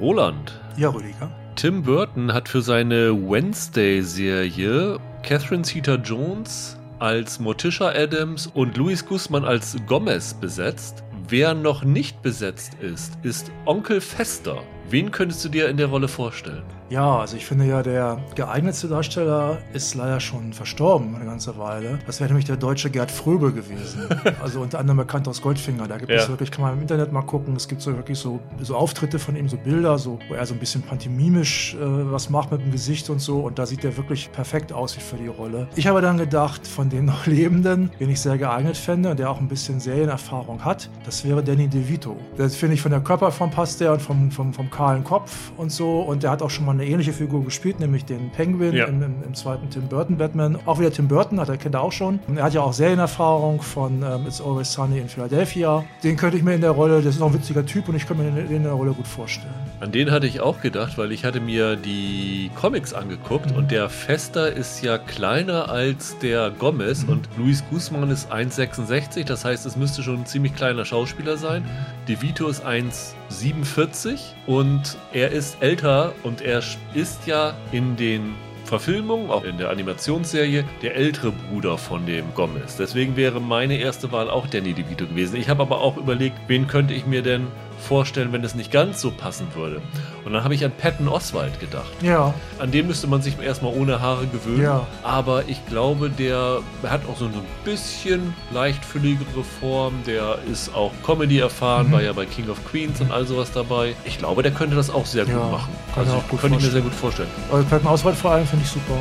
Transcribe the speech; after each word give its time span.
Roland. 0.00 0.60
Ja, 0.76 0.90
Rüdiger. 0.90 1.30
Tim 1.56 1.82
Burton 1.82 2.32
hat 2.32 2.48
für 2.48 2.62
seine 2.62 3.12
Wednesday-Serie 3.12 4.98
Catherine 5.22 5.62
Zeta-Jones 5.62 6.78
als 7.00 7.40
Morticia 7.40 7.88
Adams 7.88 8.46
und 8.46 8.76
Luis 8.76 9.04
Guzman 9.04 9.44
als 9.44 9.76
Gomez 9.86 10.34
besetzt. 10.34 11.02
Wer 11.28 11.54
noch 11.54 11.82
nicht 11.84 12.22
besetzt 12.22 12.74
ist, 12.80 13.18
ist 13.22 13.50
Onkel 13.66 14.00
Fester. 14.00 14.62
Wen 14.88 15.10
könntest 15.10 15.44
du 15.44 15.48
dir 15.48 15.68
in 15.68 15.76
der 15.76 15.88
Rolle 15.88 16.08
vorstellen? 16.08 16.64
Ja, 16.90 17.18
also 17.18 17.36
ich 17.36 17.44
finde 17.44 17.66
ja, 17.66 17.82
der 17.82 18.18
geeignetste 18.34 18.88
Darsteller 18.88 19.58
ist 19.74 19.94
leider 19.94 20.20
schon 20.20 20.54
verstorben 20.54 21.14
eine 21.14 21.26
ganze 21.26 21.58
Weile. 21.58 21.98
Das 22.06 22.18
wäre 22.20 22.28
nämlich 22.28 22.46
der 22.46 22.56
deutsche 22.56 22.88
Gerd 22.88 23.10
Fröbe 23.10 23.52
gewesen. 23.52 24.08
also 24.42 24.60
unter 24.60 24.78
anderem 24.78 24.96
bekannt 24.98 25.28
aus 25.28 25.42
Goldfinger. 25.42 25.86
Da 25.86 25.98
gibt 25.98 26.10
ja. 26.10 26.16
es 26.16 26.28
wirklich, 26.28 26.50
kann 26.50 26.62
man 26.62 26.74
im 26.74 26.80
Internet 26.80 27.12
mal 27.12 27.22
gucken, 27.22 27.54
es 27.56 27.68
gibt 27.68 27.82
so 27.82 27.94
wirklich 27.94 28.18
so, 28.18 28.40
so 28.62 28.74
Auftritte 28.74 29.18
von 29.18 29.36
ihm, 29.36 29.48
so 29.50 29.58
Bilder, 29.58 29.98
so, 29.98 30.18
wo 30.28 30.34
er 30.34 30.46
so 30.46 30.54
ein 30.54 30.60
bisschen 30.60 30.80
pantomimisch 30.80 31.74
äh, 31.74 31.78
was 31.80 32.30
macht 32.30 32.52
mit 32.52 32.62
dem 32.62 32.72
Gesicht 32.72 33.10
und 33.10 33.20
so. 33.20 33.40
Und 33.40 33.58
da 33.58 33.66
sieht 33.66 33.84
er 33.84 33.94
wirklich 33.98 34.32
perfekt 34.32 34.72
aus 34.72 34.96
wie 34.96 35.00
für 35.00 35.16
die 35.16 35.28
Rolle. 35.28 35.68
Ich 35.76 35.86
habe 35.86 36.00
dann 36.00 36.16
gedacht, 36.16 36.66
von 36.66 36.88
den 36.88 37.04
noch 37.08 37.26
Lebenden, 37.26 37.90
den 38.00 38.08
ich 38.08 38.20
sehr 38.20 38.38
geeignet 38.38 38.78
fände 38.78 39.10
und 39.10 39.18
der 39.18 39.30
auch 39.30 39.40
ein 39.40 39.48
bisschen 39.48 39.78
Serienerfahrung 39.78 40.64
hat, 40.64 40.88
das 41.04 41.22
wäre 41.24 41.42
Danny 41.42 41.68
DeVito. 41.68 42.16
Das 42.38 42.56
finde 42.56 42.74
ich 42.74 42.82
von 42.82 42.92
der 42.92 43.00
Körperform 43.00 43.50
passt 43.50 43.80
der 43.80 43.92
und 43.92 44.00
vom, 44.00 44.30
vom, 44.30 44.54
vom 44.54 44.70
kahlen 44.70 45.04
Kopf 45.04 45.52
und 45.58 45.70
so. 45.70 46.00
Und 46.00 46.22
der 46.22 46.30
hat 46.30 46.40
auch 46.40 46.50
schon 46.50 46.64
mal 46.64 46.77
eine 46.80 46.88
ähnliche 46.88 47.12
Figur 47.12 47.44
gespielt, 47.44 47.80
nämlich 47.80 48.04
den 48.04 48.30
Penguin 48.30 48.74
ja. 48.74 48.86
im, 48.86 49.02
im, 49.02 49.14
im, 49.26 49.34
zweiten 49.34 49.68
Tim 49.70 49.88
Burton 49.88 50.16
Batman. 50.16 50.58
Auch 50.66 50.78
wieder 50.78 50.92
Tim 50.92 51.08
Burton, 51.08 51.40
hat 51.40 51.48
er 51.48 51.56
kennt 51.56 51.74
er 51.74 51.82
auch 51.82 51.92
schon. 51.92 52.20
Er 52.34 52.44
hat 52.44 52.54
ja 52.54 52.60
auch 52.60 52.72
Serienerfahrung 52.72 53.60
von 53.60 54.02
ähm, 54.02 54.26
It's 54.26 54.40
Always 54.40 54.72
Sunny 54.72 54.98
in 54.98 55.08
Philadelphia. 55.08 55.84
Den 56.02 56.16
könnte 56.16 56.36
ich 56.36 56.42
mir 56.42 56.54
in 56.54 56.60
der 56.60 56.70
Rolle, 56.70 57.02
das 57.02 57.16
ist 57.16 57.22
auch 57.22 57.28
ein 57.28 57.34
witziger 57.34 57.66
Typ 57.66 57.88
und 57.88 57.96
ich 57.96 58.06
könnte 58.06 58.22
mir 58.22 58.30
den 58.30 58.50
in 58.50 58.62
der 58.62 58.72
Rolle 58.72 58.92
gut 58.92 59.06
vorstellen. 59.06 59.52
An 59.80 59.92
den 59.92 60.10
hatte 60.10 60.26
ich 60.26 60.40
auch 60.40 60.60
gedacht, 60.60 60.98
weil 60.98 61.12
ich 61.12 61.24
hatte 61.24 61.40
mir 61.40 61.76
die 61.76 62.50
Comics 62.56 62.92
angeguckt 62.92 63.52
mhm. 63.52 63.58
und 63.58 63.70
der 63.70 63.88
Fester 63.88 64.52
ist 64.52 64.82
ja 64.82 64.98
kleiner 64.98 65.68
als 65.68 66.18
der 66.18 66.50
Gomez 66.50 67.04
mhm. 67.04 67.10
und 67.10 67.28
Luis 67.36 67.62
Guzman 67.70 68.10
ist 68.10 68.32
1,66, 68.32 69.24
das 69.24 69.44
heißt, 69.44 69.66
es 69.66 69.76
müsste 69.76 70.02
schon 70.02 70.20
ein 70.20 70.26
ziemlich 70.26 70.54
kleiner 70.56 70.84
Schauspieler 70.84 71.36
sein. 71.36 71.62
Mhm. 71.62 72.06
De 72.08 72.20
Vito 72.20 72.48
ist 72.48 72.66
1,47 72.66 74.18
und 74.46 74.96
er 75.12 75.30
ist 75.30 75.58
älter 75.60 76.12
und 76.24 76.40
er 76.40 76.60
ist 76.94 77.26
ja 77.26 77.54
in 77.72 77.96
den 77.96 78.34
Verfilmungen, 78.64 79.30
auch 79.30 79.44
in 79.44 79.56
der 79.56 79.70
Animationsserie, 79.70 80.64
der 80.82 80.94
ältere 80.94 81.32
Bruder 81.32 81.78
von 81.78 82.04
dem 82.04 82.34
Gomez. 82.34 82.76
Deswegen 82.76 83.16
wäre 83.16 83.40
meine 83.40 83.78
erste 83.78 84.12
Wahl 84.12 84.28
auch 84.28 84.46
Danny 84.46 84.74
DeVito 84.74 85.06
gewesen. 85.06 85.36
Ich 85.36 85.48
habe 85.48 85.62
aber 85.62 85.80
auch 85.80 85.96
überlegt, 85.96 86.36
wen 86.48 86.66
könnte 86.66 86.92
ich 86.92 87.06
mir 87.06 87.22
denn 87.22 87.46
vorstellen, 87.78 88.32
wenn 88.32 88.44
es 88.44 88.54
nicht 88.54 88.70
ganz 88.70 89.00
so 89.00 89.10
passen 89.10 89.46
würde. 89.54 89.80
Und 90.24 90.32
dann 90.32 90.44
habe 90.44 90.54
ich 90.54 90.64
an 90.64 90.72
Patton 90.72 91.08
Oswald 91.08 91.58
gedacht. 91.60 91.90
Ja. 92.02 92.34
An 92.58 92.70
den 92.70 92.86
müsste 92.86 93.06
man 93.06 93.22
sich 93.22 93.38
erstmal 93.38 93.72
ohne 93.74 94.00
Haare 94.00 94.26
gewöhnen. 94.26 94.62
Ja. 94.62 94.86
Aber 95.02 95.48
ich 95.48 95.64
glaube, 95.66 96.10
der 96.10 96.60
hat 96.82 97.00
auch 97.08 97.16
so 97.16 97.26
ein 97.26 97.32
bisschen 97.64 98.34
leichtfülligere 98.52 99.44
Form. 99.60 99.94
Der 100.06 100.38
ist 100.50 100.74
auch 100.74 100.92
Comedy 101.04 101.38
erfahren, 101.38 101.88
mhm. 101.88 101.92
war 101.92 102.02
ja 102.02 102.12
bei 102.12 102.26
King 102.26 102.50
of 102.50 102.64
Queens 102.66 103.00
und 103.00 103.10
all 103.10 103.26
sowas 103.26 103.52
dabei. 103.52 103.94
Ich 104.04 104.18
glaube, 104.18 104.42
der 104.42 104.52
könnte 104.52 104.76
das 104.76 104.90
auch 104.90 105.06
sehr 105.06 105.26
ja, 105.26 105.34
gut 105.34 105.52
machen. 105.52 105.72
Kann 105.94 106.04
also 106.04 106.16
auch 106.18 106.28
gut 106.28 106.40
könnte 106.40 106.58
ich 106.58 106.64
mir 106.64 106.70
sehr 106.70 106.82
gut 106.82 106.94
vorstellen. 106.94 107.30
Also 107.50 107.64
Patton 107.68 107.88
Oswald 107.88 108.16
vor 108.16 108.32
allem 108.32 108.46
finde 108.46 108.64
ich 108.64 108.70
super. 108.70 108.98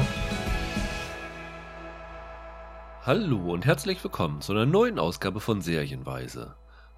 Hallo 3.05 3.53
und 3.53 3.65
herzlich 3.65 4.03
willkommen 4.03 4.41
zu 4.41 4.51
einer 4.51 4.65
neuen 4.65 4.99
Ausgabe 4.99 5.39
von 5.39 5.61
Serienweise. 5.61 6.55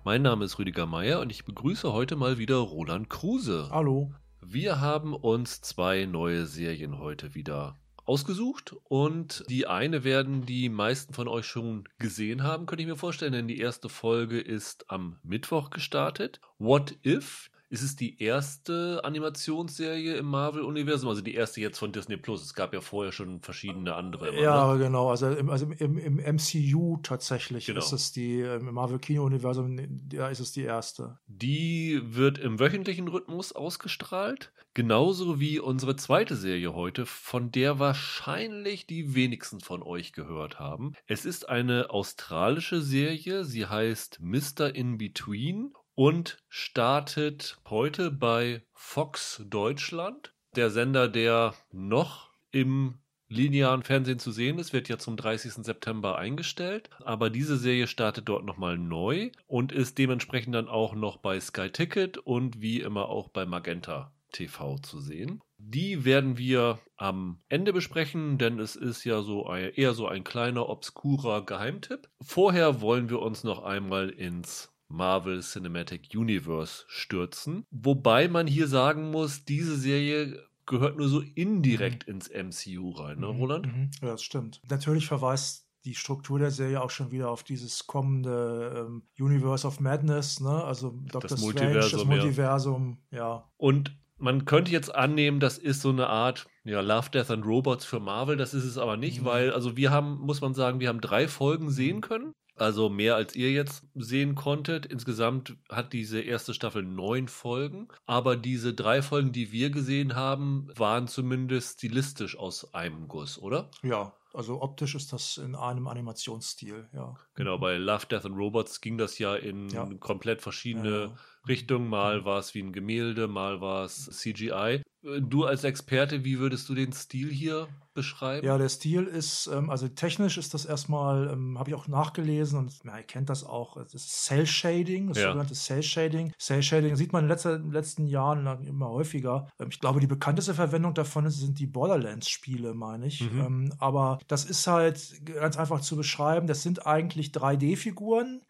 Mein 0.09 0.23
Name 0.23 0.43
ist 0.43 0.57
Rüdiger 0.57 0.87
Meier 0.87 1.19
und 1.19 1.29
ich 1.31 1.45
begrüße 1.45 1.93
heute 1.93 2.15
mal 2.15 2.39
wieder 2.39 2.55
Roland 2.55 3.11
Kruse. 3.11 3.69
Hallo. 3.69 4.11
Wir 4.41 4.81
haben 4.81 5.13
uns 5.13 5.61
zwei 5.61 6.05
neue 6.05 6.47
Serien 6.47 6.97
heute 6.97 7.35
wieder 7.35 7.77
ausgesucht 8.05 8.75
und 8.85 9.45
die 9.49 9.67
eine 9.67 10.03
werden 10.03 10.47
die 10.47 10.67
meisten 10.67 11.13
von 11.13 11.27
euch 11.27 11.45
schon 11.45 11.87
gesehen 11.99 12.41
haben, 12.41 12.65
könnte 12.65 12.81
ich 12.81 12.87
mir 12.89 12.95
vorstellen, 12.95 13.33
denn 13.33 13.47
die 13.47 13.59
erste 13.59 13.87
Folge 13.87 14.39
ist 14.39 14.89
am 14.89 15.19
Mittwoch 15.21 15.69
gestartet. 15.69 16.41
What 16.57 16.97
If? 17.05 17.51
Ist 17.71 17.83
es 17.83 17.95
die 17.95 18.21
erste 18.21 19.01
Animationsserie 19.03 20.15
im 20.15 20.25
Marvel-Universum? 20.25 21.07
Also 21.09 21.21
die 21.21 21.35
erste 21.35 21.61
jetzt 21.61 21.77
von 21.77 21.91
Disney 21.91 22.17
Plus. 22.17 22.43
Es 22.43 22.55
gab 22.55 22.73
ja 22.73 22.81
vorher 22.81 23.11
schon 23.11 23.41
verschiedene 23.41 23.93
andere. 23.93 24.29
Immer, 24.29 24.41
ja, 24.41 24.73
ne? 24.73 24.79
genau. 24.79 25.11
Also, 25.11 25.29
im, 25.29 25.51
also 25.51 25.67
im, 25.77 25.97
im 25.99 26.15
MCU 26.15 26.97
tatsächlich 27.03 27.67
genau. 27.67 27.77
ist 27.77 27.91
es 27.91 28.11
die, 28.11 28.41
im 28.41 28.73
Marvel-Kino-Universum, 28.73 29.77
ja, 30.11 30.29
ist 30.29 30.39
es 30.39 30.51
die 30.51 30.63
erste. 30.63 31.19
Die 31.27 32.01
wird 32.03 32.39
im 32.39 32.59
wöchentlichen 32.59 33.07
Rhythmus 33.07 33.53
ausgestrahlt. 33.53 34.51
Genauso 34.73 35.39
wie 35.39 35.59
unsere 35.59 35.95
zweite 35.95 36.35
Serie 36.35 36.73
heute, 36.73 37.05
von 37.05 37.51
der 37.51 37.77
wahrscheinlich 37.77 38.87
die 38.87 39.13
wenigsten 39.13 39.59
von 39.59 39.83
euch 39.83 40.13
gehört 40.13 40.59
haben. 40.59 40.93
Es 41.05 41.25
ist 41.25 41.49
eine 41.49 41.91
australische 41.91 42.81
Serie. 42.81 43.45
Sie 43.45 43.67
heißt 43.67 44.19
Mr. 44.21 44.73
In 44.73 44.97
Between 44.97 45.73
und 45.99 46.37
startet 46.47 47.57
heute 47.69 48.09
bei 48.09 48.61
Fox 48.71 49.43
Deutschland. 49.49 50.33
Der 50.55 50.69
Sender, 50.69 51.09
der 51.09 51.55
noch 51.73 52.29
im 52.51 52.99
linearen 53.27 53.83
Fernsehen 53.83 54.17
zu 54.17 54.31
sehen 54.31 54.59
ist, 54.59 54.71
wird 54.71 54.87
ja 54.87 54.97
zum 54.97 55.17
30. 55.17 55.55
September 55.55 56.17
eingestellt. 56.17 56.89
Aber 57.03 57.29
diese 57.29 57.57
Serie 57.57 57.85
startet 57.85 58.29
dort 58.29 58.45
nochmal 58.45 58.77
neu 58.77 59.31
und 59.45 59.73
ist 59.73 59.97
dementsprechend 59.97 60.55
dann 60.55 60.69
auch 60.69 60.95
noch 60.95 61.17
bei 61.17 61.37
Sky 61.37 61.69
Ticket 61.69 62.17
und 62.17 62.61
wie 62.61 62.79
immer 62.79 63.09
auch 63.09 63.27
bei 63.27 63.45
Magenta 63.45 64.13
TV 64.31 64.77
zu 64.77 65.01
sehen. 65.01 65.41
Die 65.57 66.05
werden 66.05 66.37
wir 66.37 66.79
am 66.95 67.41
Ende 67.49 67.73
besprechen, 67.73 68.37
denn 68.37 68.57
es 68.59 68.77
ist 68.77 69.03
ja 69.03 69.21
so 69.21 69.47
ein, 69.47 69.73
eher 69.73 69.93
so 69.93 70.07
ein 70.07 70.23
kleiner, 70.23 70.69
obskurer 70.69 71.45
Geheimtipp. 71.45 72.07
Vorher 72.21 72.79
wollen 72.79 73.09
wir 73.09 73.19
uns 73.19 73.43
noch 73.43 73.63
einmal 73.63 74.09
ins 74.09 74.71
Marvel 74.89 75.41
Cinematic 75.41 76.09
Universe 76.13 76.83
stürzen. 76.87 77.65
Wobei 77.71 78.27
man 78.27 78.47
hier 78.47 78.67
sagen 78.67 79.11
muss, 79.11 79.45
diese 79.45 79.77
Serie 79.77 80.43
gehört 80.65 80.97
nur 80.97 81.07
so 81.07 81.21
indirekt 81.21 82.07
mhm. 82.07 82.15
ins 82.15 82.29
MCU 82.29 82.91
rein, 82.91 83.19
ne, 83.19 83.27
mhm, 83.27 83.39
Roland? 83.39 83.67
Mhm. 83.67 83.91
Ja, 84.01 84.09
das 84.09 84.23
stimmt. 84.23 84.61
Natürlich 84.69 85.07
verweist 85.07 85.67
die 85.85 85.95
Struktur 85.95 86.39
der 86.39 86.51
Serie 86.51 86.81
auch 86.81 86.89
schon 86.89 87.11
wieder 87.11 87.29
auf 87.29 87.43
dieses 87.43 87.87
kommende 87.87 88.87
ähm, 88.87 89.03
Universe 89.17 89.65
of 89.65 89.79
Madness, 89.79 90.41
ne? 90.41 90.63
Also 90.63 90.99
Dr. 91.05 91.21
Das 91.21 91.39
Strange, 91.39 91.53
Multiversum, 91.53 91.99
das 91.99 92.07
Multiversum, 92.07 92.97
ja. 93.11 93.17
ja. 93.17 93.51
Und 93.57 93.97
man 94.17 94.43
könnte 94.45 94.71
jetzt 94.71 94.93
annehmen, 94.93 95.39
das 95.39 95.57
ist 95.57 95.81
so 95.81 95.89
eine 95.89 96.07
Art 96.07 96.47
ja, 96.65 96.81
Love, 96.81 97.09
Death 97.09 97.31
and 97.31 97.45
Robots 97.45 97.85
für 97.85 97.99
Marvel. 97.99 98.37
Das 98.37 98.53
ist 98.53 98.65
es 98.65 98.77
aber 98.77 98.97
nicht, 98.97 99.21
mhm. 99.21 99.25
weil, 99.25 99.53
also 99.53 99.77
wir 99.77 99.91
haben, 99.91 100.19
muss 100.19 100.41
man 100.41 100.53
sagen, 100.53 100.79
wir 100.79 100.89
haben 100.89 101.01
drei 101.01 101.27
Folgen 101.27 101.71
sehen 101.71 102.01
können. 102.01 102.33
Also 102.59 102.89
mehr 102.89 103.15
als 103.15 103.35
ihr 103.35 103.51
jetzt 103.51 103.85
sehen 103.95 104.35
konntet. 104.35 104.85
Insgesamt 104.85 105.55
hat 105.69 105.93
diese 105.93 106.21
erste 106.21 106.53
Staffel 106.53 106.83
neun 106.83 107.27
Folgen. 107.27 107.87
Aber 108.05 108.35
diese 108.35 108.73
drei 108.73 109.01
Folgen, 109.01 109.31
die 109.31 109.51
wir 109.51 109.69
gesehen 109.69 110.15
haben, 110.15 110.69
waren 110.75 111.07
zumindest 111.07 111.79
stilistisch 111.79 112.37
aus 112.37 112.73
einem 112.73 113.07
Guss, 113.07 113.39
oder? 113.39 113.69
Ja, 113.81 114.13
also 114.33 114.61
optisch 114.61 114.93
ist 114.93 115.11
das 115.11 115.37
in 115.37 115.55
einem 115.55 115.87
Animationsstil, 115.87 116.87
ja. 116.93 117.15
Genau, 117.33 117.57
bei 117.57 117.77
Love, 117.77 118.05
Death 118.05 118.25
and 118.25 118.37
Robots 118.37 118.79
ging 118.79 118.97
das 118.97 119.17
ja 119.17 119.35
in 119.35 119.69
ja. 119.69 119.89
komplett 119.99 120.41
verschiedene 120.41 121.05
ja. 121.05 121.15
Richtungen. 121.49 121.89
Mal 121.89 122.23
war 122.23 122.39
es 122.39 122.53
wie 122.55 122.61
ein 122.61 122.71
Gemälde, 122.71 123.27
mal 123.27 123.59
war 123.59 123.83
es 123.83 124.05
CGI. 124.05 124.81
Du 125.01 125.45
als 125.45 125.63
Experte, 125.63 126.25
wie 126.25 126.39
würdest 126.39 126.67
du 126.67 126.75
den 126.75 126.91
Stil 126.91 127.29
hier 127.29 127.69
beschreiben? 127.93 128.45
Ja, 128.45 128.57
der 128.57 128.67
Stil 128.67 129.03
ist, 129.03 129.47
ähm, 129.47 129.69
also 129.69 129.87
technisch 129.87 130.37
ist 130.37 130.53
das 130.53 130.65
erstmal, 130.65 131.29
ähm, 131.31 131.57
habe 131.57 131.69
ich 131.69 131.75
auch 131.75 131.87
nachgelesen 131.87 132.59
und 132.59 132.81
ihr 132.83 133.03
kennt 133.03 133.29
das 133.29 133.45
auch, 133.45 133.77
das 133.77 133.93
ist 133.93 134.25
Cell 134.25 134.45
Shading, 134.45 135.07
das 135.07 135.17
ja. 135.17 135.27
sogenannte 135.27 135.53
Cell 135.53 135.83
Shading. 135.83 136.33
Cell 136.37 136.61
Shading 136.61 136.97
sieht 136.97 137.13
man 137.13 137.29
in 137.29 137.35
den 137.37 137.71
letzten 137.71 138.07
Jahren 138.07 138.65
immer 138.65 138.89
häufiger. 138.89 139.47
Ähm, 139.59 139.69
ich 139.71 139.79
glaube, 139.79 139.99
die 140.01 140.07
bekannteste 140.07 140.53
Verwendung 140.53 140.93
davon 140.93 141.29
sind 141.29 141.59
die 141.59 141.67
Borderlands-Spiele, 141.67 142.73
meine 142.73 143.07
ich. 143.07 143.21
Mhm. 143.21 143.73
Aber 143.79 144.19
das 144.27 144.45
ist 144.45 144.67
halt 144.67 145.25
ganz 145.25 145.57
einfach 145.57 145.81
zu 145.81 145.95
beschreiben. 145.95 146.47
Das 146.47 146.61
sind 146.61 146.85
eigentlich 146.85 147.29
3D-Figuren, 147.29 148.41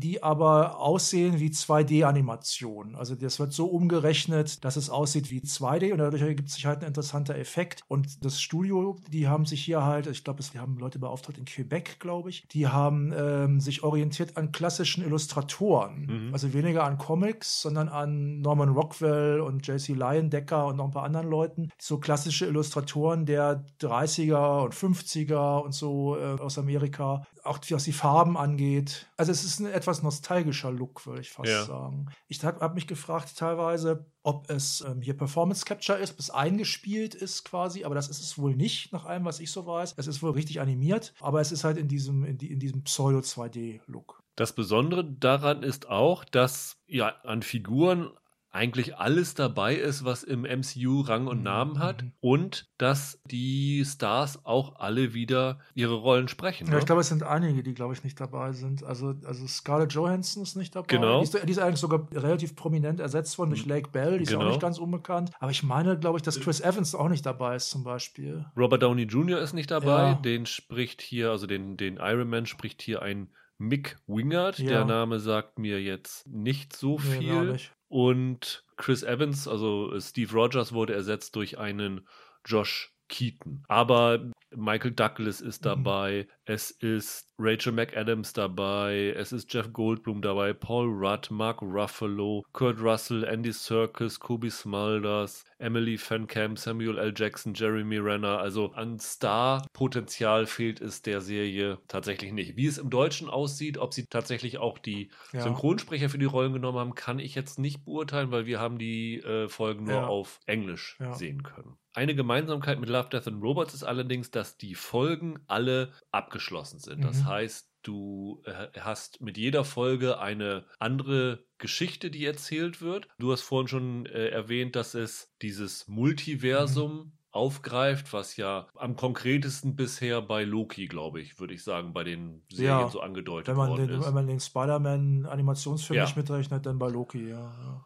die 0.00 0.22
aber 0.22 0.78
aussehen 0.78 1.40
wie 1.40 1.48
2D-Animationen. 1.48 2.96
Also 2.96 3.14
das 3.14 3.38
wird 3.38 3.52
so 3.52 3.66
umgerechnet, 3.66 4.64
dass 4.64 4.76
es 4.76 4.90
aussieht 4.90 5.30
wie 5.30 5.40
2D 5.40 5.92
und 5.92 5.98
dadurch 5.98 6.22
ergibt 6.22 6.50
sich 6.50 6.66
halt 6.66 6.80
ein 6.80 6.88
interessanter 6.88 7.36
Effekt. 7.36 7.82
Und 7.88 8.24
das 8.24 8.40
Studio, 8.40 8.96
die 9.10 9.28
haben 9.28 9.46
sich 9.46 9.64
hier 9.64 9.84
halt, 9.84 10.06
ich 10.06 10.24
glaube, 10.24 10.42
wir 10.52 10.60
haben 10.60 10.78
Leute 10.78 10.98
beauftragt 10.98 11.38
in 11.38 11.44
Quebec, 11.44 11.98
glaube 11.98 12.30
ich, 12.30 12.46
die 12.48 12.68
haben 12.68 13.12
ähm, 13.16 13.60
sich 13.60 13.82
orientiert 13.82 14.36
an 14.36 14.52
klassischen 14.52 15.04
Illustratoren. 15.04 16.26
Mhm. 16.26 16.32
Also 16.32 16.52
weniger 16.52 16.84
an 16.84 16.98
Comics, 16.98 17.62
sondern 17.62 17.88
an 17.88 18.40
Norman 18.40 18.68
Rockwell 18.68 19.40
und 19.40 19.66
JC 19.66 19.88
Leyendecker 19.88 20.66
und 20.66 20.76
noch 20.76 20.86
ein 20.86 20.90
paar 20.90 21.04
anderen 21.04 21.28
Leuten. 21.28 21.70
So 21.78 21.98
klassische 21.98 22.46
Illustratoren 22.46 23.26
der 23.26 23.64
30er 23.80 24.64
und 24.64 24.74
50er 24.74 25.60
und 25.62 25.74
so 25.74 26.16
äh, 26.16 26.40
aus 26.40 26.58
Amerika 26.58 27.24
auch 27.46 27.58
was 27.70 27.84
die 27.84 27.92
Farben 27.92 28.36
angeht. 28.36 29.06
Also 29.16 29.32
es 29.32 29.44
ist 29.44 29.60
ein 29.60 29.66
etwas 29.66 30.02
nostalgischer 30.02 30.70
Look, 30.70 31.06
würde 31.06 31.20
ich 31.20 31.30
fast 31.30 31.48
ja. 31.48 31.64
sagen. 31.64 32.06
Ich 32.28 32.44
habe 32.44 32.74
mich 32.74 32.86
gefragt 32.86 33.36
teilweise, 33.36 34.06
ob 34.22 34.50
es 34.50 34.80
ähm, 34.80 35.00
hier 35.00 35.16
Performance 35.16 35.64
Capture 35.64 35.98
ist, 35.98 36.12
ob 36.12 36.18
es 36.18 36.30
eingespielt 36.30 37.14
ist 37.14 37.44
quasi, 37.44 37.84
aber 37.84 37.94
das 37.94 38.08
ist 38.08 38.20
es 38.20 38.38
wohl 38.38 38.56
nicht, 38.56 38.92
nach 38.92 39.04
allem, 39.04 39.24
was 39.24 39.40
ich 39.40 39.50
so 39.50 39.66
weiß. 39.66 39.94
Es 39.96 40.06
ist 40.06 40.22
wohl 40.22 40.32
richtig 40.32 40.60
animiert, 40.60 41.14
aber 41.20 41.40
es 41.40 41.52
ist 41.52 41.64
halt 41.64 41.78
in 41.78 41.88
diesem, 41.88 42.24
in, 42.24 42.38
die, 42.38 42.50
in 42.50 42.58
diesem 42.58 42.82
Pseudo-2D-Look. 42.82 44.22
Das 44.36 44.52
Besondere 44.52 45.04
daran 45.04 45.62
ist 45.62 45.88
auch, 45.88 46.24
dass 46.24 46.76
ja 46.86 47.08
an 47.24 47.42
Figuren 47.42 48.10
eigentlich 48.56 48.96
alles 48.96 49.34
dabei 49.34 49.74
ist, 49.74 50.04
was 50.04 50.22
im 50.22 50.42
MCU 50.42 51.02
Rang 51.02 51.26
und 51.26 51.42
Namen 51.42 51.78
hat 51.78 52.02
mhm. 52.02 52.12
und 52.20 52.68
dass 52.78 53.20
die 53.26 53.84
Stars 53.84 54.44
auch 54.44 54.76
alle 54.80 55.12
wieder 55.12 55.58
ihre 55.74 55.94
Rollen 55.94 56.26
sprechen. 56.28 56.66
Ja, 56.66 56.72
ne? 56.72 56.78
ich 56.78 56.86
glaube, 56.86 57.02
es 57.02 57.08
sind 57.08 57.22
einige, 57.22 57.62
die, 57.62 57.74
glaube 57.74 57.92
ich, 57.92 58.02
nicht 58.02 58.18
dabei 58.18 58.52
sind. 58.52 58.82
Also, 58.82 59.14
also 59.24 59.46
Scarlett 59.46 59.92
Johansson 59.92 60.42
ist 60.42 60.56
nicht 60.56 60.74
dabei. 60.74 60.86
Genau. 60.86 61.18
Die 61.20 61.24
ist, 61.24 61.46
die 61.46 61.52
ist 61.52 61.58
eigentlich 61.58 61.80
sogar 61.80 62.08
relativ 62.12 62.56
prominent 62.56 62.98
ersetzt 62.98 63.38
worden 63.38 63.50
durch 63.50 63.66
mhm. 63.66 63.72
Lake 63.72 63.90
Bell, 63.90 64.16
die 64.16 64.24
ist 64.24 64.30
genau. 64.30 64.46
auch 64.46 64.48
nicht 64.48 64.60
ganz 64.60 64.78
unbekannt. 64.78 65.30
Aber 65.38 65.50
ich 65.50 65.62
meine, 65.62 65.98
glaube 65.98 66.18
ich, 66.18 66.22
dass 66.22 66.40
Chris 66.40 66.60
Evans 66.60 66.94
auch 66.94 67.08
nicht 67.08 67.26
dabei 67.26 67.56
ist 67.56 67.68
zum 67.68 67.84
Beispiel. 67.84 68.46
Robert 68.56 68.82
Downey 68.82 69.02
Jr. 69.02 69.38
ist 69.38 69.52
nicht 69.52 69.70
dabei. 69.70 70.10
Ja. 70.10 70.14
Den 70.14 70.46
spricht 70.46 71.02
hier, 71.02 71.30
also 71.30 71.46
den, 71.46 71.76
den 71.76 71.98
Iron 71.98 72.28
Man 72.28 72.46
spricht 72.46 72.80
hier 72.80 73.02
ein 73.02 73.28
Mick 73.58 73.98
Wingard. 74.06 74.58
Ja. 74.58 74.68
Der 74.68 74.84
Name 74.84 75.20
sagt 75.20 75.58
mir 75.58 75.82
jetzt 75.82 76.26
nicht 76.26 76.74
so 76.74 76.98
viel. 76.98 77.44
Nee, 77.44 77.52
nicht. 77.52 77.75
Und 77.88 78.64
Chris 78.76 79.02
Evans, 79.02 79.46
also 79.46 79.98
Steve 80.00 80.32
Rogers, 80.32 80.72
wurde 80.72 80.94
ersetzt 80.94 81.36
durch 81.36 81.58
einen 81.58 82.06
Josh 82.44 82.92
Keaton. 83.08 83.64
Aber 83.68 84.30
Michael 84.56 84.92
Douglas 84.92 85.40
ist 85.40 85.62
mhm. 85.62 85.68
dabei, 85.68 86.26
mhm. 86.26 86.32
es 86.46 86.70
ist 86.70 87.34
Rachel 87.38 87.72
McAdams 87.72 88.32
dabei, 88.32 89.14
es 89.16 89.32
ist 89.32 89.52
Jeff 89.52 89.72
Goldblum 89.72 90.22
dabei, 90.22 90.54
Paul 90.54 90.88
Rudd, 90.88 91.30
Mark 91.30 91.60
Ruffalo, 91.60 92.44
Kurt 92.52 92.80
Russell, 92.80 93.24
Andy 93.24 93.52
Serkis, 93.52 94.18
Kobe 94.18 94.50
Smulders, 94.50 95.44
Emily 95.58 95.98
Van 95.98 96.26
Camp, 96.26 96.58
Samuel 96.58 96.98
L. 96.98 97.12
Jackson, 97.14 97.52
Jeremy 97.54 97.98
Renner. 97.98 98.38
Also 98.38 98.72
an 98.72 98.98
Star-Potenzial 98.98 100.46
fehlt 100.46 100.80
es 100.80 101.02
der 101.02 101.20
Serie 101.20 101.78
tatsächlich 101.88 102.32
nicht. 102.32 102.56
Wie 102.56 102.66
es 102.66 102.78
im 102.78 102.90
Deutschen 102.90 103.28
aussieht, 103.28 103.78
ob 103.78 103.92
sie 103.92 104.06
tatsächlich 104.06 104.58
auch 104.58 104.78
die 104.78 105.10
ja. 105.32 105.40
Synchronsprecher 105.40 106.08
für 106.08 106.18
die 106.18 106.24
Rollen 106.24 106.52
genommen 106.52 106.78
haben, 106.78 106.94
kann 106.94 107.18
ich 107.18 107.34
jetzt 107.34 107.58
nicht 107.58 107.84
beurteilen, 107.84 108.30
weil 108.30 108.46
wir 108.46 108.60
haben 108.60 108.78
die 108.78 109.20
äh, 109.20 109.48
Folgen 109.48 109.84
nur 109.84 109.94
ja. 109.94 110.06
auf 110.06 110.40
Englisch 110.46 110.96
ja. 111.00 111.14
sehen 111.14 111.42
können. 111.42 111.76
Eine 111.96 112.14
Gemeinsamkeit 112.14 112.78
mit 112.78 112.90
Love, 112.90 113.08
Death 113.08 113.26
and 113.26 113.42
Robots 113.42 113.72
ist 113.72 113.82
allerdings, 113.82 114.30
dass 114.30 114.45
die 114.54 114.74
Folgen 114.74 115.40
alle 115.46 115.92
abgeschlossen 116.10 116.78
sind. 116.78 117.00
Mhm. 117.00 117.04
Das 117.04 117.24
heißt, 117.24 117.70
du 117.82 118.42
äh, 118.44 118.80
hast 118.80 119.20
mit 119.20 119.38
jeder 119.38 119.64
Folge 119.64 120.18
eine 120.18 120.64
andere 120.78 121.44
Geschichte, 121.58 122.10
die 122.10 122.24
erzählt 122.24 122.80
wird. 122.82 123.08
Du 123.18 123.32
hast 123.32 123.42
vorhin 123.42 123.68
schon 123.68 124.06
äh, 124.06 124.28
erwähnt, 124.28 124.76
dass 124.76 124.94
es 124.94 125.32
dieses 125.42 125.88
Multiversum 125.88 126.92
mhm. 126.92 127.12
aufgreift, 127.30 128.12
was 128.12 128.36
ja 128.36 128.68
am 128.74 128.96
konkretesten 128.96 129.76
bisher 129.76 130.20
bei 130.20 130.44
Loki, 130.44 130.86
glaube 130.86 131.20
ich, 131.20 131.38
würde 131.38 131.54
ich 131.54 131.62
sagen, 131.62 131.92
bei 131.92 132.04
den 132.04 132.42
Serien 132.50 132.80
ja, 132.80 132.88
so 132.88 133.00
angedeutet 133.00 133.48
wenn 133.48 133.56
man 133.56 133.70
worden 133.70 133.88
den, 133.88 134.00
ist. 134.00 134.06
Wenn 134.06 134.14
man 134.14 134.26
den 134.26 134.40
Spider-Man-Animationsfilm 134.40 135.96
ja. 135.96 136.04
nicht 136.04 136.16
mitrechnet, 136.16 136.66
dann 136.66 136.78
bei 136.78 136.88
Loki, 136.88 137.28
ja. 137.28 137.84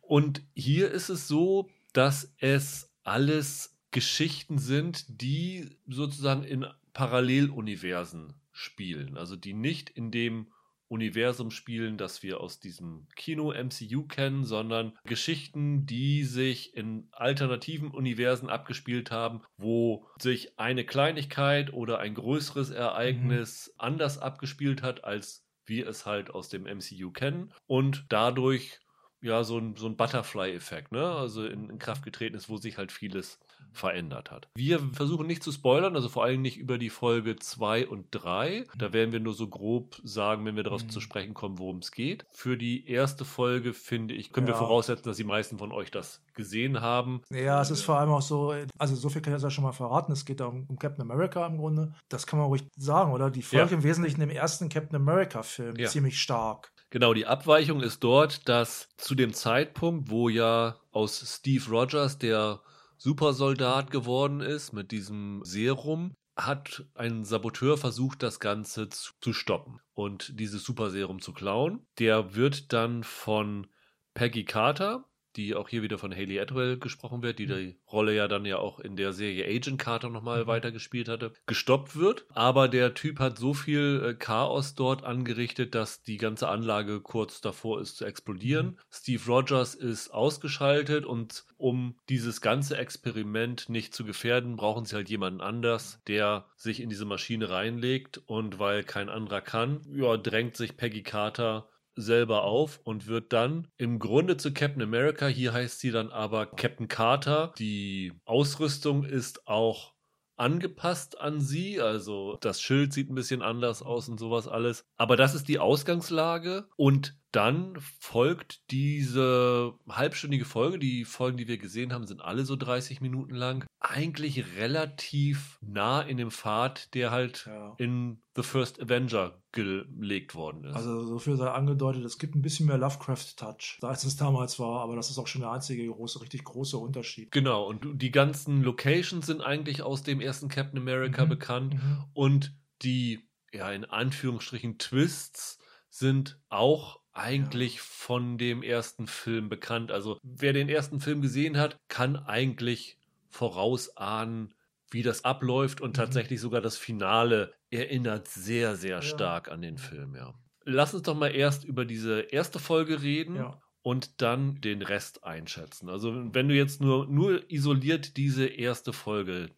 Und 0.00 0.42
hier 0.54 0.90
ist 0.90 1.08
es 1.08 1.28
so, 1.28 1.68
dass 1.92 2.34
es 2.38 2.92
alles 3.04 3.71
Geschichten 3.92 4.58
sind, 4.58 5.04
die 5.22 5.70
sozusagen 5.86 6.42
in 6.42 6.66
Paralleluniversen 6.92 8.34
spielen. 8.50 9.16
Also 9.16 9.36
die 9.36 9.54
nicht 9.54 9.90
in 9.90 10.10
dem 10.10 10.48
Universum 10.88 11.50
spielen, 11.50 11.96
das 11.96 12.22
wir 12.22 12.40
aus 12.40 12.60
diesem 12.60 13.06
Kino-MCU 13.16 14.06
kennen, 14.06 14.44
sondern 14.44 14.92
Geschichten, 15.04 15.86
die 15.86 16.24
sich 16.24 16.76
in 16.76 17.08
alternativen 17.12 17.90
Universen 17.90 18.50
abgespielt 18.50 19.10
haben, 19.10 19.40
wo 19.56 20.06
sich 20.18 20.58
eine 20.58 20.84
Kleinigkeit 20.84 21.72
oder 21.72 21.98
ein 21.98 22.14
größeres 22.14 22.70
Ereignis 22.70 23.68
mhm. 23.68 23.74
anders 23.78 24.18
abgespielt 24.18 24.82
hat, 24.82 25.02
als 25.04 25.46
wir 25.64 25.88
es 25.88 26.04
halt 26.04 26.30
aus 26.30 26.50
dem 26.50 26.64
MCU 26.64 27.10
kennen 27.10 27.54
und 27.66 28.04
dadurch 28.10 28.78
ja, 29.22 29.44
so 29.44 29.58
ein, 29.58 29.76
so 29.76 29.86
ein 29.86 29.96
Butterfly-Effekt, 29.96 30.92
ne? 30.92 31.04
Also 31.04 31.46
in, 31.46 31.70
in, 31.70 31.78
Kraft 31.78 32.02
getreten 32.02 32.36
ist, 32.36 32.48
wo 32.48 32.56
sich 32.56 32.76
halt 32.76 32.92
vieles 32.92 33.38
verändert 33.72 34.30
hat. 34.30 34.48
Wir 34.54 34.80
versuchen 34.92 35.26
nicht 35.26 35.42
zu 35.42 35.50
spoilern, 35.50 35.96
also 35.96 36.08
vor 36.08 36.24
allem 36.24 36.42
nicht 36.42 36.58
über 36.58 36.76
die 36.76 36.90
Folge 36.90 37.36
2 37.36 37.88
und 37.88 38.06
3. 38.10 38.66
Da 38.76 38.92
werden 38.92 39.12
wir 39.12 39.20
nur 39.20 39.32
so 39.32 39.48
grob 39.48 39.98
sagen, 40.04 40.44
wenn 40.44 40.56
wir 40.56 40.62
darauf 40.62 40.82
mhm. 40.84 40.90
zu 40.90 41.00
sprechen 41.00 41.32
kommen, 41.32 41.58
worum 41.58 41.78
es 41.78 41.92
geht. 41.92 42.26
Für 42.30 42.58
die 42.58 42.86
erste 42.86 43.24
Folge, 43.24 43.72
finde 43.72 44.14
ich, 44.14 44.32
können 44.32 44.46
ja. 44.46 44.52
wir 44.52 44.58
voraussetzen, 44.58 45.04
dass 45.04 45.16
die 45.16 45.24
meisten 45.24 45.58
von 45.58 45.72
euch 45.72 45.90
das 45.90 46.22
gesehen 46.34 46.80
haben. 46.80 47.22
Ja, 47.30 47.62
es 47.62 47.70
ist 47.70 47.82
vor 47.82 47.98
allem 47.98 48.10
auch 48.10 48.22
so, 48.22 48.54
also 48.76 48.94
so 48.94 49.08
viel 49.08 49.22
kann 49.22 49.32
ich 49.32 49.36
jetzt 49.36 49.44
ja 49.44 49.50
schon 49.50 49.64
mal 49.64 49.72
verraten, 49.72 50.12
es 50.12 50.24
geht 50.24 50.40
da 50.40 50.46
um, 50.46 50.66
um, 50.68 50.78
Captain 50.78 51.02
America 51.02 51.46
im 51.46 51.58
Grunde. 51.58 51.94
Das 52.08 52.26
kann 52.26 52.38
man 52.38 52.48
ruhig 52.48 52.64
sagen, 52.76 53.12
oder? 53.12 53.30
Die 53.30 53.42
Folge 53.42 53.70
ja. 53.70 53.76
im 53.76 53.82
Wesentlichen 53.84 54.20
im 54.20 54.30
ersten 54.30 54.68
Captain 54.68 54.96
America-Film 54.96 55.76
ja. 55.76 55.88
ziemlich 55.88 56.20
stark. 56.20 56.72
Genau, 56.92 57.14
die 57.14 57.24
Abweichung 57.24 57.80
ist 57.80 58.04
dort, 58.04 58.50
dass 58.50 58.90
zu 58.98 59.14
dem 59.14 59.32
Zeitpunkt, 59.32 60.10
wo 60.10 60.28
ja 60.28 60.76
aus 60.90 61.24
Steve 61.38 61.70
Rogers 61.70 62.18
der 62.18 62.60
Supersoldat 62.98 63.90
geworden 63.90 64.40
ist 64.42 64.74
mit 64.74 64.90
diesem 64.90 65.40
Serum, 65.42 66.14
hat 66.36 66.84
ein 66.94 67.24
Saboteur 67.24 67.78
versucht, 67.78 68.22
das 68.22 68.40
Ganze 68.40 68.90
zu, 68.90 69.14
zu 69.22 69.32
stoppen 69.32 69.80
und 69.94 70.38
dieses 70.38 70.64
Superserum 70.64 71.22
zu 71.22 71.32
klauen. 71.32 71.86
Der 71.98 72.34
wird 72.34 72.74
dann 72.74 73.04
von 73.04 73.68
Peggy 74.12 74.44
Carter, 74.44 75.08
die 75.36 75.54
auch 75.54 75.68
hier 75.68 75.82
wieder 75.82 75.98
von 75.98 76.14
Haley 76.14 76.40
Atwell 76.40 76.78
gesprochen 76.78 77.22
wird, 77.22 77.38
die 77.38 77.46
mhm. 77.46 77.54
die 77.54 77.76
Rolle 77.90 78.14
ja 78.14 78.28
dann 78.28 78.44
ja 78.44 78.58
auch 78.58 78.78
in 78.78 78.96
der 78.96 79.12
Serie 79.12 79.46
Agent 79.46 79.78
Carter 79.78 80.10
nochmal 80.10 80.44
mhm. 80.44 80.46
weitergespielt 80.48 81.08
hatte, 81.08 81.32
gestoppt 81.46 81.96
wird. 81.96 82.26
Aber 82.30 82.68
der 82.68 82.94
Typ 82.94 83.18
hat 83.18 83.38
so 83.38 83.54
viel 83.54 84.02
äh, 84.04 84.14
Chaos 84.14 84.74
dort 84.74 85.04
angerichtet, 85.04 85.74
dass 85.74 86.02
die 86.02 86.16
ganze 86.16 86.48
Anlage 86.48 87.00
kurz 87.00 87.40
davor 87.40 87.80
ist 87.80 87.96
zu 87.96 88.04
explodieren. 88.04 88.66
Mhm. 88.66 88.76
Steve 88.90 89.22
Rogers 89.26 89.74
ist 89.74 90.10
ausgeschaltet 90.10 91.04
und 91.04 91.44
um 91.56 91.94
dieses 92.08 92.40
ganze 92.40 92.76
Experiment 92.76 93.68
nicht 93.68 93.94
zu 93.94 94.04
gefährden, 94.04 94.56
brauchen 94.56 94.84
sie 94.84 94.96
halt 94.96 95.08
jemanden 95.08 95.40
anders, 95.40 96.00
der 96.08 96.46
sich 96.56 96.80
in 96.80 96.90
diese 96.90 97.04
Maschine 97.04 97.50
reinlegt 97.50 98.20
und 98.26 98.58
weil 98.58 98.82
kein 98.82 99.08
anderer 99.08 99.40
kann, 99.40 99.80
ja, 99.92 100.16
drängt 100.16 100.56
sich 100.56 100.76
Peggy 100.76 101.04
Carter 101.04 101.68
selber 101.96 102.44
auf 102.44 102.80
und 102.84 103.06
wird 103.06 103.32
dann 103.32 103.68
im 103.76 103.98
Grunde 103.98 104.36
zu 104.36 104.52
Captain 104.52 104.82
America. 104.82 105.26
Hier 105.26 105.52
heißt 105.52 105.80
sie 105.80 105.90
dann 105.90 106.10
aber 106.10 106.46
Captain 106.46 106.88
Carter. 106.88 107.52
Die 107.58 108.12
Ausrüstung 108.24 109.04
ist 109.04 109.46
auch 109.46 109.94
angepasst 110.36 111.20
an 111.20 111.40
sie. 111.40 111.80
Also 111.80 112.38
das 112.40 112.60
Schild 112.60 112.92
sieht 112.92 113.10
ein 113.10 113.14
bisschen 113.14 113.42
anders 113.42 113.82
aus 113.82 114.08
und 114.08 114.18
sowas 114.18 114.48
alles. 114.48 114.84
Aber 114.96 115.16
das 115.16 115.34
ist 115.34 115.48
die 115.48 115.58
Ausgangslage. 115.58 116.68
Und 116.76 117.16
dann 117.32 117.78
folgt 117.98 118.70
diese 118.70 119.74
halbstündige 119.88 120.44
Folge. 120.44 120.78
Die 120.78 121.06
Folgen, 121.06 121.38
die 121.38 121.48
wir 121.48 121.56
gesehen 121.56 121.92
haben, 121.92 122.06
sind 122.06 122.20
alle 122.20 122.44
so 122.44 122.56
30 122.56 123.00
Minuten 123.00 123.34
lang. 123.34 123.64
Eigentlich 123.80 124.56
relativ 124.56 125.58
nah 125.62 126.02
in 126.02 126.18
dem 126.18 126.30
Pfad, 126.30 126.94
der 126.94 127.10
halt 127.10 127.46
ja. 127.46 127.74
in 127.78 128.22
The 128.36 128.42
First 128.42 128.80
Avenger 128.80 129.42
gelegt 129.50 130.34
worden 130.34 130.64
ist. 130.64 130.76
Also 130.76 131.04
so 131.04 131.18
viel 131.18 131.36
sei 131.36 131.50
angedeutet, 131.50 132.04
es 132.04 132.18
gibt 132.18 132.34
ein 132.34 132.42
bisschen 132.42 132.66
mehr 132.66 132.78
Lovecraft-Touch, 132.78 133.78
als 133.82 134.04
es 134.04 134.16
damals 134.16 134.58
war, 134.58 134.80
aber 134.80 134.96
das 134.96 135.10
ist 135.10 135.18
auch 135.18 135.26
schon 135.26 135.42
der 135.42 135.50
einzige 135.50 135.86
große, 135.86 136.20
richtig 136.20 136.44
große 136.44 136.78
Unterschied. 136.78 137.30
Genau, 137.30 137.66
und 137.66 138.00
die 138.00 138.10
ganzen 138.10 138.62
Locations 138.62 139.26
sind 139.26 139.42
eigentlich 139.42 139.82
aus 139.82 140.02
dem 140.02 140.20
ersten 140.20 140.48
Captain 140.48 140.78
America 140.78 141.24
mhm. 141.24 141.28
bekannt 141.28 141.74
mhm. 141.74 142.04
und 142.14 142.56
die, 142.82 143.28
ja, 143.52 143.70
in 143.70 143.84
Anführungsstrichen 143.84 144.78
Twists 144.78 145.58
sind 145.90 146.40
auch 146.48 147.01
eigentlich 147.12 147.76
ja. 147.76 147.82
von 147.84 148.38
dem 148.38 148.62
ersten 148.62 149.06
Film 149.06 149.48
bekannt. 149.48 149.92
Also 149.92 150.18
wer 150.22 150.52
den 150.52 150.68
ersten 150.68 151.00
Film 151.00 151.20
gesehen 151.20 151.58
hat, 151.58 151.78
kann 151.88 152.16
eigentlich 152.16 152.98
vorausahnen, 153.28 154.54
wie 154.90 155.02
das 155.02 155.24
abläuft 155.24 155.80
und 155.80 155.90
mhm. 155.90 155.94
tatsächlich 155.94 156.40
sogar 156.40 156.60
das 156.60 156.76
Finale 156.76 157.54
erinnert 157.70 158.28
sehr, 158.28 158.76
sehr 158.76 158.96
ja. 158.96 159.02
stark 159.02 159.50
an 159.50 159.62
den 159.62 159.78
Film, 159.78 160.14
ja. 160.14 160.34
Lass 160.64 160.94
uns 160.94 161.02
doch 161.02 161.16
mal 161.16 161.34
erst 161.34 161.64
über 161.64 161.84
diese 161.84 162.20
erste 162.20 162.60
Folge 162.60 163.02
reden 163.02 163.36
ja. 163.36 163.60
und 163.82 164.22
dann 164.22 164.60
den 164.60 164.82
Rest 164.82 165.24
einschätzen. 165.24 165.88
Also 165.88 166.32
wenn 166.32 166.48
du 166.48 166.54
jetzt 166.54 166.80
nur, 166.80 167.06
nur 167.06 167.50
isoliert 167.50 168.16
diese 168.16 168.46
erste 168.46 168.92
Folge 168.92 169.50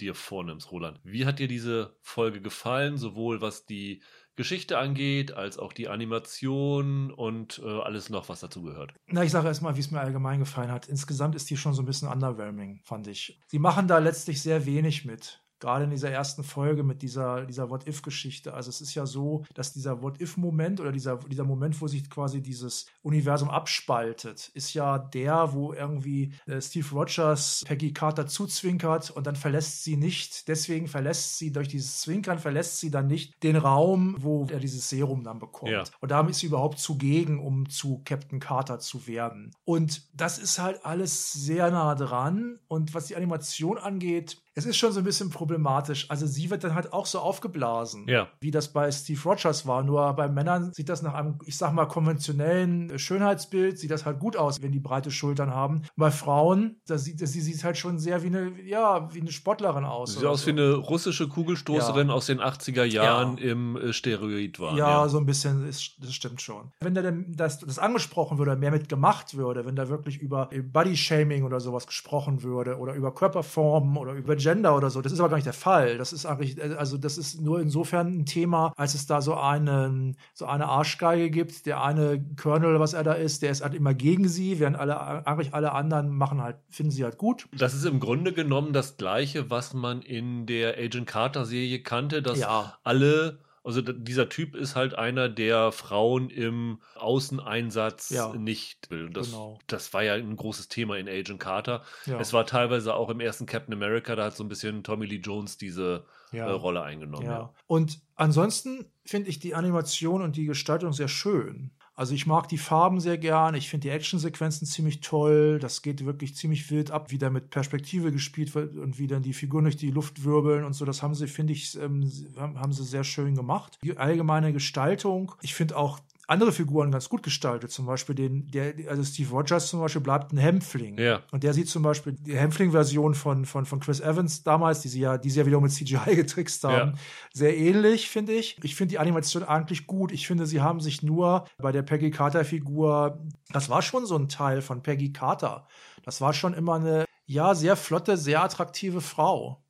dir 0.00 0.14
vornimmst, 0.14 0.70
Roland, 0.70 1.00
wie 1.02 1.26
hat 1.26 1.40
dir 1.40 1.48
diese 1.48 1.96
Folge 2.02 2.40
gefallen, 2.40 2.98
sowohl 2.98 3.40
was 3.40 3.64
die 3.66 4.02
Geschichte 4.36 4.78
angeht, 4.78 5.32
als 5.32 5.58
auch 5.58 5.72
die 5.72 5.88
Animation 5.88 7.12
und 7.12 7.60
äh, 7.64 7.68
alles 7.68 8.10
noch, 8.10 8.28
was 8.28 8.40
dazu 8.40 8.62
gehört. 8.62 8.94
Na, 9.06 9.22
ich 9.22 9.30
sage 9.30 9.48
erstmal, 9.48 9.76
wie 9.76 9.80
es 9.80 9.90
mir 9.90 10.00
allgemein 10.00 10.40
gefallen 10.40 10.72
hat. 10.72 10.88
Insgesamt 10.88 11.34
ist 11.34 11.48
die 11.50 11.56
schon 11.56 11.74
so 11.74 11.82
ein 11.82 11.86
bisschen 11.86 12.08
underwhelming, 12.08 12.80
fand 12.84 13.06
ich. 13.06 13.40
Sie 13.46 13.58
machen 13.58 13.86
da 13.86 13.98
letztlich 13.98 14.42
sehr 14.42 14.66
wenig 14.66 15.04
mit. 15.04 15.43
Gerade 15.60 15.84
in 15.84 15.90
dieser 15.90 16.10
ersten 16.10 16.44
Folge 16.44 16.82
mit 16.82 17.02
dieser, 17.02 17.46
dieser 17.46 17.70
What-If-Geschichte. 17.70 18.54
Also 18.54 18.70
es 18.70 18.80
ist 18.80 18.94
ja 18.94 19.06
so, 19.06 19.44
dass 19.54 19.72
dieser 19.72 20.02
What-If-Moment 20.02 20.80
oder 20.80 20.92
dieser, 20.92 21.16
dieser 21.16 21.44
Moment, 21.44 21.80
wo 21.80 21.86
sich 21.86 22.08
quasi 22.10 22.42
dieses 22.42 22.86
Universum 23.02 23.50
abspaltet, 23.50 24.50
ist 24.54 24.74
ja 24.74 24.98
der, 24.98 25.52
wo 25.52 25.72
irgendwie 25.72 26.34
äh, 26.46 26.60
Steve 26.60 26.86
Rogers 26.92 27.64
Peggy 27.66 27.92
Carter 27.92 28.26
zuzwinkert 28.26 29.10
und 29.10 29.26
dann 29.26 29.36
verlässt 29.36 29.84
sie 29.84 29.96
nicht. 29.96 30.48
Deswegen 30.48 30.86
verlässt 30.86 31.38
sie 31.38 31.52
durch 31.52 31.68
dieses 31.68 32.00
Zwinkern, 32.00 32.38
verlässt 32.38 32.80
sie 32.80 32.90
dann 32.90 33.06
nicht 33.06 33.42
den 33.42 33.56
Raum, 33.56 34.16
wo 34.18 34.46
er 34.50 34.60
dieses 34.60 34.88
Serum 34.88 35.24
dann 35.24 35.38
bekommt. 35.38 35.70
Ja. 35.70 35.84
Und 36.00 36.10
damit 36.10 36.32
ist 36.32 36.40
sie 36.40 36.46
überhaupt 36.46 36.78
zugegen, 36.78 37.38
um 37.38 37.68
zu 37.68 38.02
Captain 38.04 38.40
Carter 38.40 38.78
zu 38.78 39.06
werden. 39.06 39.50
Und 39.64 40.02
das 40.14 40.38
ist 40.38 40.58
halt 40.58 40.84
alles 40.84 41.32
sehr 41.32 41.70
nah 41.70 41.94
dran. 41.94 42.58
Und 42.68 42.94
was 42.94 43.06
die 43.06 43.16
Animation 43.16 43.78
angeht, 43.78 44.42
es 44.54 44.66
ist 44.66 44.76
schon 44.76 44.92
so 44.92 45.00
ein 45.00 45.04
bisschen 45.04 45.30
problematisch. 45.30 46.08
Also 46.10 46.26
sie 46.26 46.50
wird 46.50 46.62
dann 46.62 46.74
halt 46.74 46.92
auch 46.92 47.06
so 47.06 47.18
aufgeblasen, 47.18 48.06
ja. 48.08 48.28
wie 48.40 48.52
das 48.52 48.72
bei 48.72 48.90
Steve 48.92 49.20
Rogers 49.24 49.66
war. 49.66 49.82
Nur 49.82 50.12
bei 50.12 50.28
Männern 50.28 50.72
sieht 50.72 50.88
das 50.88 51.02
nach 51.02 51.14
einem, 51.14 51.38
ich 51.44 51.56
sag 51.56 51.72
mal, 51.72 51.86
konventionellen 51.86 52.96
Schönheitsbild, 52.98 53.78
sieht 53.78 53.90
das 53.90 54.06
halt 54.06 54.20
gut 54.20 54.36
aus, 54.36 54.62
wenn 54.62 54.70
die 54.70 54.80
breite 54.80 55.10
Schultern 55.10 55.52
haben. 55.52 55.82
Bei 55.96 56.12
Frauen, 56.12 56.76
da 56.86 56.98
sieht, 56.98 57.18
sie 57.18 57.40
sieht 57.40 57.64
halt 57.64 57.76
schon 57.76 57.98
sehr 57.98 58.22
wie 58.22 58.28
eine, 58.28 58.52
ja, 58.64 59.12
wie 59.12 59.20
eine 59.20 59.32
Sportlerin 59.32 59.84
aus. 59.84 60.14
Sieht 60.14 60.24
aus 60.24 60.42
so. 60.42 60.46
wie 60.46 60.50
eine 60.50 60.74
russische 60.74 61.28
Kugelstoßerin 61.28 62.08
ja. 62.08 62.14
aus 62.14 62.26
den 62.26 62.40
80er 62.40 62.84
Jahren 62.84 63.38
ja. 63.38 63.50
im 63.50 63.76
äh, 63.76 63.92
Steroid 63.92 64.60
war. 64.60 64.76
Ja, 64.76 65.08
so 65.08 65.18
ein 65.18 65.26
bisschen, 65.26 65.66
ist, 65.68 65.96
das 66.00 66.14
stimmt 66.14 66.40
schon. 66.40 66.70
Wenn 66.80 66.94
da 66.94 67.02
denn 67.02 67.32
das, 67.36 67.58
das 67.58 67.80
angesprochen 67.80 68.38
würde, 68.38 68.54
mehr 68.54 68.70
mit 68.70 68.88
gemacht 68.88 69.36
würde, 69.36 69.66
wenn 69.66 69.74
da 69.74 69.88
wirklich 69.88 70.18
über 70.18 70.48
Body-Shaming 70.52 71.42
oder 71.42 71.58
sowas 71.58 71.88
gesprochen 71.88 72.44
würde 72.44 72.78
oder 72.78 72.94
über 72.94 73.12
Körperformen 73.12 73.96
oder 73.96 74.12
über 74.12 74.36
Gender 74.44 74.76
oder 74.76 74.90
so. 74.90 75.00
Das 75.00 75.12
ist 75.12 75.20
aber 75.20 75.30
gar 75.30 75.36
nicht 75.36 75.46
der 75.46 75.54
Fall. 75.54 75.96
Das 75.96 76.12
ist 76.12 76.26
eigentlich, 76.26 76.62
also 76.78 76.98
das 76.98 77.16
ist 77.16 77.40
nur 77.40 77.60
insofern 77.60 78.18
ein 78.18 78.26
Thema, 78.26 78.72
als 78.76 78.94
es 78.94 79.06
da 79.06 79.22
so 79.22 79.34
einen, 79.34 80.16
so 80.34 80.44
eine 80.44 80.66
Arschgeige 80.66 81.30
gibt. 81.30 81.64
Der 81.66 81.82
eine 81.82 82.22
Colonel, 82.36 82.78
was 82.78 82.92
er 82.92 83.04
da 83.04 83.14
ist, 83.14 83.42
der 83.42 83.50
ist 83.50 83.62
halt 83.62 83.74
immer 83.74 83.94
gegen 83.94 84.28
sie, 84.28 84.60
während 84.60 84.76
alle, 84.76 85.26
eigentlich 85.26 85.54
alle 85.54 85.72
anderen 85.72 86.10
machen 86.10 86.42
halt, 86.42 86.56
finden 86.68 86.92
sie 86.92 87.04
halt 87.04 87.16
gut. 87.16 87.46
Das 87.56 87.74
ist 87.74 87.86
im 87.86 88.00
Grunde 88.00 88.32
genommen 88.32 88.72
das 88.72 88.98
Gleiche, 88.98 89.50
was 89.50 89.72
man 89.72 90.02
in 90.02 90.46
der 90.46 90.76
Agent 90.76 91.06
Carter 91.06 91.46
Serie 91.46 91.82
kannte, 91.82 92.22
dass 92.22 92.38
ja. 92.38 92.78
alle 92.84 93.38
also 93.64 93.80
dieser 93.80 94.28
Typ 94.28 94.54
ist 94.54 94.76
halt 94.76 94.94
einer, 94.94 95.30
der 95.30 95.72
Frauen 95.72 96.28
im 96.28 96.80
Außeneinsatz 96.96 98.10
ja, 98.10 98.34
nicht 98.34 98.90
will. 98.90 99.08
Das, 99.08 99.30
genau. 99.30 99.58
das 99.66 99.92
war 99.94 100.02
ja 100.02 100.14
ein 100.14 100.36
großes 100.36 100.68
Thema 100.68 100.98
in 100.98 101.08
Agent 101.08 101.40
Carter. 101.40 101.82
Ja. 102.04 102.20
Es 102.20 102.34
war 102.34 102.44
teilweise 102.44 102.94
auch 102.94 103.08
im 103.08 103.20
ersten 103.20 103.46
Captain 103.46 103.72
America, 103.72 104.14
da 104.16 104.24
hat 104.24 104.36
so 104.36 104.44
ein 104.44 104.48
bisschen 104.48 104.84
Tommy 104.84 105.06
Lee 105.06 105.16
Jones 105.16 105.56
diese 105.56 106.04
ja. 106.30 106.46
äh, 106.46 106.50
Rolle 106.50 106.82
eingenommen. 106.82 107.26
Ja. 107.26 107.54
Und 107.66 108.00
ansonsten 108.16 108.84
finde 109.06 109.30
ich 109.30 109.38
die 109.38 109.54
Animation 109.54 110.20
und 110.20 110.36
die 110.36 110.44
Gestaltung 110.44 110.92
sehr 110.92 111.08
schön. 111.08 111.70
Also 111.96 112.14
ich 112.14 112.26
mag 112.26 112.48
die 112.48 112.58
Farben 112.58 112.98
sehr 112.98 113.18
gern, 113.18 113.54
ich 113.54 113.70
finde 113.70 113.82
die 113.82 113.90
Actionsequenzen 113.90 114.66
ziemlich 114.66 115.00
toll, 115.00 115.60
das 115.60 115.80
geht 115.80 116.04
wirklich 116.04 116.34
ziemlich 116.34 116.68
wild 116.70 116.90
ab, 116.90 117.12
wie 117.12 117.18
da 117.18 117.30
mit 117.30 117.50
Perspektive 117.50 118.10
gespielt 118.10 118.54
wird 118.56 118.76
und 118.76 118.98
wie 118.98 119.06
dann 119.06 119.22
die 119.22 119.32
Figuren 119.32 119.64
durch 119.64 119.76
die 119.76 119.92
Luft 119.92 120.24
wirbeln 120.24 120.64
und 120.64 120.72
so, 120.72 120.84
das 120.84 121.02
haben 121.02 121.14
sie, 121.14 121.28
finde 121.28 121.52
ich, 121.52 121.78
ähm, 121.78 122.10
haben 122.36 122.72
sie 122.72 122.82
sehr 122.82 123.04
schön 123.04 123.36
gemacht. 123.36 123.78
Die 123.84 123.96
allgemeine 123.96 124.52
Gestaltung, 124.52 125.32
ich 125.40 125.54
finde 125.54 125.76
auch 125.76 126.00
andere 126.26 126.52
Figuren 126.52 126.90
ganz 126.90 127.08
gut 127.08 127.22
gestaltet. 127.22 127.70
Zum 127.70 127.86
Beispiel 127.86 128.14
den, 128.14 128.48
der, 128.48 128.74
also 128.88 129.02
Steve 129.04 129.30
Rogers 129.30 129.68
zum 129.68 129.80
Beispiel 129.80 130.00
bleibt 130.00 130.32
ein 130.32 130.38
Hämpfling. 130.38 130.98
Ja. 130.98 131.22
Und 131.32 131.42
der 131.42 131.52
sieht 131.52 131.68
zum 131.68 131.82
Beispiel 131.82 132.12
die 132.12 132.36
Hämpfling-Version 132.36 133.14
von, 133.14 133.44
von, 133.44 133.66
von 133.66 133.80
Chris 133.80 134.00
Evans 134.00 134.42
damals, 134.42 134.80
die 134.80 134.88
sie 134.88 135.00
ja, 135.00 135.18
die 135.18 135.30
sie 135.30 135.40
ja 135.40 135.46
wieder 135.46 135.60
mit 135.60 135.72
CGI 135.72 136.14
getrickst 136.16 136.64
haben, 136.64 136.92
ja. 136.92 136.98
sehr 137.32 137.56
ähnlich, 137.56 138.08
finde 138.08 138.32
ich. 138.32 138.56
Ich 138.62 138.74
finde 138.74 138.92
die 138.92 138.98
Animation 138.98 139.42
eigentlich 139.42 139.86
gut. 139.86 140.12
Ich 140.12 140.26
finde, 140.26 140.46
sie 140.46 140.60
haben 140.60 140.80
sich 140.80 141.02
nur 141.02 141.44
bei 141.58 141.72
der 141.72 141.82
Peggy 141.82 142.10
Carter-Figur, 142.10 143.24
das 143.50 143.68
war 143.68 143.82
schon 143.82 144.06
so 144.06 144.16
ein 144.16 144.28
Teil 144.28 144.62
von 144.62 144.82
Peggy 144.82 145.12
Carter. 145.12 145.66
Das 146.04 146.20
war 146.20 146.32
schon 146.32 146.54
immer 146.54 146.74
eine, 146.74 147.04
ja, 147.26 147.54
sehr 147.54 147.76
flotte, 147.76 148.16
sehr 148.16 148.42
attraktive 148.42 149.00
Frau. 149.00 149.63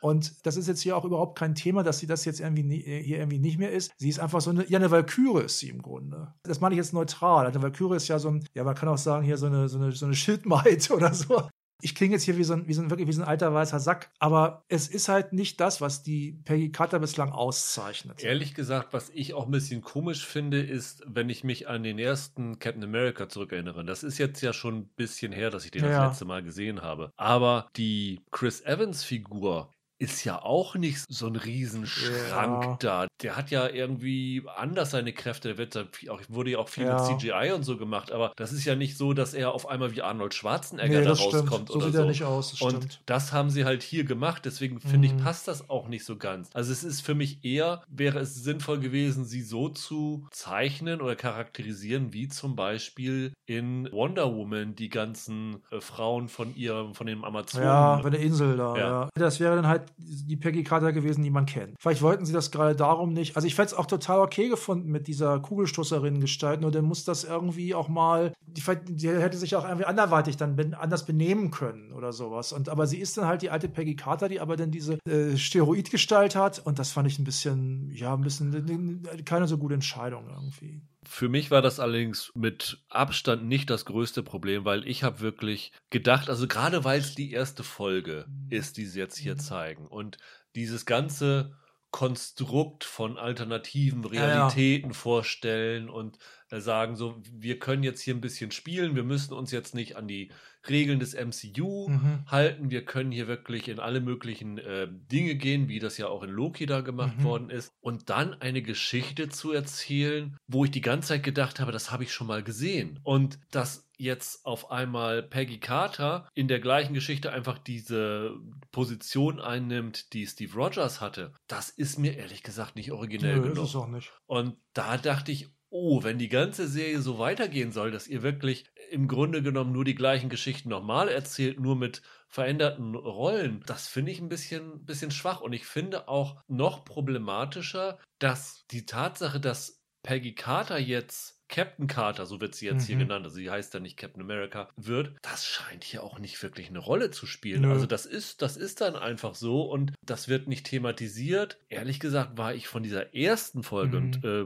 Und 0.00 0.46
das 0.46 0.56
ist 0.56 0.68
jetzt 0.68 0.82
hier 0.82 0.96
auch 0.96 1.04
überhaupt 1.04 1.38
kein 1.38 1.54
Thema, 1.54 1.82
dass 1.82 1.98
sie 1.98 2.06
das 2.06 2.24
jetzt 2.24 2.40
irgendwie 2.40 2.84
äh, 2.84 3.02
hier 3.02 3.18
irgendwie 3.18 3.38
nicht 3.38 3.58
mehr 3.58 3.72
ist. 3.72 3.92
Sie 3.98 4.08
ist 4.08 4.20
einfach 4.20 4.40
so 4.40 4.50
eine, 4.50 4.68
ja, 4.68 4.78
eine 4.78 4.90
Valkyrie 4.90 5.44
ist 5.44 5.58
sie 5.58 5.68
im 5.68 5.82
Grunde. 5.82 6.34
Das 6.42 6.60
meine 6.60 6.74
ich 6.74 6.78
jetzt 6.78 6.92
neutral. 6.92 7.46
Eine 7.46 7.62
Valkyrie 7.62 7.96
ist 7.96 8.08
ja 8.08 8.18
so 8.18 8.28
ein, 8.28 8.46
ja, 8.54 8.64
man 8.64 8.74
kann 8.74 8.88
auch 8.88 8.98
sagen, 8.98 9.24
hier 9.24 9.38
so 9.38 9.46
eine, 9.46 9.68
so 9.68 9.78
eine, 9.78 9.92
so 9.92 10.06
eine 10.06 10.14
Schildmaid 10.14 10.90
oder 10.92 11.14
so. 11.14 11.48
Ich 11.82 11.94
klinge 11.94 12.14
jetzt 12.14 12.22
hier 12.22 12.38
wie 12.38 12.44
so, 12.44 12.54
ein, 12.54 12.66
wie 12.66 12.72
so 12.72 12.80
ein, 12.80 12.88
wirklich 12.88 13.06
wie 13.06 13.12
so 13.12 13.20
ein 13.20 13.28
alter 13.28 13.52
weißer 13.52 13.80
Sack, 13.80 14.10
aber 14.18 14.64
es 14.68 14.88
ist 14.88 15.08
halt 15.08 15.34
nicht 15.34 15.60
das, 15.60 15.82
was 15.82 16.02
die 16.02 16.40
Peggy 16.44 16.72
Carter 16.72 16.98
bislang 17.00 17.32
auszeichnet. 17.32 18.24
Ehrlich 18.24 18.54
gesagt, 18.54 18.94
was 18.94 19.10
ich 19.10 19.34
auch 19.34 19.44
ein 19.44 19.50
bisschen 19.50 19.82
komisch 19.82 20.24
finde, 20.24 20.62
ist, 20.62 21.02
wenn 21.06 21.28
ich 21.28 21.44
mich 21.44 21.68
an 21.68 21.82
den 21.82 21.98
ersten 21.98 22.58
Captain 22.58 22.82
America 22.82 23.28
zurückerinnere. 23.28 23.84
Das 23.84 24.04
ist 24.04 24.16
jetzt 24.16 24.40
ja 24.40 24.54
schon 24.54 24.76
ein 24.78 24.88
bisschen 24.96 25.32
her, 25.32 25.50
dass 25.50 25.66
ich 25.66 25.70
den 25.70 25.84
ja. 25.84 25.90
das 25.90 26.12
letzte 26.12 26.24
Mal 26.24 26.42
gesehen 26.42 26.80
habe. 26.80 27.12
Aber 27.16 27.68
die 27.76 28.22
Chris 28.30 28.62
Evans 28.62 29.04
Figur 29.04 29.70
ist 29.98 30.24
ja 30.24 30.42
auch 30.42 30.74
nicht 30.74 31.04
so 31.08 31.26
ein 31.26 31.36
Riesenschrank 31.36 32.64
ja. 32.64 32.76
da. 32.80 33.06
Der 33.22 33.36
hat 33.36 33.50
ja 33.50 33.68
irgendwie 33.68 34.42
anders 34.56 34.90
seine 34.90 35.12
Kräfte. 35.12 35.54
Der 35.54 35.58
wird 35.58 35.76
auch, 36.08 36.20
wurde 36.28 36.50
ja 36.50 36.58
auch 36.58 36.68
viel 36.68 36.84
ja. 36.84 37.08
mit 37.08 37.20
CGI 37.20 37.52
und 37.54 37.64
so 37.64 37.76
gemacht, 37.76 38.12
aber 38.12 38.32
das 38.36 38.52
ist 38.52 38.64
ja 38.64 38.74
nicht 38.74 38.96
so, 38.98 39.14
dass 39.14 39.34
er 39.34 39.52
auf 39.52 39.68
einmal 39.68 39.94
wie 39.94 40.02
Arnold 40.02 40.34
Schwarzenegger 40.34 41.00
nee, 41.00 41.04
da 41.04 41.12
rauskommt 41.12 41.68
so 41.68 41.74
oder 41.76 41.86
sieht 41.86 41.94
so. 41.94 42.00
Er 42.00 42.06
nicht 42.06 42.24
aus, 42.24 42.50
das 42.50 42.60
und 42.60 42.76
stimmt. 42.76 43.00
das 43.06 43.32
haben 43.32 43.50
sie 43.50 43.64
halt 43.64 43.82
hier 43.82 44.04
gemacht, 44.04 44.44
deswegen 44.44 44.80
finde 44.80 45.08
mhm. 45.08 45.18
ich, 45.18 45.24
passt 45.24 45.48
das 45.48 45.70
auch 45.70 45.88
nicht 45.88 46.04
so 46.04 46.16
ganz. 46.16 46.50
Also 46.52 46.72
es 46.72 46.84
ist 46.84 47.00
für 47.00 47.14
mich 47.14 47.44
eher, 47.44 47.82
wäre 47.88 48.18
es 48.18 48.34
sinnvoll 48.34 48.80
gewesen, 48.80 49.24
sie 49.24 49.42
so 49.42 49.68
zu 49.68 50.26
zeichnen 50.30 51.00
oder 51.00 51.16
charakterisieren, 51.16 52.12
wie 52.12 52.28
zum 52.28 52.56
Beispiel 52.56 53.32
in 53.46 53.90
Wonder 53.92 54.34
Woman 54.34 54.74
die 54.74 54.88
ganzen 54.88 55.62
äh, 55.70 55.80
Frauen 55.80 56.28
von 56.28 56.54
ihr, 56.54 56.90
von 56.92 57.06
dem 57.06 57.24
Amazonen. 57.24 57.66
Ja, 57.66 57.96
bei 58.02 58.10
der 58.10 58.20
Insel 58.20 58.56
da. 58.56 58.76
Ja. 58.76 58.88
ja. 58.88 59.08
Das 59.14 59.40
wäre 59.40 59.56
dann 59.56 59.66
halt 59.66 59.85
die 59.98 60.36
Peggy 60.36 60.64
Carter 60.64 60.92
gewesen, 60.92 61.22
die 61.22 61.30
man 61.30 61.46
kennt. 61.46 61.74
Vielleicht 61.78 62.02
wollten 62.02 62.24
sie 62.24 62.32
das 62.32 62.50
gerade 62.50 62.76
darum 62.76 63.12
nicht. 63.12 63.36
Also 63.36 63.46
ich 63.46 63.54
fände 63.54 63.72
es 63.72 63.74
auch 63.74 63.86
total 63.86 64.20
okay 64.20 64.48
gefunden 64.48 64.90
mit 64.90 65.06
dieser 65.06 65.40
Kugelstoßerinnen-Gestalt, 65.40 66.60
nur 66.60 66.70
dann 66.70 66.84
muss 66.84 67.04
das 67.04 67.24
irgendwie 67.24 67.74
auch 67.74 67.88
mal, 67.88 68.32
die, 68.46 68.62
die, 68.88 69.08
hätte 69.08 69.36
sich 69.36 69.56
auch 69.56 69.64
irgendwie 69.64 69.86
anderweitig 69.86 70.36
dann 70.36 70.56
ben, 70.56 70.74
anders 70.74 71.06
benehmen 71.06 71.50
können 71.50 71.92
oder 71.92 72.12
sowas. 72.12 72.52
Und 72.52 72.68
aber 72.68 72.86
sie 72.86 72.98
ist 72.98 73.16
dann 73.16 73.26
halt 73.26 73.42
die 73.42 73.50
alte 73.50 73.68
Peggy 73.68 73.96
Carter, 73.96 74.28
die 74.28 74.40
aber 74.40 74.56
dann 74.56 74.70
diese 74.70 74.98
äh, 75.06 75.36
Steroidgestalt 75.36 76.36
hat 76.36 76.58
und 76.64 76.78
das 76.78 76.90
fand 76.90 77.08
ich 77.08 77.18
ein 77.18 77.24
bisschen, 77.24 77.90
ja, 77.92 78.14
ein 78.14 78.22
bisschen 78.22 79.02
keine 79.24 79.46
so 79.46 79.58
gute 79.58 79.74
Entscheidung 79.74 80.24
irgendwie. 80.28 80.82
Für 81.08 81.28
mich 81.28 81.50
war 81.50 81.62
das 81.62 81.80
allerdings 81.80 82.32
mit 82.34 82.78
Abstand 82.88 83.44
nicht 83.46 83.70
das 83.70 83.84
größte 83.84 84.22
Problem, 84.22 84.64
weil 84.64 84.86
ich 84.86 85.02
habe 85.02 85.20
wirklich 85.20 85.72
gedacht, 85.90 86.28
also 86.28 86.46
gerade 86.48 86.84
weil 86.84 87.00
es 87.00 87.14
die 87.14 87.32
erste 87.32 87.62
Folge 87.62 88.26
mhm. 88.28 88.50
ist, 88.50 88.76
die 88.76 88.86
sie 88.86 88.98
jetzt 88.98 89.16
hier 89.16 89.34
mhm. 89.34 89.38
zeigen 89.38 89.86
und 89.86 90.18
dieses 90.54 90.86
ganze 90.86 91.56
Konstrukt 91.90 92.84
von 92.84 93.16
alternativen 93.16 94.04
Realitäten 94.04 94.88
ja, 94.88 94.92
ja. 94.92 94.98
vorstellen 94.98 95.88
und 95.88 96.18
äh, 96.50 96.60
sagen 96.60 96.96
so, 96.96 97.22
wir 97.32 97.58
können 97.58 97.82
jetzt 97.82 98.02
hier 98.02 98.14
ein 98.14 98.20
bisschen 98.20 98.50
spielen, 98.50 98.96
wir 98.96 99.04
müssen 99.04 99.32
uns 99.32 99.50
jetzt 99.50 99.74
nicht 99.74 99.96
an 99.96 100.06
die 100.06 100.30
Regeln 100.68 101.00
des 101.00 101.14
MCU 101.14 101.88
mhm. 101.88 102.24
halten. 102.26 102.70
Wir 102.70 102.84
können 102.84 103.12
hier 103.12 103.28
wirklich 103.28 103.68
in 103.68 103.80
alle 103.80 104.00
möglichen 104.00 104.58
äh, 104.58 104.88
Dinge 104.90 105.34
gehen, 105.34 105.68
wie 105.68 105.78
das 105.78 105.98
ja 105.98 106.08
auch 106.08 106.22
in 106.22 106.30
Loki 106.30 106.66
da 106.66 106.80
gemacht 106.80 107.18
mhm. 107.18 107.24
worden 107.24 107.50
ist. 107.50 107.72
Und 107.80 108.10
dann 108.10 108.34
eine 108.40 108.62
Geschichte 108.62 109.28
zu 109.28 109.52
erzählen, 109.52 110.36
wo 110.46 110.64
ich 110.64 110.70
die 110.70 110.80
ganze 110.80 111.08
Zeit 111.08 111.22
gedacht 111.22 111.60
habe, 111.60 111.72
das 111.72 111.90
habe 111.90 112.04
ich 112.04 112.12
schon 112.12 112.26
mal 112.26 112.42
gesehen. 112.42 113.00
Und 113.02 113.38
dass 113.50 113.86
jetzt 113.98 114.44
auf 114.44 114.70
einmal 114.70 115.22
Peggy 115.22 115.58
Carter 115.58 116.28
in 116.34 116.48
der 116.48 116.60
gleichen 116.60 116.94
Geschichte 116.94 117.32
einfach 117.32 117.58
diese 117.58 118.36
Position 118.70 119.40
einnimmt, 119.40 120.12
die 120.12 120.26
Steve 120.26 120.54
Rogers 120.54 121.00
hatte, 121.00 121.32
das 121.46 121.70
ist 121.70 121.98
mir 121.98 122.16
ehrlich 122.16 122.42
gesagt 122.42 122.76
nicht 122.76 122.92
originell 122.92 123.36
Nö, 123.36 123.42
genug. 123.42 123.64
Ist 123.64 123.70
es 123.70 123.76
auch 123.76 123.88
nicht. 123.88 124.12
Und 124.26 124.56
da 124.74 124.98
dachte 124.98 125.32
ich, 125.32 125.48
oh, 125.76 126.02
wenn 126.02 126.18
die 126.18 126.30
ganze 126.30 126.66
Serie 126.68 127.00
so 127.02 127.18
weitergehen 127.18 127.70
soll, 127.70 127.90
dass 127.90 128.08
ihr 128.08 128.22
wirklich 128.22 128.64
im 128.90 129.08
Grunde 129.08 129.42
genommen 129.42 129.72
nur 129.72 129.84
die 129.84 129.94
gleichen 129.94 130.30
Geschichten 130.30 130.70
nochmal 130.70 131.08
erzählt, 131.08 131.60
nur 131.60 131.76
mit 131.76 132.02
veränderten 132.28 132.94
Rollen, 132.94 133.62
das 133.66 133.86
finde 133.86 134.12
ich 134.12 134.20
ein 134.20 134.28
bisschen, 134.28 134.84
bisschen 134.84 135.10
schwach. 135.10 135.40
Und 135.42 135.52
ich 135.52 135.66
finde 135.66 136.08
auch 136.08 136.36
noch 136.48 136.84
problematischer, 136.84 137.98
dass 138.18 138.64
die 138.70 138.86
Tatsache, 138.86 139.38
dass 139.38 139.75
Peggy 140.06 140.34
Carter 140.34 140.78
jetzt 140.78 141.36
Captain 141.48 141.86
Carter, 141.86 142.26
so 142.26 142.40
wird 142.40 142.54
sie 142.54 142.66
jetzt 142.66 142.82
mhm. 142.82 142.86
hier 142.86 142.96
genannt, 142.98 143.24
also 143.24 143.36
sie 143.36 143.50
heißt 143.50 143.72
ja 143.74 143.80
nicht 143.80 143.96
Captain 143.96 144.22
America, 144.22 144.68
wird, 144.76 145.12
das 145.22 145.46
scheint 145.46 145.84
hier 145.84 146.02
auch 146.02 146.18
nicht 146.18 146.42
wirklich 146.42 146.68
eine 146.68 146.78
Rolle 146.78 147.10
zu 147.10 147.26
spielen. 147.26 147.62
Nö. 147.62 147.72
Also 147.72 147.86
das 147.86 148.06
ist, 148.06 148.42
das 148.42 148.56
ist 148.56 148.80
dann 148.80 148.96
einfach 148.96 149.34
so 149.34 149.62
und 149.62 149.92
das 150.02 150.28
wird 150.28 150.48
nicht 150.48 150.66
thematisiert. 150.66 151.58
Ehrlich 151.68 152.00
gesagt 152.00 152.36
war 152.36 152.54
ich 152.54 152.68
von 152.68 152.82
dieser 152.82 153.14
ersten 153.14 153.62
Folge 153.62 154.00
mhm. 154.00 154.06
und 154.06 154.24
äh, 154.24 154.44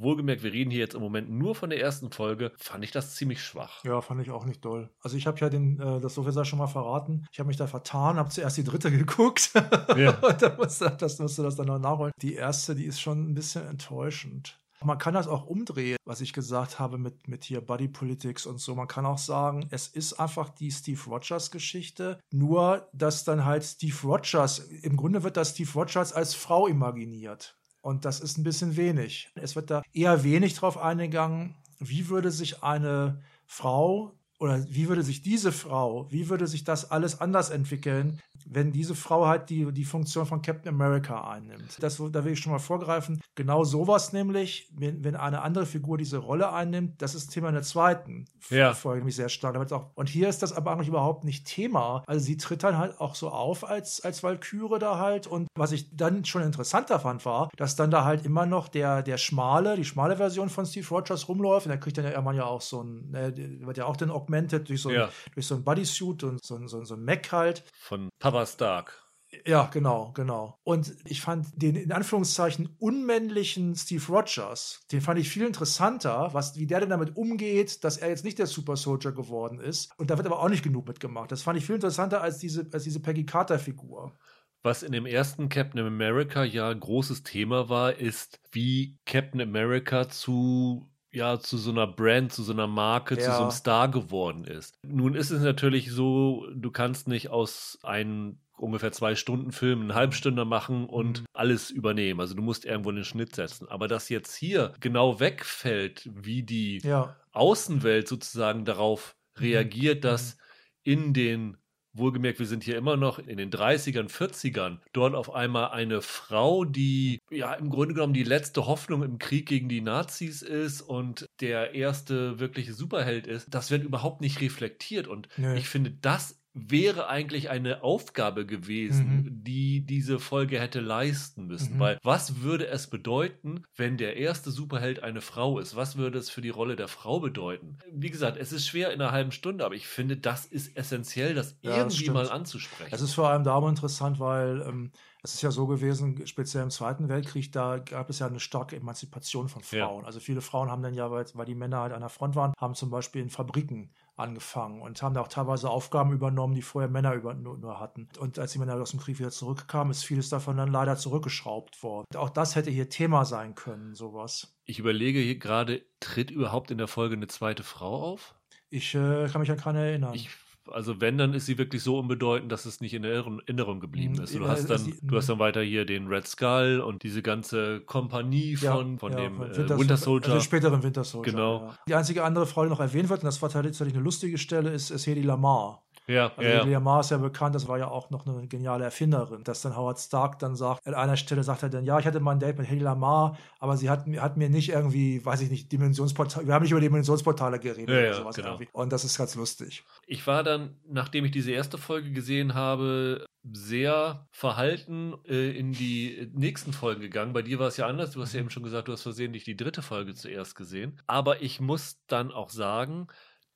wohlgemerkt, 0.00 0.42
wir 0.42 0.52
reden 0.52 0.70
hier 0.70 0.80
jetzt 0.80 0.94
im 0.94 1.00
Moment 1.00 1.30
nur 1.30 1.54
von 1.54 1.70
der 1.70 1.80
ersten 1.80 2.10
Folge, 2.10 2.52
fand 2.56 2.84
ich 2.84 2.92
das 2.92 3.14
ziemlich 3.14 3.42
schwach. 3.42 3.82
Ja, 3.84 4.00
fand 4.00 4.22
ich 4.22 4.30
auch 4.30 4.44
nicht 4.44 4.64
doll. 4.64 4.90
Also 5.00 5.16
ich 5.16 5.26
habe 5.26 5.38
ja 5.40 5.48
den, 5.48 5.80
äh, 5.80 6.00
das 6.00 6.14
Sofia 6.14 6.44
schon 6.44 6.58
mal 6.58 6.66
verraten. 6.66 7.26
Ich 7.32 7.40
habe 7.40 7.48
mich 7.48 7.56
da 7.56 7.66
vertan, 7.66 8.16
habe 8.16 8.30
zuerst 8.30 8.56
die 8.56 8.64
dritte 8.64 8.90
geguckt. 8.96 9.50
Ja. 9.96 10.10
und 10.20 10.42
dann 10.42 10.56
musste 10.56 10.96
das, 10.96 11.18
musste 11.18 11.42
das 11.42 11.56
dann 11.56 11.66
noch 11.66 11.78
nachholen. 11.78 12.12
Die 12.22 12.34
erste, 12.34 12.74
die 12.74 12.84
ist 12.84 13.00
schon 13.00 13.30
ein 13.30 13.34
bisschen 13.34 13.66
enttäuschend. 13.66 14.58
Man 14.82 14.98
kann 14.98 15.14
das 15.14 15.26
auch 15.26 15.46
umdrehen, 15.46 15.96
was 16.04 16.20
ich 16.20 16.32
gesagt 16.32 16.78
habe 16.78 16.98
mit, 16.98 17.28
mit 17.28 17.44
hier 17.44 17.60
Body 17.60 17.88
Politics 17.88 18.46
und 18.46 18.58
so. 18.58 18.74
Man 18.74 18.88
kann 18.88 19.06
auch 19.06 19.18
sagen, 19.18 19.66
es 19.70 19.88
ist 19.88 20.14
einfach 20.14 20.50
die 20.50 20.70
Steve 20.70 21.00
Rogers 21.06 21.50
Geschichte, 21.50 22.20
nur 22.30 22.88
dass 22.92 23.24
dann 23.24 23.44
halt 23.44 23.64
Steve 23.64 23.96
Rogers, 24.04 24.58
im 24.58 24.96
Grunde 24.96 25.22
wird 25.22 25.36
das 25.36 25.50
Steve 25.50 25.70
Rogers 25.74 26.12
als 26.12 26.34
Frau 26.34 26.66
imaginiert. 26.66 27.56
Und 27.80 28.04
das 28.04 28.20
ist 28.20 28.36
ein 28.36 28.44
bisschen 28.44 28.76
wenig. 28.76 29.30
Es 29.36 29.54
wird 29.54 29.70
da 29.70 29.82
eher 29.92 30.24
wenig 30.24 30.54
drauf 30.54 30.76
eingegangen, 30.76 31.54
wie 31.78 32.08
würde 32.08 32.30
sich 32.30 32.62
eine 32.62 33.22
Frau 33.46 34.15
oder 34.38 34.64
wie 34.68 34.88
würde 34.88 35.02
sich 35.02 35.22
diese 35.22 35.52
Frau, 35.52 36.10
wie 36.10 36.28
würde 36.28 36.46
sich 36.46 36.64
das 36.64 36.90
alles 36.90 37.20
anders 37.20 37.50
entwickeln, 37.50 38.20
wenn 38.48 38.72
diese 38.72 38.94
Frau 38.94 39.26
halt 39.26 39.50
die, 39.50 39.72
die 39.72 39.84
Funktion 39.84 40.26
von 40.26 40.42
Captain 40.42 40.72
America 40.74 41.28
einnimmt. 41.28 41.76
Das, 41.80 41.96
da 41.96 42.24
will 42.24 42.32
ich 42.32 42.40
schon 42.40 42.52
mal 42.52 42.58
vorgreifen. 42.58 43.20
Genau 43.34 43.64
sowas 43.64 44.12
nämlich, 44.12 44.70
wenn, 44.74 45.02
wenn 45.04 45.16
eine 45.16 45.42
andere 45.42 45.66
Figur 45.66 45.98
diese 45.98 46.18
Rolle 46.18 46.52
einnimmt, 46.52 47.02
das 47.02 47.14
ist 47.14 47.28
Thema 47.28 47.48
in 47.48 47.54
der 47.54 47.64
zweiten 47.64 48.26
ja. 48.50 48.72
Folge 48.74 49.00
nämlich 49.00 49.16
sehr 49.16 49.28
stark. 49.28 49.56
Auch, 49.72 49.90
und 49.94 50.08
hier 50.08 50.28
ist 50.28 50.42
das 50.42 50.52
aber 50.52 50.72
eigentlich 50.72 50.88
überhaupt 50.88 51.24
nicht 51.24 51.46
Thema. 51.46 52.02
Also 52.06 52.24
sie 52.24 52.36
tritt 52.36 52.62
dann 52.62 52.78
halt 52.78 53.00
auch 53.00 53.14
so 53.14 53.30
auf 53.30 53.68
als, 53.68 54.00
als 54.02 54.22
Valkyrie 54.22 54.78
da 54.78 54.98
halt. 54.98 55.26
Und 55.26 55.48
was 55.56 55.72
ich 55.72 55.96
dann 55.96 56.24
schon 56.24 56.42
interessanter 56.42 57.00
fand, 57.00 57.24
war, 57.24 57.50
dass 57.56 57.76
dann 57.76 57.90
da 57.90 58.04
halt 58.04 58.24
immer 58.24 58.46
noch 58.46 58.68
der, 58.68 59.02
der 59.02 59.18
schmale, 59.18 59.76
die 59.76 59.84
schmale 59.84 60.16
Version 60.16 60.48
von 60.48 60.66
Steve 60.66 60.86
Rogers 60.88 61.28
rumläuft. 61.28 61.66
Und 61.66 61.70
da 61.70 61.76
kriegt 61.76 61.98
dann 61.98 62.04
ja 62.04 62.12
irgendwann 62.12 62.36
ja 62.36 62.44
auch 62.44 62.60
so 62.60 62.82
ein, 62.82 63.10
ne, 63.10 63.34
wird 63.60 63.76
ja 63.76 63.86
auch 63.86 63.96
dann 63.96 64.10
augmented 64.26 64.68
durch 64.68 64.82
so, 64.82 64.90
ja. 64.90 65.06
ein, 65.06 65.10
durch 65.34 65.46
so 65.46 65.54
ein 65.54 65.64
Bodysuit 65.64 66.24
und 66.24 66.44
so, 66.44 66.66
so, 66.66 66.84
so 66.84 66.94
ein 66.94 67.04
Mac 67.04 67.30
halt. 67.32 67.64
Von 67.78 68.08
Papa 68.18 68.46
Stark. 68.46 69.06
Ja, 69.44 69.68
genau, 69.72 70.12
genau. 70.14 70.58
Und 70.62 70.94
ich 71.04 71.20
fand 71.20 71.48
den 71.60 71.74
in 71.74 71.92
Anführungszeichen 71.92 72.76
unmännlichen 72.78 73.74
Steve 73.74 74.04
Rogers, 74.08 74.80
den 74.92 75.00
fand 75.00 75.18
ich 75.18 75.28
viel 75.28 75.44
interessanter, 75.44 76.30
was, 76.32 76.56
wie 76.56 76.66
der 76.66 76.80
denn 76.80 76.90
damit 76.90 77.16
umgeht, 77.16 77.82
dass 77.84 77.96
er 77.98 78.08
jetzt 78.08 78.24
nicht 78.24 78.38
der 78.38 78.46
Super 78.46 78.76
Soldier 78.76 79.12
geworden 79.12 79.60
ist. 79.60 79.90
Und 79.98 80.10
da 80.10 80.16
wird 80.16 80.26
aber 80.26 80.40
auch 80.40 80.48
nicht 80.48 80.62
genug 80.62 80.86
mitgemacht. 80.86 81.32
Das 81.32 81.42
fand 81.42 81.58
ich 81.58 81.66
viel 81.66 81.74
interessanter 81.74 82.22
als 82.22 82.38
diese, 82.38 82.68
als 82.72 82.84
diese 82.84 83.00
Peggy 83.00 83.26
Carter-Figur. 83.26 84.16
Was 84.62 84.82
in 84.82 84.92
dem 84.92 85.06
ersten 85.06 85.48
Captain 85.48 85.84
America 85.84 86.42
ja 86.42 86.72
großes 86.72 87.22
Thema 87.22 87.68
war, 87.68 87.94
ist, 87.94 88.40
wie 88.52 88.98
Captain 89.04 89.40
America 89.40 90.08
zu 90.08 90.88
ja 91.10 91.38
zu 91.38 91.56
so 91.56 91.70
einer 91.70 91.86
Brand, 91.86 92.32
zu 92.32 92.42
so 92.42 92.52
einer 92.52 92.66
Marke, 92.66 93.14
ja. 93.14 93.20
zu 93.20 93.32
so 93.32 93.42
einem 93.42 93.50
Star 93.50 93.88
geworden 93.90 94.44
ist. 94.44 94.78
Nun 94.82 95.14
ist 95.14 95.30
es 95.30 95.42
natürlich 95.42 95.90
so, 95.90 96.46
du 96.54 96.70
kannst 96.70 97.08
nicht 97.08 97.30
aus 97.30 97.78
einem 97.82 98.38
ungefähr 98.56 98.92
zwei 98.92 99.14
Stunden 99.14 99.52
Film 99.52 99.82
einen 99.82 99.94
Halbstünder 99.94 100.44
machen 100.44 100.86
und 100.86 101.20
mhm. 101.20 101.26
alles 101.32 101.70
übernehmen. 101.70 102.20
Also 102.20 102.34
du 102.34 102.42
musst 102.42 102.64
irgendwo 102.64 102.90
einen 102.90 103.04
Schnitt 103.04 103.34
setzen. 103.34 103.68
Aber 103.68 103.88
dass 103.88 104.08
jetzt 104.08 104.34
hier 104.34 104.72
genau 104.80 105.20
wegfällt, 105.20 106.08
wie 106.12 106.42
die 106.42 106.78
ja. 106.78 107.16
Außenwelt 107.32 108.08
sozusagen 108.08 108.64
darauf 108.64 109.16
mhm. 109.36 109.42
reagiert, 109.42 110.04
dass 110.04 110.36
mhm. 110.36 110.40
in 110.82 111.14
den 111.14 111.56
Wohlgemerkt, 111.98 112.38
wir 112.38 112.46
sind 112.46 112.64
hier 112.64 112.76
immer 112.76 112.96
noch 112.96 113.18
in 113.18 113.36
den 113.36 113.50
30ern, 113.50 114.08
40ern. 114.08 114.78
Dort 114.92 115.14
auf 115.14 115.34
einmal 115.34 115.70
eine 115.70 116.02
Frau, 116.02 116.64
die 116.64 117.20
ja 117.30 117.54
im 117.54 117.70
Grunde 117.70 117.94
genommen 117.94 118.14
die 118.14 118.22
letzte 118.22 118.66
Hoffnung 118.66 119.02
im 119.02 119.18
Krieg 119.18 119.46
gegen 119.46 119.68
die 119.68 119.80
Nazis 119.80 120.42
ist 120.42 120.82
und 120.82 121.26
der 121.40 121.74
erste 121.74 122.38
wirkliche 122.38 122.74
Superheld 122.74 123.26
ist. 123.26 123.46
Das 123.50 123.70
wird 123.70 123.84
überhaupt 123.84 124.20
nicht 124.20 124.40
reflektiert. 124.40 125.08
Und 125.08 125.28
nee. 125.36 125.56
ich 125.56 125.68
finde, 125.68 125.90
das 125.90 126.38
wäre 126.56 127.08
eigentlich 127.08 127.50
eine 127.50 127.82
Aufgabe 127.82 128.46
gewesen, 128.46 129.06
mhm. 129.06 129.44
die 129.44 129.84
diese 129.84 130.18
Folge 130.18 130.58
hätte 130.58 130.80
leisten 130.80 131.46
müssen. 131.46 131.74
Mhm. 131.74 131.80
Weil 131.80 131.98
was 132.02 132.40
würde 132.40 132.66
es 132.66 132.86
bedeuten, 132.86 133.64
wenn 133.76 133.98
der 133.98 134.16
erste 134.16 134.50
Superheld 134.50 135.02
eine 135.02 135.20
Frau 135.20 135.58
ist? 135.58 135.76
Was 135.76 135.96
würde 135.96 136.18
es 136.18 136.30
für 136.30 136.40
die 136.40 136.48
Rolle 136.48 136.74
der 136.74 136.88
Frau 136.88 137.20
bedeuten? 137.20 137.76
Wie 137.92 138.10
gesagt, 138.10 138.38
es 138.38 138.52
ist 138.52 138.66
schwer 138.66 138.90
in 138.92 139.02
einer 139.02 139.12
halben 139.12 139.32
Stunde, 139.32 139.66
aber 139.66 139.74
ich 139.74 139.86
finde, 139.86 140.16
das 140.16 140.46
ist 140.46 140.74
essentiell, 140.76 141.34
das 141.34 141.58
ja, 141.60 141.76
irgendwie 141.76 142.06
das 142.06 142.14
mal 142.14 142.30
anzusprechen. 142.30 142.94
Es 142.94 143.02
ist 143.02 143.12
vor 143.12 143.28
allem 143.28 143.44
darum 143.44 143.68
interessant, 143.68 144.18
weil 144.18 144.62
ähm, 144.66 144.92
es 145.26 145.34
ist 145.34 145.42
ja 145.42 145.50
so 145.50 145.66
gewesen, 145.66 146.24
speziell 146.24 146.62
im 146.62 146.70
Zweiten 146.70 147.08
Weltkrieg, 147.08 147.50
da 147.50 147.78
gab 147.78 148.08
es 148.10 148.20
ja 148.20 148.28
eine 148.28 148.38
starke 148.38 148.76
Emanzipation 148.76 149.48
von 149.48 149.60
Frauen. 149.60 150.02
Ja. 150.02 150.06
Also 150.06 150.20
viele 150.20 150.40
Frauen 150.40 150.70
haben 150.70 150.82
dann 150.82 150.94
ja, 150.94 151.10
weil, 151.10 151.26
weil 151.34 151.46
die 151.46 151.56
Männer 151.56 151.80
halt 151.80 151.92
an 151.92 152.00
der 152.00 152.10
Front 152.10 152.36
waren, 152.36 152.52
haben 152.56 152.76
zum 152.76 152.90
Beispiel 152.90 153.22
in 153.22 153.28
Fabriken 153.28 153.90
angefangen 154.14 154.80
und 154.80 155.02
haben 155.02 155.14
da 155.14 155.22
auch 155.22 155.28
teilweise 155.28 155.68
Aufgaben 155.68 156.12
übernommen, 156.12 156.54
die 156.54 156.62
vorher 156.62 156.88
Männer 156.88 157.12
über, 157.14 157.34
nur, 157.34 157.58
nur, 157.58 157.80
hatten. 157.80 158.08
Und 158.20 158.38
als 158.38 158.52
die 158.52 158.60
Männer 158.60 158.80
aus 158.80 158.92
dem 158.92 159.00
Krieg 159.00 159.18
wieder 159.18 159.32
zurückkamen, 159.32 159.90
ist 159.90 160.04
vieles 160.04 160.28
davon 160.28 160.56
dann 160.56 160.70
leider 160.70 160.96
zurückgeschraubt 160.96 161.82
worden. 161.82 162.06
Auch 162.14 162.30
das 162.30 162.54
hätte 162.54 162.70
hier 162.70 162.88
Thema 162.88 163.24
sein 163.24 163.56
können, 163.56 163.96
sowas. 163.96 164.56
Ich 164.64 164.78
überlege 164.78 165.18
hier 165.18 165.38
gerade, 165.38 165.84
tritt 165.98 166.30
überhaupt 166.30 166.70
in 166.70 166.78
der 166.78 166.88
Folge 166.88 167.16
eine 167.16 167.26
zweite 167.26 167.64
Frau 167.64 168.12
auf? 168.12 168.36
Ich 168.70 168.94
äh, 168.94 169.26
kann 169.26 169.40
mich 169.40 169.50
an 169.50 169.58
keine 169.58 169.80
erinnern. 169.80 170.14
Ich 170.14 170.30
also 170.70 171.00
wenn, 171.00 171.18
dann 171.18 171.34
ist 171.34 171.46
sie 171.46 171.58
wirklich 171.58 171.82
so 171.82 171.98
unbedeutend, 171.98 172.50
dass 172.50 172.66
es 172.66 172.80
nicht 172.80 172.94
in 172.94 173.04
Erinnerung 173.04 173.80
geblieben 173.80 174.16
hm, 174.16 174.24
ist. 174.24 174.34
Du 174.34 174.46
hast 174.46 174.68
dann, 174.68 174.92
du 175.02 175.16
hast 175.16 175.28
dann 175.28 175.38
weiter 175.38 175.62
hier 175.62 175.84
den 175.84 176.08
Red 176.08 176.26
Skull 176.26 176.80
und 176.80 177.02
diese 177.02 177.22
ganze 177.22 177.80
Kompanie 177.80 178.56
von, 178.56 178.92
ja, 178.92 178.98
von 178.98 179.12
ja, 179.12 179.18
dem 179.18 179.38
Winter, 179.38 179.74
äh, 179.74 179.78
Winter 179.78 179.96
Soldier. 179.96 180.32
Also 180.32 180.44
späteren 180.44 180.82
Winter 180.82 181.04
Soldier. 181.04 181.32
Genau. 181.32 181.74
Die 181.88 181.94
einzige 181.94 182.24
andere 182.24 182.46
Frau, 182.46 182.64
die 182.64 182.70
noch 182.70 182.80
erwähnt 182.80 183.08
wird, 183.08 183.20
und 183.20 183.26
das 183.26 183.40
war 183.42 183.48
tatsächlich 183.48 183.94
eine 183.94 184.04
lustige 184.04 184.38
Stelle, 184.38 184.70
ist, 184.70 184.90
ist 184.90 185.06
Hedy 185.06 185.22
Lamar. 185.22 185.85
Ja, 186.08 186.32
also 186.36 186.48
ja. 186.48 186.62
Lea 186.62 186.78
Ma 186.78 187.00
ist 187.00 187.10
ja 187.10 187.18
bekannt, 187.18 187.54
das 187.54 187.66
war 187.66 187.78
ja 187.78 187.88
auch 187.88 188.10
noch 188.10 188.26
eine 188.26 188.46
geniale 188.46 188.84
Erfinderin, 188.84 189.42
dass 189.42 189.62
dann 189.62 189.76
Howard 189.76 189.98
Stark 189.98 190.38
dann 190.38 190.54
sagt, 190.54 190.86
an 190.86 190.94
einer 190.94 191.16
Stelle 191.16 191.42
sagt 191.42 191.64
er 191.64 191.68
dann, 191.68 191.84
ja, 191.84 191.98
ich 191.98 192.06
hatte 192.06 192.20
mal 192.20 192.32
ein 192.32 192.38
Date 192.38 192.58
mit 192.58 192.70
Hedy 192.70 192.82
Lamar, 192.82 193.36
aber 193.58 193.76
sie 193.76 193.90
hat, 193.90 194.06
hat 194.18 194.36
mir 194.36 194.48
nicht 194.48 194.68
irgendwie, 194.68 195.24
weiß 195.24 195.40
ich 195.40 195.50
nicht, 195.50 195.72
Dimensionsportale, 195.72 196.46
wir 196.46 196.54
haben 196.54 196.62
nicht 196.62 196.70
über 196.70 196.80
Dimensionsportale 196.80 197.58
geredet 197.58 197.88
ja, 197.88 198.10
oder 198.10 198.14
sowas 198.14 198.36
genau. 198.36 198.48
irgendwie. 198.50 198.68
Und 198.72 198.92
das 198.92 199.04
ist 199.04 199.18
ganz 199.18 199.34
lustig. 199.34 199.84
Ich 200.06 200.26
war 200.26 200.44
dann, 200.44 200.76
nachdem 200.88 201.24
ich 201.24 201.32
diese 201.32 201.50
erste 201.50 201.78
Folge 201.78 202.12
gesehen 202.12 202.54
habe, 202.54 203.26
sehr 203.52 204.26
verhalten 204.30 205.14
äh, 205.26 205.56
in 205.56 205.72
die 205.72 206.30
nächsten 206.34 206.72
Folgen 206.72 207.00
gegangen. 207.00 207.32
Bei 207.32 207.42
dir 207.42 207.58
war 207.58 207.68
es 207.68 207.76
ja 207.76 207.86
anders. 207.86 208.12
Du 208.12 208.20
hast 208.20 208.32
ja 208.32 208.40
mhm. 208.40 208.46
eben 208.46 208.50
schon 208.50 208.62
gesagt, 208.62 208.88
du 208.88 208.92
hast 208.92 209.02
versehentlich 209.02 209.44
die 209.44 209.56
dritte 209.56 209.82
Folge 209.82 210.14
zuerst 210.14 210.56
gesehen. 210.56 211.00
Aber 211.06 211.42
ich 211.42 211.60
muss 211.60 212.02
dann 212.06 212.32
auch 212.32 212.50
sagen, 212.50 213.06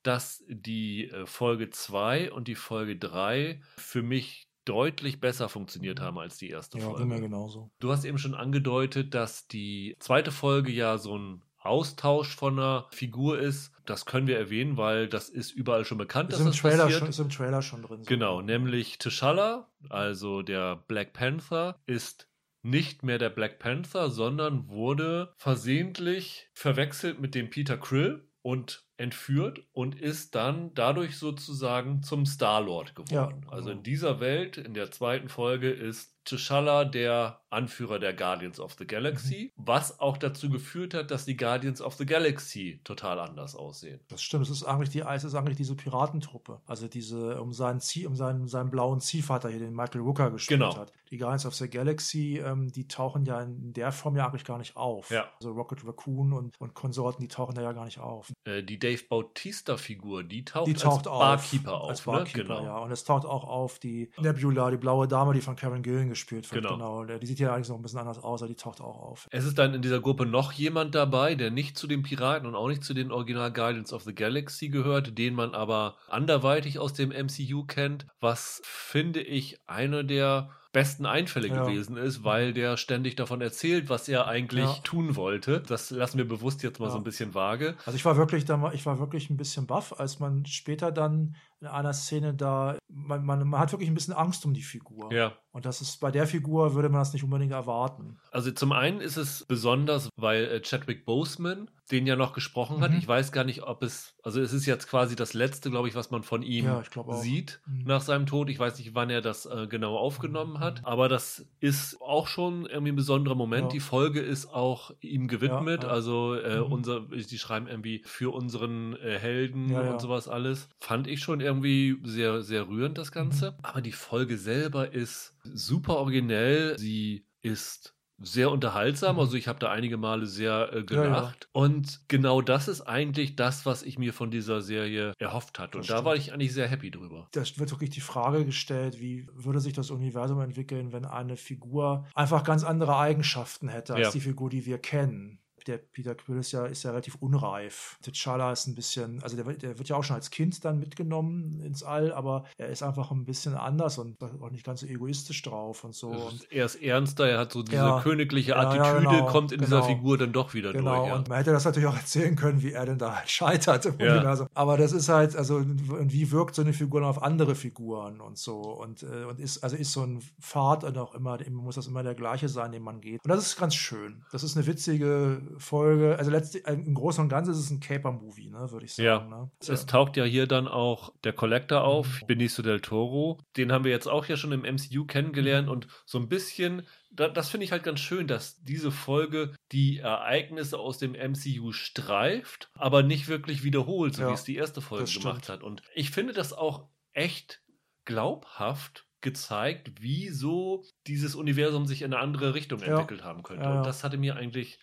dass 0.02 0.44
die 0.48 1.08
äh, 1.10 1.26
Folge 1.26 1.70
2 1.70 2.32
und 2.32 2.48
die 2.48 2.54
Folge 2.54 2.96
3 2.96 3.60
für 3.76 4.02
mich 4.02 4.48
deutlich 4.64 5.20
besser 5.20 5.48
funktioniert 5.48 6.00
haben 6.00 6.18
als 6.18 6.36
die 6.36 6.50
erste 6.50 6.78
ja, 6.78 6.84
Folge. 6.84 7.00
Ja, 7.00 7.06
mir 7.06 7.20
genauso. 7.20 7.70
Du 7.80 7.90
hast 7.90 8.04
eben 8.04 8.18
schon 8.18 8.34
angedeutet, 8.34 9.14
dass 9.14 9.48
die 9.48 9.96
zweite 9.98 10.32
Folge 10.32 10.70
ja 10.70 10.98
so 10.98 11.16
ein 11.18 11.42
Austausch 11.62 12.34
von 12.34 12.58
einer 12.58 12.86
Figur 12.90 13.38
ist. 13.38 13.72
Das 13.84 14.06
können 14.06 14.26
wir 14.26 14.38
erwähnen, 14.38 14.76
weil 14.76 15.08
das 15.08 15.28
ist 15.28 15.50
überall 15.50 15.84
schon 15.84 15.98
bekannt, 15.98 16.30
ist 16.30 16.38
dass 16.38 16.40
im 16.40 16.52
das 16.52 16.56
Trailer 16.56 16.84
passiert. 16.84 17.00
Schon, 17.00 17.08
ist 17.08 17.18
im 17.18 17.28
Trailer 17.28 17.62
schon 17.62 17.82
drin. 17.82 18.02
Genau, 18.06 18.40
nämlich 18.40 18.94
T'Challa, 18.94 19.66
also 19.88 20.42
der 20.42 20.76
Black 20.76 21.12
Panther, 21.12 21.78
ist 21.86 22.28
nicht 22.62 23.02
mehr 23.02 23.18
der 23.18 23.30
Black 23.30 23.58
Panther, 23.58 24.10
sondern 24.10 24.68
wurde 24.68 25.32
versehentlich 25.36 26.48
verwechselt 26.54 27.20
mit 27.20 27.34
dem 27.34 27.50
Peter 27.50 27.76
Krill 27.76 28.28
und 28.42 28.86
entführt 29.00 29.64
und 29.72 29.98
ist 29.98 30.34
dann 30.34 30.72
dadurch 30.74 31.16
sozusagen 31.16 32.02
zum 32.02 32.26
Star-Lord 32.26 32.94
geworden. 32.94 33.42
Ja, 33.46 33.52
also 33.52 33.70
in 33.70 33.82
dieser 33.82 34.20
Welt, 34.20 34.58
in 34.58 34.74
der 34.74 34.90
zweiten 34.90 35.28
Folge, 35.28 35.70
ist 35.70 36.20
T'Challa 36.26 36.84
der 36.84 37.40
Anführer 37.48 37.98
der 37.98 38.12
Guardians 38.12 38.60
of 38.60 38.74
the 38.78 38.86
Galaxy, 38.86 39.52
mhm. 39.56 39.62
was 39.66 39.98
auch 39.98 40.16
dazu 40.16 40.50
geführt 40.50 40.94
hat, 40.94 41.10
dass 41.10 41.24
die 41.24 41.36
Guardians 41.36 41.80
of 41.80 41.94
the 41.94 42.06
Galaxy 42.06 42.80
total 42.84 43.18
anders 43.18 43.56
aussehen. 43.56 44.00
Das 44.08 44.22
stimmt, 44.22 44.44
es 44.44 44.50
ist 44.50 44.62
eigentlich 44.62 44.90
die 44.90 45.00
es 45.00 45.24
ist 45.24 45.34
eigentlich 45.34 45.56
diese 45.56 45.74
Piratentruppe, 45.74 46.60
also 46.66 46.86
diese 46.86 47.40
um 47.40 47.52
seinen 47.52 47.80
Zieh, 47.80 48.06
um 48.06 48.14
seinen, 48.14 48.46
seinen 48.46 48.70
blauen 48.70 49.00
Ziehvater 49.00 49.48
hier, 49.48 49.58
den 49.58 49.74
Michael 49.74 50.02
Rooker 50.02 50.30
gespielt 50.30 50.60
genau. 50.60 50.76
hat. 50.76 50.92
Die 51.10 51.16
Guardians 51.16 51.46
of 51.46 51.54
the 51.54 51.68
Galaxy, 51.68 52.38
ähm, 52.38 52.70
die 52.70 52.86
tauchen 52.86 53.24
ja 53.24 53.40
in 53.40 53.72
der 53.72 53.90
Form 53.90 54.16
ja 54.16 54.26
eigentlich 54.26 54.44
gar 54.44 54.58
nicht 54.58 54.76
auf. 54.76 55.10
Ja. 55.10 55.28
Also 55.40 55.52
Rocket 55.52 55.84
Raccoon 55.84 56.32
und, 56.32 56.60
und 56.60 56.74
Konsorten, 56.74 57.22
die 57.22 57.28
tauchen 57.28 57.54
da 57.56 57.62
ja 57.62 57.72
gar 57.72 57.86
nicht 57.86 57.98
auf. 57.98 58.30
Äh, 58.44 58.62
die 58.62 58.78
Dave 58.90 59.04
Bautista-Figur, 59.08 60.24
die 60.24 60.44
taucht, 60.44 60.66
die 60.66 60.74
taucht 60.74 61.06
als 61.06 61.18
Barkeeper 61.18 61.74
auf. 61.74 61.82
auf. 61.82 61.90
Als 61.90 62.02
Barkeeper, 62.02 62.54
ne? 62.54 62.60
genau. 62.60 62.64
ja. 62.64 62.78
Und 62.78 62.90
es 62.90 63.04
taucht 63.04 63.24
auch 63.24 63.44
auf 63.44 63.78
die 63.78 64.10
Nebula, 64.18 64.70
die 64.70 64.78
blaue 64.78 65.06
Dame, 65.06 65.32
die 65.32 65.40
von 65.40 65.54
Karen 65.54 65.82
Gillen 65.82 66.08
gespielt 66.08 66.50
wird. 66.50 66.64
Genau. 66.64 67.02
genau. 67.02 67.18
Die 67.18 67.26
sieht 67.26 67.38
ja 67.38 67.54
eigentlich 67.54 67.68
noch 67.68 67.76
ein 67.76 67.82
bisschen 67.82 68.00
anders 68.00 68.18
aus, 68.18 68.42
aber 68.42 68.48
die 68.48 68.56
taucht 68.56 68.80
auch 68.80 68.98
auf. 69.00 69.28
Es 69.30 69.44
ist 69.44 69.58
dann 69.58 69.74
in 69.74 69.82
dieser 69.82 70.00
Gruppe 70.00 70.26
noch 70.26 70.52
jemand 70.52 70.94
dabei, 70.94 71.36
der 71.36 71.50
nicht 71.50 71.78
zu 71.78 71.86
den 71.86 72.02
Piraten 72.02 72.48
und 72.48 72.56
auch 72.56 72.68
nicht 72.68 72.82
zu 72.82 72.94
den 72.94 73.12
Original 73.12 73.52
Guardians 73.52 73.92
of 73.92 74.02
the 74.02 74.14
Galaxy 74.14 74.68
gehört, 74.68 75.16
den 75.16 75.34
man 75.34 75.54
aber 75.54 75.96
anderweitig 76.08 76.78
aus 76.78 76.92
dem 76.92 77.10
MCU 77.10 77.64
kennt, 77.64 78.06
was 78.20 78.60
finde 78.64 79.20
ich 79.20 79.60
eine 79.66 80.04
der 80.04 80.50
besten 80.72 81.06
Einfälle 81.06 81.48
ja. 81.48 81.64
gewesen 81.64 81.96
ist, 81.96 82.22
weil 82.22 82.52
der 82.52 82.76
ständig 82.76 83.16
davon 83.16 83.40
erzählt, 83.40 83.88
was 83.88 84.08
er 84.08 84.26
eigentlich 84.28 84.64
ja. 84.64 84.80
tun 84.84 85.16
wollte. 85.16 85.60
Das 85.66 85.90
lassen 85.90 86.18
wir 86.18 86.28
bewusst 86.28 86.62
jetzt 86.62 86.78
mal 86.78 86.86
ja. 86.86 86.92
so 86.92 86.98
ein 86.98 87.04
bisschen 87.04 87.34
vage. 87.34 87.76
Also 87.84 87.96
ich 87.96 88.04
war 88.04 88.16
wirklich 88.16 88.44
da, 88.44 88.72
ich 88.72 88.86
war 88.86 88.98
wirklich 89.00 89.30
ein 89.30 89.36
bisschen 89.36 89.66
baff, 89.66 89.98
als 89.98 90.20
man 90.20 90.46
später 90.46 90.92
dann 90.92 91.36
in 91.60 91.66
einer 91.66 91.92
Szene 91.92 92.34
da, 92.34 92.78
man, 92.88 93.24
man, 93.24 93.46
man 93.46 93.60
hat 93.60 93.72
wirklich 93.72 93.90
ein 93.90 93.94
bisschen 93.94 94.14
Angst 94.14 94.44
um 94.46 94.54
die 94.54 94.62
Figur. 94.62 95.12
Ja. 95.12 95.32
Und 95.52 95.66
das 95.66 95.80
ist 95.80 95.98
bei 96.00 96.10
der 96.10 96.26
Figur 96.26 96.74
würde 96.74 96.88
man 96.88 97.00
das 97.00 97.12
nicht 97.12 97.24
unbedingt 97.24 97.52
erwarten. 97.52 98.18
Also 98.30 98.50
zum 98.52 98.72
einen 98.72 99.00
ist 99.00 99.16
es 99.16 99.44
besonders, 99.46 100.08
weil 100.16 100.44
äh, 100.44 100.60
Chadwick 100.60 101.04
Boseman 101.04 101.68
den 101.90 102.06
ja 102.06 102.16
noch 102.16 102.32
gesprochen 102.32 102.78
mhm. 102.78 102.82
hat. 102.82 102.94
Ich 102.94 103.06
weiß 103.06 103.32
gar 103.32 103.44
nicht, 103.44 103.62
ob 103.62 103.82
es, 103.82 104.14
also 104.22 104.40
es 104.40 104.52
ist 104.52 104.66
jetzt 104.66 104.88
quasi 104.88 105.16
das 105.16 105.34
letzte, 105.34 105.70
glaube 105.70 105.88
ich, 105.88 105.94
was 105.94 106.10
man 106.10 106.22
von 106.22 106.42
ihm 106.42 106.66
ja, 106.66 106.82
sieht 107.14 107.60
mhm. 107.66 107.84
nach 107.84 108.00
seinem 108.00 108.26
Tod. 108.26 108.48
Ich 108.48 108.58
weiß 108.58 108.78
nicht, 108.78 108.94
wann 108.94 109.10
er 109.10 109.20
das 109.20 109.46
äh, 109.46 109.66
genau 109.68 109.96
aufgenommen 109.96 110.54
mhm. 110.54 110.60
hat, 110.60 110.84
aber 110.84 111.08
das 111.08 111.46
ist 111.60 112.00
auch 112.00 112.26
schon 112.26 112.66
irgendwie 112.66 112.92
ein 112.92 112.96
besonderer 112.96 113.34
Moment. 113.34 113.64
Ja. 113.64 113.68
Die 113.70 113.80
Folge 113.80 114.20
ist 114.20 114.52
auch 114.52 114.92
ihm 115.00 115.28
gewidmet. 115.28 115.84
Ja, 115.84 115.90
also 115.90 116.34
äh, 116.34 116.60
mhm. 116.60 116.72
unser, 116.72 117.00
die 117.00 117.38
schreiben 117.38 117.66
irgendwie 117.66 118.02
für 118.04 118.32
unseren 118.32 118.96
äh, 118.96 119.18
Helden 119.18 119.74
und 119.74 120.00
sowas 120.00 120.28
alles. 120.28 120.68
Fand 120.78 121.06
ich 121.06 121.20
schon 121.20 121.40
irgendwie 121.40 121.98
sehr, 122.04 122.42
sehr 122.42 122.68
rührend, 122.68 122.98
das 122.98 123.12
Ganze. 123.12 123.52
Mhm. 123.52 123.56
Aber 123.62 123.80
die 123.80 123.92
Folge 123.92 124.38
selber 124.38 124.92
ist 124.92 125.34
super 125.54 125.96
originell. 125.96 126.78
Sie 126.78 127.24
ist 127.42 127.94
sehr 128.22 128.50
unterhaltsam. 128.50 129.16
Mhm. 129.16 129.20
Also 129.20 129.36
ich 129.36 129.48
habe 129.48 129.58
da 129.58 129.70
einige 129.70 129.96
Male 129.96 130.26
sehr 130.26 130.72
äh, 130.72 130.84
gelacht. 130.84 131.48
Ja, 131.54 131.60
ja. 131.60 131.64
Und 131.64 132.00
genau 132.08 132.42
das 132.42 132.68
ist 132.68 132.82
eigentlich 132.82 133.36
das, 133.36 133.66
was 133.66 133.82
ich 133.82 133.98
mir 133.98 134.12
von 134.12 134.30
dieser 134.30 134.60
Serie 134.60 135.14
erhofft 135.18 135.58
hatte. 135.58 135.78
Und 135.78 135.88
da 135.88 136.04
war 136.04 136.16
ich 136.16 136.32
eigentlich 136.32 136.52
sehr 136.52 136.68
happy 136.68 136.90
drüber. 136.90 137.28
Da 137.32 137.40
wird 137.40 137.70
wirklich 137.70 137.90
die 137.90 138.00
Frage 138.00 138.44
gestellt, 138.44 139.00
wie 139.00 139.26
würde 139.32 139.60
sich 139.60 139.72
das 139.72 139.90
Universum 139.90 140.40
entwickeln, 140.40 140.92
wenn 140.92 141.04
eine 141.04 141.36
Figur 141.36 142.06
einfach 142.14 142.44
ganz 142.44 142.64
andere 142.64 142.96
Eigenschaften 142.96 143.68
hätte 143.68 143.94
als 143.94 144.08
ja. 144.08 144.12
die 144.12 144.20
Figur, 144.20 144.50
die 144.50 144.66
wir 144.66 144.78
kennen 144.78 145.40
der 145.64 145.78
Peter 145.78 146.14
Quill 146.14 146.38
ist 146.38 146.52
ja, 146.52 146.66
ist 146.66 146.82
ja 146.82 146.90
relativ 146.90 147.16
unreif. 147.16 147.98
T'Challa 148.04 148.52
ist 148.52 148.66
ein 148.66 148.74
bisschen, 148.74 149.22
also 149.22 149.36
der, 149.36 149.44
der, 149.54 149.78
wird 149.78 149.88
ja 149.88 149.96
auch 149.96 150.04
schon 150.04 150.16
als 150.16 150.30
Kind 150.30 150.64
dann 150.64 150.78
mitgenommen 150.78 151.60
ins 151.60 151.82
All, 151.82 152.12
aber 152.12 152.44
er 152.56 152.68
ist 152.68 152.82
einfach 152.82 153.10
ein 153.10 153.24
bisschen 153.24 153.54
anders 153.54 153.98
und 153.98 154.22
auch 154.22 154.50
nicht 154.50 154.64
ganz 154.64 154.80
so 154.80 154.86
egoistisch 154.86 155.42
drauf 155.42 155.84
und 155.84 155.94
so. 155.94 156.08
Und 156.08 156.50
er 156.50 156.66
ist 156.66 156.76
ernster, 156.76 157.28
er 157.28 157.38
hat 157.38 157.52
so 157.52 157.62
diese 157.62 157.76
ja, 157.76 158.00
königliche 158.00 158.56
Attitüde, 158.56 158.84
ja, 158.84 158.98
genau, 158.98 159.26
kommt 159.26 159.52
in 159.52 159.60
genau, 159.60 159.80
dieser 159.80 159.82
Figur 159.82 160.18
dann 160.18 160.32
doch 160.32 160.54
wieder 160.54 160.72
genau, 160.72 160.96
durch. 160.96 161.08
Ja. 161.08 161.16
Und 161.16 161.28
man 161.28 161.38
hätte 161.38 161.52
das 161.52 161.64
natürlich 161.64 161.88
auch 161.88 161.96
erzählen 161.96 162.36
können, 162.36 162.62
wie 162.62 162.72
er 162.72 162.86
denn 162.86 162.98
da 162.98 163.16
halt 163.16 163.30
scheitert 163.30 163.86
im 163.86 163.94
Universum. 163.94 164.48
Aber 164.54 164.76
das 164.76 164.92
ist 164.92 165.08
halt, 165.08 165.36
also 165.36 165.56
und 165.56 166.12
wie 166.12 166.30
wirkt 166.30 166.54
so 166.54 166.62
eine 166.62 166.72
Figur 166.72 167.04
auf 167.04 167.22
andere 167.22 167.54
Figuren 167.54 168.20
und 168.20 168.38
so 168.38 168.60
und, 168.60 169.02
äh, 169.02 169.24
und 169.24 169.40
ist, 169.40 169.62
also 169.62 169.76
ist 169.76 169.92
so 169.92 170.02
ein 170.02 170.20
Pfad 170.40 170.84
und 170.84 170.98
auch 170.98 171.14
immer, 171.14 171.38
muss 171.50 171.76
das 171.76 171.86
immer 171.86 172.02
der 172.02 172.14
gleiche 172.14 172.48
sein, 172.48 172.72
den 172.72 172.82
man 172.82 173.00
geht. 173.00 173.24
Und 173.24 173.28
das 173.28 173.40
ist 173.40 173.56
ganz 173.56 173.74
schön. 173.74 174.24
Das 174.32 174.42
ist 174.42 174.56
eine 174.56 174.66
witzige 174.66 175.40
Folge, 175.58 176.16
also 176.18 176.30
letztlich 176.30 176.66
äh, 176.66 176.72
im 176.72 176.94
Großen 176.94 177.22
und 177.22 177.28
Ganzen 177.28 177.52
ist 177.52 177.58
es 177.58 177.70
ein 177.70 177.80
Caper-Movie, 177.80 178.50
ne, 178.50 178.70
würde 178.70 178.84
ich 178.84 178.94
sagen. 178.94 179.06
Ja. 179.06 179.24
Ne? 179.24 179.50
Es 179.66 179.86
taucht 179.86 180.16
ja 180.16 180.24
hier 180.24 180.46
dann 180.46 180.68
auch 180.68 181.12
der 181.24 181.32
Collector 181.32 181.82
auf, 181.84 182.22
mhm. 182.22 182.26
Benicio 182.26 182.62
del 182.62 182.80
Toro. 182.80 183.38
Den 183.56 183.72
haben 183.72 183.84
wir 183.84 183.90
jetzt 183.90 184.08
auch 184.08 184.26
ja 184.26 184.36
schon 184.36 184.52
im 184.52 184.62
MCU 184.62 185.04
kennengelernt 185.06 185.66
mhm. 185.66 185.72
und 185.72 185.88
so 186.04 186.18
ein 186.18 186.28
bisschen 186.28 186.82
das 187.12 187.50
finde 187.50 187.64
ich 187.64 187.72
halt 187.72 187.82
ganz 187.82 188.00
schön, 188.00 188.28
dass 188.28 188.62
diese 188.62 188.92
Folge 188.92 189.52
die 189.72 189.98
Ereignisse 189.98 190.78
aus 190.78 190.98
dem 190.98 191.12
MCU 191.12 191.72
streift, 191.72 192.70
aber 192.74 193.02
nicht 193.02 193.28
wirklich 193.28 193.64
wiederholt, 193.64 194.14
so 194.14 194.22
ja, 194.22 194.30
wie 194.30 194.34
es 194.34 194.44
die 194.44 194.56
erste 194.56 194.80
Folge 194.80 195.10
gemacht 195.10 195.48
hat. 195.48 195.62
Und 195.62 195.82
ich 195.94 196.10
finde 196.10 196.32
das 196.32 196.52
auch 196.52 196.88
echt 197.12 197.62
glaubhaft 198.04 199.06
gezeigt, 199.20 200.00
wie 200.00 200.28
so 200.28 200.84
dieses 201.06 201.34
Universum 201.34 201.86
sich 201.86 202.02
in 202.02 202.14
eine 202.14 202.22
andere 202.22 202.54
Richtung 202.54 202.80
ja. 202.80 202.86
entwickelt 202.86 203.24
haben 203.24 203.42
könnte. 203.42 203.64
Ja, 203.64 203.78
Und 203.78 203.86
das 203.86 204.04
hatte 204.04 204.16
mir 204.16 204.36
eigentlich 204.36 204.78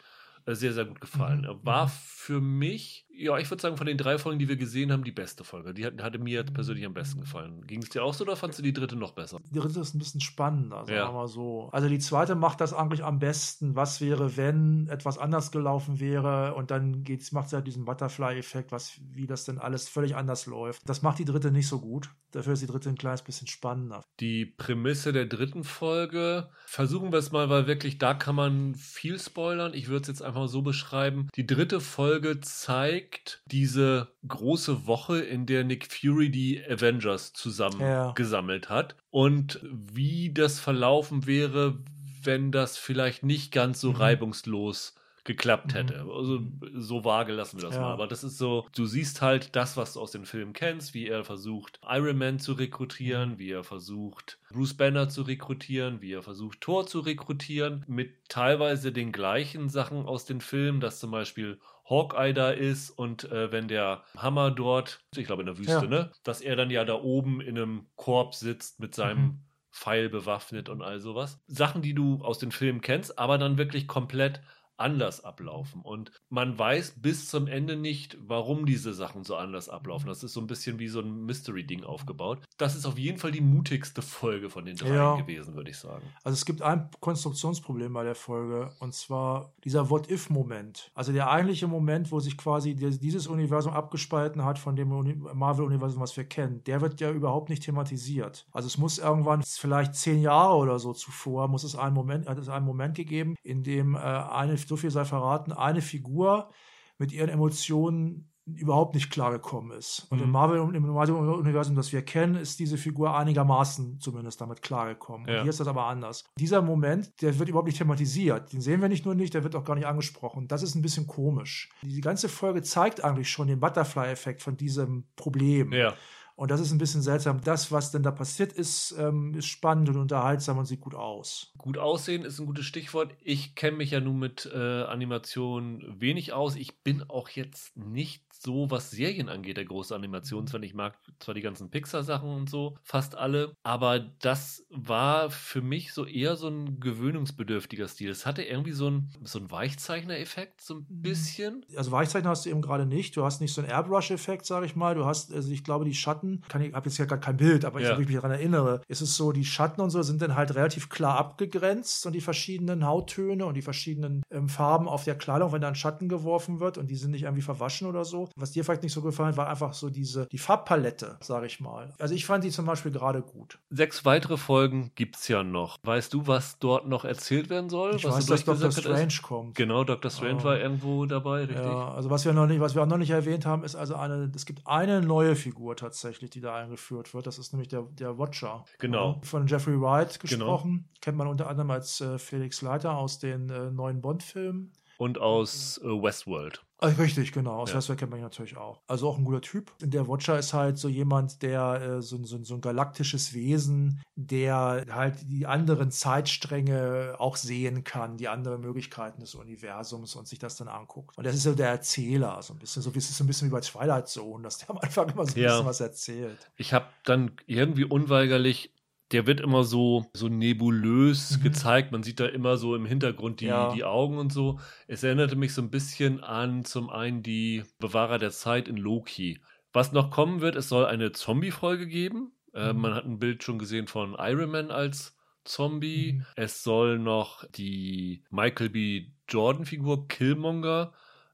sehr, 0.55 0.73
sehr 0.73 0.85
gut 0.85 1.01
gefallen. 1.01 1.41
Mhm. 1.41 1.59
War 1.63 1.87
mhm. 1.87 1.91
für 1.91 2.41
mich 2.41 3.06
ja, 3.17 3.37
ich 3.37 3.49
würde 3.49 3.61
sagen, 3.61 3.77
von 3.77 3.87
den 3.87 3.97
drei 3.97 4.17
Folgen, 4.19 4.37
die 4.37 4.47
wir 4.47 4.57
gesehen 4.57 4.91
haben, 4.91 5.03
die 5.03 5.11
beste 5.11 5.43
Folge. 5.43 5.73
Die 5.73 5.85
hat, 5.85 6.01
hatte 6.01 6.19
mir 6.19 6.43
persönlich 6.43 6.85
am 6.85 6.93
besten 6.93 7.21
gefallen. 7.21 7.65
Ging 7.65 7.81
es 7.81 7.89
dir 7.89 8.03
auch 8.03 8.13
so 8.13 8.23
oder 8.23 8.35
fandest 8.35 8.59
du 8.59 8.63
die 8.63 8.73
dritte 8.73 8.95
noch 8.95 9.11
besser? 9.11 9.39
Die 9.49 9.59
dritte 9.59 9.79
ist 9.79 9.95
ein 9.95 9.99
bisschen 9.99 10.21
spannender, 10.21 10.85
sagen 10.85 10.93
ja. 10.93 11.07
wir 11.07 11.13
mal 11.13 11.27
so. 11.27 11.69
Also 11.71 11.89
die 11.89 11.97
zweite 11.99 12.35
macht 12.35 12.61
das 12.61 12.73
eigentlich 12.73 13.03
am 13.03 13.17
besten. 13.19 13.75
Was 13.75 14.01
wäre, 14.01 14.37
wenn 14.37 14.87
etwas 14.87 15.17
anders 15.17 15.51
gelaufen 15.51 15.99
wäre 15.99 16.53
und 16.53 16.69
dann 16.69 17.03
geht's, 17.03 17.31
macht 17.31 17.49
sie 17.49 17.55
halt 17.55 17.65
diesen 17.65 17.85
Butterfly-Effekt, 17.85 18.71
was, 18.71 18.99
wie 19.13 19.25
das 19.25 19.45
denn 19.45 19.57
alles 19.57 19.89
völlig 19.89 20.15
anders 20.15 20.45
läuft. 20.45 20.87
Das 20.87 21.01
macht 21.01 21.17
die 21.17 21.25
dritte 21.25 21.51
nicht 21.51 21.67
so 21.67 21.79
gut. 21.79 22.09
Dafür 22.31 22.53
ist 22.53 22.61
die 22.61 22.67
dritte 22.67 22.89
ein 22.89 22.97
kleines 22.97 23.23
bisschen 23.23 23.47
spannender. 23.47 24.03
Die 24.19 24.45
Prämisse 24.45 25.11
der 25.11 25.25
dritten 25.25 25.63
Folge, 25.63 26.49
versuchen 26.65 27.11
wir 27.11 27.19
es 27.19 27.31
mal, 27.31 27.49
weil 27.49 27.65
wirklich 27.65 27.97
da 27.97 28.13
kann 28.13 28.35
man 28.35 28.75
viel 28.75 29.17
spoilern. 29.17 29.73
Ich 29.73 29.87
würde 29.87 30.01
es 30.01 30.07
jetzt 30.07 30.21
einfach 30.21 30.47
so 30.47 30.61
beschreiben. 30.61 31.29
Die 31.35 31.47
dritte 31.47 31.79
Folge 31.79 32.41
zeigt, 32.41 33.06
zeigt 33.07 33.41
diese 33.45 34.09
große 34.27 34.85
Woche, 34.85 35.19
in 35.19 35.45
der 35.45 35.63
Nick 35.63 35.91
Fury 35.91 36.29
die 36.29 36.63
Avengers 36.63 37.33
zusammengesammelt 37.33 38.65
ja. 38.65 38.69
hat 38.69 38.95
und 39.09 39.59
wie 39.63 40.33
das 40.33 40.59
verlaufen 40.59 41.25
wäre, 41.25 41.79
wenn 42.23 42.51
das 42.51 42.77
vielleicht 42.77 43.23
nicht 43.23 43.51
ganz 43.51 43.79
so 43.79 43.91
mhm. 43.91 43.97
reibungslos 43.97 44.95
geklappt 45.23 45.73
hätte. 45.73 46.05
Mhm. 46.05 46.09
Also 46.09 46.39
so 46.73 47.03
vage 47.03 47.33
lassen 47.33 47.57
wir 47.57 47.67
das 47.67 47.75
ja. 47.75 47.81
mal. 47.81 47.91
Aber 47.91 48.07
das 48.07 48.23
ist 48.23 48.37
so, 48.37 48.65
du 48.73 48.85
siehst 48.85 49.21
halt 49.21 49.55
das, 49.55 49.75
was 49.75 49.93
du 49.93 49.99
aus 49.99 50.11
den 50.11 50.25
Filmen 50.25 50.53
kennst, 50.53 50.93
wie 50.93 51.07
er 51.07 51.23
versucht, 51.23 51.79
Iron 51.87 52.17
Man 52.17 52.39
zu 52.39 52.53
rekrutieren, 52.53 53.31
mhm. 53.31 53.39
wie 53.39 53.51
er 53.51 53.63
versucht, 53.63 54.39
Bruce 54.49 54.73
Banner 54.73 55.09
zu 55.09 55.23
rekrutieren, 55.23 56.01
wie 56.01 56.13
er 56.13 56.23
versucht, 56.23 56.61
Thor 56.61 56.87
zu 56.87 57.01
rekrutieren, 57.01 57.83
mit 57.87 58.29
teilweise 58.29 58.91
den 58.91 59.11
gleichen 59.11 59.69
Sachen 59.69 60.05
aus 60.05 60.25
den 60.25 60.39
Filmen, 60.39 60.79
dass 60.79 60.99
zum 60.99 61.11
Beispiel 61.11 61.59
Hawkeye 61.89 62.33
da 62.33 62.51
ist 62.51 62.89
und 62.89 63.31
äh, 63.31 63.51
wenn 63.51 63.67
der 63.67 64.03
Hammer 64.17 64.51
dort, 64.51 64.99
ich 65.15 65.25
glaube 65.25 65.41
in 65.41 65.45
der 65.45 65.57
Wüste, 65.57 65.71
ja. 65.73 65.81
ne, 65.83 66.11
dass 66.23 66.41
er 66.41 66.55
dann 66.55 66.69
ja 66.69 66.83
da 66.85 66.95
oben 66.95 67.41
in 67.41 67.57
einem 67.57 67.87
Korb 67.95 68.35
sitzt 68.35 68.79
mit 68.79 68.93
seinem 68.93 69.21
mhm. 69.21 69.39
Pfeil 69.71 70.09
bewaffnet 70.09 70.69
und 70.69 70.81
all 70.81 70.99
sowas. 70.99 71.39
Sachen, 71.47 71.81
die 71.81 71.93
du 71.93 72.21
aus 72.23 72.39
den 72.39 72.51
Filmen 72.51 72.81
kennst, 72.81 73.19
aber 73.19 73.37
dann 73.37 73.57
wirklich 73.57 73.87
komplett 73.87 74.41
anders 74.77 75.23
ablaufen. 75.23 75.81
Und 75.81 76.11
man 76.29 76.57
weiß 76.57 76.95
bis 76.97 77.29
zum 77.29 77.47
Ende 77.47 77.75
nicht, 77.75 78.17
warum 78.21 78.65
diese 78.65 78.93
Sachen 78.93 79.23
so 79.23 79.35
anders 79.35 79.69
ablaufen. 79.69 80.07
Das 80.07 80.23
ist 80.23 80.33
so 80.33 80.41
ein 80.41 80.47
bisschen 80.47 80.79
wie 80.79 80.87
so 80.87 80.99
ein 80.99 81.25
Mystery-Ding 81.25 81.83
aufgebaut. 81.83 82.39
Das 82.57 82.75
ist 82.75 82.85
auf 82.85 82.97
jeden 82.97 83.17
Fall 83.17 83.31
die 83.31 83.41
mutigste 83.41 84.01
Folge 84.01 84.49
von 84.49 84.65
den 84.65 84.75
drei 84.75 84.93
ja. 84.93 85.15
gewesen, 85.15 85.55
würde 85.55 85.71
ich 85.71 85.77
sagen. 85.77 86.05
Also 86.23 86.35
es 86.35 86.45
gibt 86.45 86.61
ein 86.61 86.89
Konstruktionsproblem 86.99 87.91
bei 87.93 88.03
der 88.03 88.15
Folge 88.15 88.73
und 88.79 88.93
zwar 88.93 89.53
dieser 89.63 89.89
What-If-Moment. 89.89 90.91
Also 90.93 91.11
der 91.11 91.29
eigentliche 91.29 91.67
Moment, 91.67 92.11
wo 92.11 92.19
sich 92.19 92.37
quasi 92.37 92.75
dieses 92.75 93.27
Universum 93.27 93.73
abgespalten 93.73 94.45
hat 94.45 94.59
von 94.59 94.75
dem 94.75 94.89
Marvel-Universum, 95.33 96.01
was 96.01 96.15
wir 96.17 96.23
kennen, 96.23 96.63
der 96.65 96.81
wird 96.81 96.99
ja 97.01 97.11
überhaupt 97.11 97.49
nicht 97.49 97.63
thematisiert. 97.63 98.45
Also 98.51 98.67
es 98.67 98.77
muss 98.77 98.99
irgendwann 98.99 99.43
vielleicht 99.43 99.95
zehn 99.95 100.21
Jahre 100.21 100.55
oder 100.55 100.79
so 100.79 100.93
zuvor, 100.93 101.47
muss 101.47 101.63
es 101.63 101.75
einen 101.75 101.95
Moment, 101.95 102.27
hat 102.27 102.37
es 102.37 102.49
einen 102.49 102.65
Moment 102.65 102.95
gegeben, 102.95 103.35
in 103.43 103.63
dem 103.63 103.95
äh, 103.95 103.99
eine 103.99 104.57
so 104.67 104.77
viel 104.77 104.91
sei 104.91 105.05
verraten, 105.05 105.51
eine 105.51 105.81
Figur 105.81 106.49
mit 106.97 107.11
ihren 107.11 107.29
Emotionen 107.29 108.29
überhaupt 108.55 108.95
nicht 108.95 109.09
klargekommen 109.09 109.77
ist. 109.77 110.07
Und 110.09 110.19
mhm. 110.19 110.25
im 110.25 110.31
Marvel-Universum, 110.31 111.75
das 111.75 111.91
wir 111.91 112.01
kennen, 112.01 112.35
ist 112.35 112.59
diese 112.59 112.77
Figur 112.77 113.17
einigermaßen 113.17 113.99
zumindest 113.99 114.39
damit 114.39 114.61
klargekommen. 114.61 115.27
Ja. 115.27 115.41
hier 115.41 115.49
ist 115.49 115.59
das 115.59 115.67
aber 115.67 115.85
anders. 115.85 116.23
Dieser 116.39 116.61
Moment, 116.61 117.21
der 117.21 117.37
wird 117.37 117.49
überhaupt 117.49 117.67
nicht 117.67 117.77
thematisiert. 117.77 118.53
Den 118.53 118.61
sehen 118.61 118.81
wir 118.81 118.87
nicht 118.87 119.05
nur 119.05 119.15
nicht, 119.15 119.33
der 119.33 119.43
wird 119.43 119.55
auch 119.55 119.65
gar 119.65 119.75
nicht 119.75 119.85
angesprochen. 119.85 120.47
Das 120.47 120.63
ist 120.63 120.75
ein 120.75 120.81
bisschen 120.81 121.07
komisch. 121.07 121.69
Die 121.81 121.99
ganze 121.99 122.29
Folge 122.29 122.61
zeigt 122.61 123.03
eigentlich 123.03 123.29
schon 123.29 123.49
den 123.49 123.59
Butterfly-Effekt 123.59 124.41
von 124.41 124.55
diesem 124.55 125.07
Problem. 125.17 125.73
Ja. 125.73 125.93
Und 126.37 126.51
das 126.51 126.61
ist 126.61 126.71
ein 126.71 126.77
bisschen 126.77 127.01
seltsam. 127.01 127.41
Das, 127.41 127.71
was 127.71 127.91
denn 127.91 128.03
da 128.03 128.11
passiert 128.11 128.53
ist, 128.53 128.95
ähm, 128.99 129.33
ist 129.33 129.47
spannend 129.47 129.89
und 129.89 129.97
unterhaltsam 129.97 130.59
und 130.59 130.65
sieht 130.65 130.81
gut 130.81 130.93
aus. 130.93 131.51
Gut 131.57 131.79
aussehen 131.79 132.23
ist 132.23 132.39
ein 132.39 132.45
gutes 132.45 132.65
Stichwort. 132.65 133.15
Ich 133.23 133.55
kenne 133.55 133.77
mich 133.77 133.89
ja 133.89 133.99
nun 133.99 134.19
mit 134.19 134.47
äh, 134.53 134.83
Animation 134.83 135.83
wenig 135.99 136.33
aus. 136.33 136.55
Ich 136.55 136.83
bin 136.83 137.01
auch 137.09 137.29
jetzt 137.29 137.75
nicht 137.75 138.23
so, 138.41 138.69
was 138.69 138.91
Serien 138.91 139.29
angeht, 139.29 139.57
der 139.57 139.65
große 139.65 139.95
Animationsfan. 139.95 140.61
Ich 140.61 140.75
mag 140.75 140.95
zwar 141.17 141.33
die 141.33 141.41
ganzen 141.41 141.71
Pixar-Sachen 141.71 142.29
und 142.29 142.49
so, 142.49 142.77
fast 142.83 143.15
alle, 143.15 143.55
aber 143.63 143.99
das 143.99 144.65
war 144.69 145.31
für 145.31 145.61
mich 145.61 145.93
so 145.93 146.05
eher 146.05 146.35
so 146.35 146.47
ein 146.47 146.79
gewöhnungsbedürftiger 146.79 147.87
Stil. 147.87 148.09
Es 148.09 148.27
hatte 148.27 148.43
irgendwie 148.43 148.73
so 148.73 148.89
ein, 148.89 149.09
so 149.23 149.39
ein 149.39 149.49
Weichzeichner-Effekt, 149.49 150.61
so 150.61 150.75
ein 150.75 150.85
mhm. 150.87 151.01
bisschen. 151.01 151.65
Also 151.75 151.91
Weichzeichner 151.91 152.29
hast 152.29 152.45
du 152.45 152.49
eben 152.49 152.61
gerade 152.61 152.85
nicht. 152.85 153.17
Du 153.17 153.23
hast 153.23 153.41
nicht 153.41 153.53
so 153.53 153.61
einen 153.61 153.71
Airbrush-Effekt, 153.71 154.45
sage 154.45 154.65
ich 154.65 154.75
mal. 154.75 154.95
Du 154.95 155.05
hast, 155.05 155.33
also 155.33 155.51
ich 155.51 155.63
glaube, 155.63 155.85
die 155.85 155.95
Schatten 155.95 156.26
Schatten, 156.27 156.41
kann 156.47 156.61
ich 156.61 156.73
habe 156.73 156.89
jetzt 156.89 156.97
ja 156.97 157.05
gar 157.05 157.19
kein 157.19 157.37
Bild, 157.37 157.65
aber 157.65 157.79
ja. 157.79 157.93
ich, 157.93 157.99
ich 157.99 158.07
mich 158.07 158.15
daran 158.15 158.31
erinnere, 158.31 158.81
ist 158.87 159.01
es 159.01 159.15
so, 159.15 159.31
die 159.31 159.45
Schatten 159.45 159.81
und 159.81 159.89
so 159.89 160.01
sind 160.01 160.21
dann 160.21 160.35
halt 160.35 160.55
relativ 160.55 160.89
klar 160.89 161.17
abgegrenzt 161.17 162.05
und 162.05 162.13
die 162.13 162.21
verschiedenen 162.21 162.85
Hauttöne 162.85 163.45
und 163.45 163.55
die 163.55 163.61
verschiedenen 163.61 164.23
ähm, 164.31 164.49
Farben 164.49 164.87
auf 164.87 165.03
der 165.03 165.15
Kleidung, 165.15 165.51
wenn 165.51 165.61
da 165.61 165.67
ein 165.67 165.75
Schatten 165.75 166.09
geworfen 166.09 166.59
wird 166.59 166.77
und 166.77 166.89
die 166.89 166.95
sind 166.95 167.11
nicht 167.11 167.23
irgendwie 167.23 167.41
verwaschen 167.41 167.87
oder 167.87 168.05
so. 168.05 168.29
Was 168.35 168.51
dir 168.51 168.63
vielleicht 168.63 168.83
nicht 168.83 168.93
so 168.93 169.01
gefallen 169.01 169.29
hat, 169.29 169.37
war 169.37 169.49
einfach 169.49 169.73
so 169.73 169.89
diese, 169.89 170.27
die 170.27 170.37
Farbpalette, 170.37 171.17
sage 171.21 171.45
ich 171.45 171.59
mal. 171.59 171.93
Also 171.99 172.13
ich 172.13 172.25
fand 172.25 172.43
die 172.43 172.51
zum 172.51 172.65
Beispiel 172.65 172.91
gerade 172.91 173.21
gut. 173.21 173.59
Sechs 173.69 174.05
weitere 174.05 174.37
Folgen 174.37 174.91
gibt 174.95 175.17
es 175.17 175.27
ja 175.27 175.43
noch. 175.43 175.77
Weißt 175.83 176.13
du, 176.13 176.27
was 176.27 176.59
dort 176.59 176.87
noch 176.87 177.05
erzählt 177.05 177.49
werden 177.49 177.69
soll? 177.69 177.95
Ich 177.95 178.03
was 178.03 178.29
weiß, 178.29 178.45
dass 178.45 178.59
Dr. 178.59 178.71
Strange 178.71 179.07
ist? 179.07 179.21
kommt. 179.21 179.55
Genau, 179.55 179.83
Dr. 179.83 180.11
Strange 180.11 180.39
oh. 180.41 180.43
war 180.43 180.59
irgendwo 180.59 181.05
dabei, 181.05 181.41
richtig? 181.41 181.57
Ja, 181.57 181.93
also 181.93 182.09
was 182.09 182.25
wir 182.25 182.33
noch 182.33 182.47
nicht, 182.47 182.59
was 182.59 182.75
wir 182.75 182.83
auch 182.83 182.87
noch 182.87 182.97
nicht 182.97 183.09
erwähnt 183.09 183.45
haben, 183.45 183.63
ist 183.63 183.75
also 183.75 183.95
eine, 183.95 184.31
es 184.35 184.45
gibt 184.45 184.65
eine 184.65 185.01
neue 185.01 185.35
Figur 185.35 185.75
tatsächlich, 185.75 186.16
die 186.19 186.41
da 186.41 186.55
eingeführt 186.55 187.13
wird. 187.13 187.27
Das 187.27 187.37
ist 187.37 187.53
nämlich 187.53 187.69
der, 187.69 187.83
der 187.83 188.17
Watcher. 188.17 188.65
Genau. 188.79 189.19
Von 189.23 189.47
Jeffrey 189.47 189.79
Wright 189.79 190.19
genau. 190.19 190.21
gesprochen. 190.21 190.71
Genau. 190.71 190.99
Kennt 191.01 191.17
man 191.17 191.27
unter 191.27 191.47
anderem 191.47 191.71
als 191.71 192.01
äh, 192.01 192.17
Felix 192.17 192.61
Leiter 192.61 192.97
aus 192.97 193.19
den 193.19 193.49
äh, 193.49 193.71
neuen 193.71 194.01
Bond-Filmen. 194.01 194.73
Und 194.97 195.19
aus 195.19 195.79
äh, 195.83 195.87
Westworld. 195.87 196.63
Richtig, 196.81 197.31
genau. 197.31 197.55
Aus 197.61 197.71
ja. 197.71 197.77
Westworld 197.77 197.99
kennt 197.99 198.11
man 198.11 198.19
ihn 198.19 198.23
natürlich 198.23 198.55
auch. 198.55 198.81
Also 198.87 199.09
auch 199.09 199.17
ein 199.17 199.25
guter 199.25 199.41
Typ. 199.41 199.71
Der 199.79 200.07
Watcher 200.07 200.37
ist 200.37 200.53
halt 200.53 200.77
so 200.77 200.87
jemand, 200.87 201.41
der 201.41 201.81
äh, 201.81 202.01
so, 202.01 202.23
so, 202.23 202.43
so 202.43 202.53
ein 202.53 202.61
galaktisches 202.61 203.33
Wesen, 203.33 204.01
der 204.15 204.85
halt 204.91 205.15
die 205.23 205.47
anderen 205.47 205.89
Zeitstränge 205.89 207.15
auch 207.17 207.35
sehen 207.35 207.83
kann, 207.83 208.17
die 208.17 208.27
anderen 208.27 208.61
Möglichkeiten 208.61 209.21
des 209.21 209.33
Universums 209.33 210.15
und 210.15 210.27
sich 210.27 210.37
das 210.37 210.55
dann 210.55 210.67
anguckt. 210.67 211.17
Und 211.17 211.25
das 211.25 211.35
ist 211.35 211.43
so 211.43 211.53
der 211.53 211.69
Erzähler, 211.69 212.41
so 212.43 212.53
ein 212.53 212.59
bisschen, 212.59 212.83
so 212.83 212.93
wie 212.93 212.99
es 212.99 213.09
ist 213.09 213.17
so 213.17 213.23
ein 213.23 213.27
bisschen 213.27 213.49
wie 213.49 213.53
bei 213.53 213.61
Twilight 213.61 214.07
Zone, 214.07 214.43
dass 214.43 214.59
der 214.59 214.69
am 214.69 214.77
Anfang 214.77 215.09
immer 215.09 215.25
so 215.25 215.35
ein 215.35 215.41
ja. 215.41 215.49
bisschen 215.49 215.65
was 215.65 215.79
erzählt. 215.79 216.51
Ich 216.57 216.73
habe 216.73 216.85
dann 217.03 217.31
irgendwie 217.47 217.85
unweigerlich 217.85 218.71
der 219.11 219.25
wird 219.25 219.39
immer 219.39 219.63
so, 219.63 220.05
so 220.13 220.27
nebulös 220.27 221.37
mhm. 221.37 221.43
gezeigt. 221.43 221.91
Man 221.91 222.03
sieht 222.03 222.19
da 222.19 222.25
immer 222.25 222.57
so 222.57 222.75
im 222.75 222.85
Hintergrund 222.85 223.39
die, 223.39 223.45
ja. 223.45 223.73
die 223.73 223.85
Augen 223.85 224.17
und 224.17 224.33
so. 224.33 224.59
Es 224.87 225.03
erinnerte 225.03 225.35
mich 225.35 225.53
so 225.53 225.61
ein 225.61 225.69
bisschen 225.69 226.23
an 226.23 226.65
zum 226.65 226.89
einen 226.89 227.23
die 227.23 227.63
Bewahrer 227.79 228.17
der 228.19 228.31
Zeit 228.31 228.67
in 228.67 228.77
Loki. 228.77 229.39
Was 229.71 229.91
noch 229.91 230.11
kommen 230.11 230.41
wird, 230.41 230.55
es 230.55 230.69
soll 230.69 230.85
eine 230.85 231.11
Zombie-Folge 231.11 231.87
geben. 231.87 232.31
Äh, 232.53 232.73
mhm. 232.73 232.81
man 232.81 232.93
hat 232.95 233.05
ein 233.05 233.19
Bild 233.19 233.43
schon 233.43 233.59
gesehen 233.59 233.87
von 233.87 234.15
Iron 234.19 234.51
Man 234.51 234.71
als 234.71 235.15
Zombie. 235.45 236.13
Mhm. 236.13 236.25
Es 236.35 236.63
soll 236.63 236.99
noch 236.99 237.45
die 237.45 238.23
Michael 238.29 238.69
B. 238.69 239.07
Jordan-Figur 239.29 240.07
Killmonger 240.07 240.91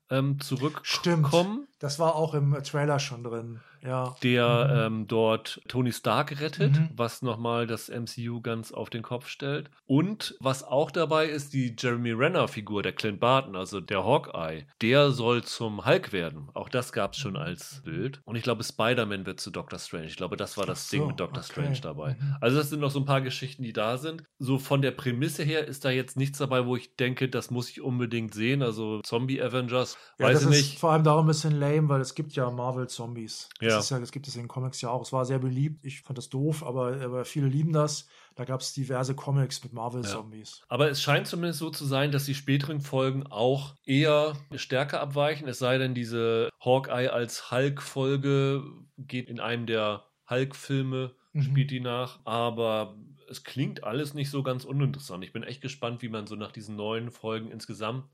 ähm, 0.10 0.40
zurückkommen. 0.40 0.84
Stimmt. 0.84 1.68
Das 1.80 1.98
war 1.98 2.16
auch 2.16 2.36
im 2.36 2.54
Trailer 2.64 3.00
schon 3.00 3.24
drin 3.24 3.62
ja. 3.86 4.15
der 4.24 4.88
mhm. 4.88 5.00
ähm, 5.00 5.08
dort 5.08 5.62
Tony 5.67 5.91
Stark 5.91 6.39
rettet, 6.39 6.74
mhm. 6.74 6.89
was 6.96 7.22
nochmal 7.22 7.67
das 7.67 7.89
MCU 7.89 8.41
ganz 8.41 8.72
auf 8.72 8.89
den 8.89 9.02
Kopf 9.02 9.28
stellt. 9.28 9.69
Und 9.86 10.36
was 10.39 10.63
auch 10.63 10.91
dabei 10.91 11.28
ist, 11.28 11.54
die 11.54 11.76
Jeremy 11.78 12.12
Renner-Figur, 12.12 12.84
der 12.84 12.93
Clint 12.93 13.19
Barton, 13.19 13.56
also 13.56 13.82
der 13.82 14.04
Hawkeye, 14.04 14.65
der 14.82 15.12
soll 15.12 15.43
zum 15.43 15.86
Hulk 15.86 16.13
werden. 16.13 16.50
Auch 16.54 16.69
das 16.69 16.93
gab 16.93 17.13
es 17.13 17.19
schon 17.19 17.36
als 17.36 17.82
Bild. 17.84 18.22
Und 18.26 18.36
ich 18.36 18.43
glaube, 18.43 18.63
Spider-Man 18.63 19.26
wird 19.26 19.39
zu 19.39 19.52
Doctor 19.52 19.80
Strange. 19.80 20.06
Ich 20.06 20.17
glaube, 20.17 20.38
das 20.38 20.58
war 20.58 20.65
das 20.65 20.89
so, 20.89 20.98
Ding 20.98 21.08
mit 21.08 21.19
Doctor 21.19 21.43
okay. 21.43 21.52
Strange 21.52 21.80
dabei. 21.82 22.15
Mhm. 22.19 22.38
Also 22.41 22.58
das 22.58 22.69
sind 22.69 22.80
noch 22.80 22.91
so 22.91 23.00
ein 23.00 23.06
paar 23.06 23.22
Geschichten, 23.22 23.63
die 23.63 23.74
da 23.74 23.98
sind. 23.98 24.24
So 24.39 24.58
von 24.58 24.82
der 24.82 24.91
Prämisse 24.91 25.43
her 25.43 25.67
ist 25.67 25.86
da 25.86 25.89
jetzt 25.89 26.17
nichts 26.17 26.38
dabei, 26.38 26.65
wo 26.65 26.76
ich 26.76 26.96
denke, 26.96 27.30
das 27.30 27.52
muss 27.52 27.69
ich 27.69 27.82
unbedingt 27.82 28.34
sehen. 28.34 28.62
Also 28.62 29.02
Zombie 29.02 29.41
Avengers, 29.41 29.98
ja, 30.19 30.28
weiß 30.28 30.43
ich 30.43 30.50
nicht. 30.50 30.80
vor 30.80 30.91
allem 30.91 31.04
darum 31.04 31.26
ein 31.26 31.28
bisschen 31.28 31.60
lame, 31.60 31.89
weil 31.89 32.02
es 32.02 32.15
gibt 32.15 32.34
ja 32.34 32.50
Marvel-Zombies. 32.50 33.50
Ja. 33.62 33.73
Das, 33.78 33.90
ja, 33.90 34.00
das 34.00 34.12
gibt 34.12 34.28
es 34.28 34.36
in 34.36 34.44
den 34.44 34.48
Comics 34.48 34.82
ja 34.82 34.90
auch. 34.90 35.02
Es 35.02 35.14
war 35.14 35.26
sehr 35.26 35.40
beliebt. 35.40 35.86
Ich 35.86 36.02
fand 36.02 36.18
das 36.18 36.30
doof, 36.30 36.64
aber, 36.64 37.02
aber 37.02 37.26
viele 37.26 37.48
lieben 37.48 37.74
das. 37.74 38.08
Da 38.36 38.46
gab 38.46 38.62
es 38.62 38.74
diverse 38.74 39.16
Comics 39.16 39.64
mit 39.64 39.74
Marvel-Zombies. 39.74 40.60
Ja. 40.60 40.66
Aber 40.70 40.90
es 40.90 41.02
scheint 41.02 41.28
zumindest 41.28 41.60
so 41.60 41.70
zu 41.70 41.86
sein, 41.86 42.12
dass 42.12 42.26
die 42.26 42.36
späteren 42.36 42.82
Folgen 42.82 43.28
auch 43.28 43.76
eher 43.86 44.36
stärker 44.56 45.02
abweichen. 45.02 45.48
Es 45.48 45.60
sei 45.60 45.78
denn, 45.78 45.94
diese 45.94 46.50
Hawkeye 46.60 47.10
als 47.10 47.52
Hulk-Folge 47.52 48.64
geht 48.98 49.30
in 49.30 49.40
einem 49.40 49.66
der 49.66 50.06
Hulk-Filme, 50.30 51.16
mhm. 51.34 51.42
spielt 51.42 51.72
die 51.72 51.80
nach. 51.80 52.20
Aber 52.26 52.96
es 53.30 53.44
klingt 53.44 53.84
alles 53.84 54.14
nicht 54.14 54.30
so 54.30 54.44
ganz 54.44 54.66
uninteressant. 54.66 55.24
Ich 55.24 55.34
bin 55.34 55.44
echt 55.44 55.62
gespannt, 55.62 56.02
wie 56.02 56.10
man 56.10 56.28
so 56.28 56.36
nach 56.36 56.52
diesen 56.52 56.76
neuen 56.76 57.12
Folgen 57.12 57.52
insgesamt 57.52 58.06